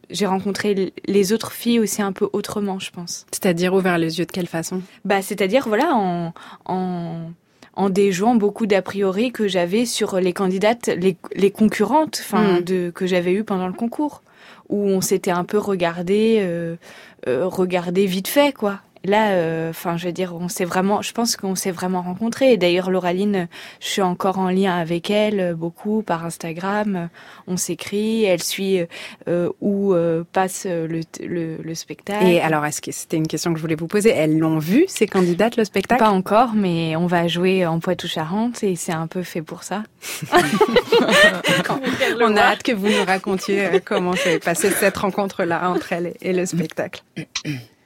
j'ai 0.09 0.25
rencontré 0.25 0.91
les 1.05 1.33
autres 1.33 1.51
filles 1.51 1.79
aussi 1.79 2.01
un 2.01 2.11
peu 2.11 2.29
autrement, 2.33 2.79
je 2.79 2.91
pense. 2.91 3.25
C'est-à-dire 3.31 3.73
ouvert 3.73 3.97
les 3.97 4.19
yeux 4.19 4.25
de 4.25 4.31
quelle 4.31 4.47
façon? 4.47 4.81
Bah, 5.05 5.21
c'est-à-dire 5.21 5.67
voilà 5.67 5.95
en 5.95 6.33
en 6.65 7.31
en 7.75 7.89
déjouant 7.89 8.35
beaucoup 8.35 8.65
d'a 8.65 8.81
priori 8.81 9.31
que 9.31 9.47
j'avais 9.47 9.85
sur 9.85 10.19
les 10.19 10.33
candidates, 10.33 10.87
les, 10.87 11.15
les 11.33 11.51
concurrentes, 11.51 12.19
enfin 12.21 12.59
hmm. 12.59 12.63
de 12.63 12.91
que 12.93 13.07
j'avais 13.07 13.31
eu 13.31 13.45
pendant 13.45 13.67
le 13.67 13.73
concours, 13.73 14.21
où 14.67 14.85
on 14.85 14.99
s'était 14.99 15.31
un 15.31 15.45
peu 15.45 15.57
regardé, 15.57 16.39
euh, 16.41 16.75
euh, 17.27 17.45
regardé 17.47 18.05
vite 18.05 18.27
fait 18.27 18.53
quoi. 18.53 18.81
Là, 19.05 19.31
euh, 19.31 19.69
enfin, 19.69 19.95
je 19.95 20.07
veux 20.07 20.11
dire, 20.11 20.35
on 20.35 20.49
s'est 20.49 20.65
vraiment, 20.65 21.01
je 21.01 21.13
pense 21.13 21.37
qu'on 21.37 21.55
s'est 21.55 21.71
vraiment 21.71 22.01
rencontrés. 22.01 22.53
Et 22.53 22.57
d'ailleurs, 22.57 22.91
Lauraline, 22.91 23.47
je 23.79 23.87
suis 23.87 24.01
encore 24.01 24.39
en 24.39 24.49
lien 24.49 24.77
avec 24.77 25.09
elle 25.09 25.39
euh, 25.39 25.53
beaucoup 25.55 26.01
par 26.01 26.25
Instagram. 26.25 27.09
On 27.47 27.55
s'écrit, 27.55 28.25
elle 28.25 28.43
suit 28.43 28.81
euh, 29.27 29.49
où 29.61 29.95
passe 30.33 30.65
le, 30.65 31.01
le, 31.21 31.75
spectacle. 31.75 32.25
Et 32.25 32.41
alors, 32.41 32.65
est-ce 32.65 32.81
que 32.81 32.91
c'était 32.91 33.17
une 33.17 33.27
question 33.27 33.53
que 33.53 33.57
je 33.57 33.61
voulais 33.61 33.75
vous 33.75 33.87
poser? 33.87 34.09
Elles 34.09 34.37
l'ont 34.37 34.59
vu 34.59 34.83
ces 34.87 35.07
candidates 35.07 35.55
le 35.55 35.63
spectacle? 35.63 36.03
Pas 36.03 36.09
encore, 36.09 36.53
mais 36.53 36.95
on 36.95 37.07
va 37.07 37.27
jouer 37.27 37.65
en 37.65 37.79
Poitou-Charentes 37.79 38.63
et 38.63 38.75
c'est 38.75 38.91
un 38.91 39.07
peu 39.07 39.23
fait 39.23 39.41
pour 39.41 39.63
ça. 39.63 39.83
on 42.21 42.35
a 42.35 42.41
hâte 42.41 42.63
que 42.63 42.73
vous 42.73 42.87
nous 42.87 43.05
racontiez 43.05 43.69
comment 43.85 44.13
s'est 44.13 44.39
passée 44.39 44.71
cette 44.71 44.97
rencontre-là 44.97 45.69
entre 45.69 45.93
elle 45.93 46.13
et 46.21 46.33
le 46.33 46.45
spectacle. 46.45 47.03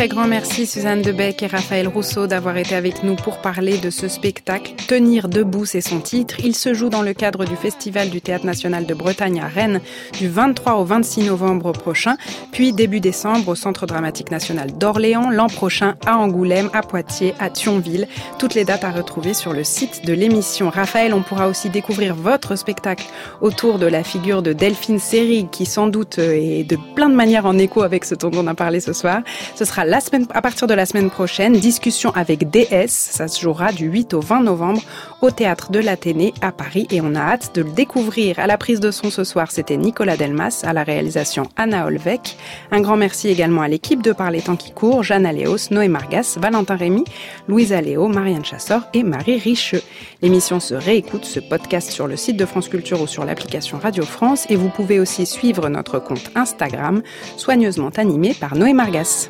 très 0.00 0.08
grand 0.08 0.26
merci 0.26 0.64
Suzanne 0.64 1.02
Debec 1.02 1.42
et 1.42 1.46
Raphaël 1.46 1.86
Rousseau 1.86 2.26
d'avoir 2.26 2.56
été 2.56 2.74
avec 2.74 3.02
nous 3.02 3.16
pour 3.16 3.36
parler 3.36 3.76
de 3.76 3.90
ce 3.90 4.08
spectacle. 4.08 4.72
Tenir 4.88 5.28
debout, 5.28 5.66
c'est 5.66 5.82
son 5.82 6.00
titre. 6.00 6.36
Il 6.42 6.56
se 6.56 6.72
joue 6.72 6.88
dans 6.88 7.02
le 7.02 7.12
cadre 7.12 7.44
du 7.44 7.54
Festival 7.54 8.08
du 8.08 8.22
Théâtre 8.22 8.46
National 8.46 8.86
de 8.86 8.94
Bretagne 8.94 9.42
à 9.42 9.46
Rennes 9.46 9.82
du 10.18 10.26
23 10.26 10.76
au 10.76 10.86
26 10.86 11.24
novembre 11.24 11.72
prochain, 11.72 12.16
puis 12.50 12.72
début 12.72 13.00
décembre 13.00 13.48
au 13.48 13.54
Centre 13.54 13.84
Dramatique 13.84 14.30
National 14.30 14.72
d'Orléans, 14.72 15.28
l'an 15.28 15.48
prochain 15.48 15.96
à 16.06 16.16
Angoulême, 16.16 16.70
à 16.72 16.80
Poitiers, 16.80 17.34
à 17.38 17.50
Thionville. 17.50 18.08
Toutes 18.38 18.54
les 18.54 18.64
dates 18.64 18.84
à 18.84 18.90
retrouver 18.92 19.34
sur 19.34 19.52
le 19.52 19.64
site 19.64 20.06
de 20.06 20.14
l'émission. 20.14 20.70
Raphaël, 20.70 21.12
on 21.12 21.20
pourra 21.20 21.46
aussi 21.46 21.68
découvrir 21.68 22.14
votre 22.14 22.56
spectacle 22.56 23.04
autour 23.42 23.78
de 23.78 23.86
la 23.86 24.02
figure 24.02 24.40
de 24.40 24.54
Delphine 24.54 24.98
Seyrig 24.98 25.50
qui 25.50 25.66
sans 25.66 25.88
doute 25.88 26.16
est 26.16 26.64
de 26.64 26.78
plein 26.94 27.10
de 27.10 27.14
manières 27.14 27.44
en 27.44 27.58
écho 27.58 27.82
avec 27.82 28.06
ce 28.06 28.14
dont 28.14 28.30
on 28.32 28.46
a 28.46 28.54
parlé 28.54 28.80
ce 28.80 28.94
soir. 28.94 29.20
Ce 29.56 29.66
sera 29.66 29.84
à 30.32 30.42
partir 30.42 30.66
de 30.66 30.74
la 30.74 30.86
semaine 30.86 31.10
prochaine, 31.10 31.54
discussion 31.54 32.10
avec 32.14 32.50
DS. 32.50 32.88
Ça 32.88 33.28
se 33.28 33.40
jouera 33.40 33.72
du 33.72 33.86
8 33.86 34.14
au 34.14 34.20
20 34.20 34.42
novembre 34.42 34.82
au 35.22 35.30
théâtre 35.30 35.70
de 35.70 35.78
l'Athénée 35.78 36.34
à 36.40 36.52
Paris 36.52 36.86
et 36.90 37.00
on 37.00 37.14
a 37.14 37.20
hâte 37.20 37.54
de 37.54 37.62
le 37.62 37.70
découvrir. 37.70 38.38
À 38.38 38.46
la 38.46 38.56
prise 38.58 38.80
de 38.80 38.90
son 38.90 39.10
ce 39.10 39.24
soir, 39.24 39.50
c'était 39.50 39.76
Nicolas 39.76 40.16
Delmas, 40.16 40.62
à 40.64 40.72
la 40.72 40.82
réalisation 40.82 41.44
Anna 41.56 41.86
Olvec. 41.86 42.36
Un 42.70 42.80
grand 42.80 42.96
merci 42.96 43.28
également 43.28 43.62
à 43.62 43.68
l'équipe 43.68 44.02
de 44.02 44.12
Par 44.12 44.30
les 44.30 44.42
temps 44.42 44.56
qui 44.56 44.72
courent, 44.72 45.02
Jeanne 45.02 45.26
Aléos, 45.26 45.70
Noé 45.70 45.88
Margas, 45.88 46.36
Valentin 46.40 46.76
Rémy, 46.76 47.04
Louise 47.48 47.72
Aléo, 47.72 48.08
Marianne 48.08 48.44
Chassor 48.44 48.82
et 48.94 49.02
Marie 49.02 49.38
Richeux. 49.38 49.82
L'émission 50.22 50.60
se 50.60 50.74
réécoute, 50.74 51.24
ce 51.24 51.40
podcast 51.40 51.90
sur 51.90 52.06
le 52.06 52.16
site 52.16 52.36
de 52.36 52.46
France 52.46 52.68
Culture 52.68 53.00
ou 53.00 53.06
sur 53.06 53.24
l'application 53.24 53.78
Radio 53.78 54.04
France 54.04 54.46
et 54.48 54.56
vous 54.56 54.68
pouvez 54.68 55.00
aussi 55.00 55.26
suivre 55.26 55.68
notre 55.68 55.98
compte 55.98 56.30
Instagram, 56.34 57.02
soigneusement 57.36 57.90
animé 57.96 58.34
par 58.34 58.56
Noé 58.56 58.72
Margas. 58.72 59.28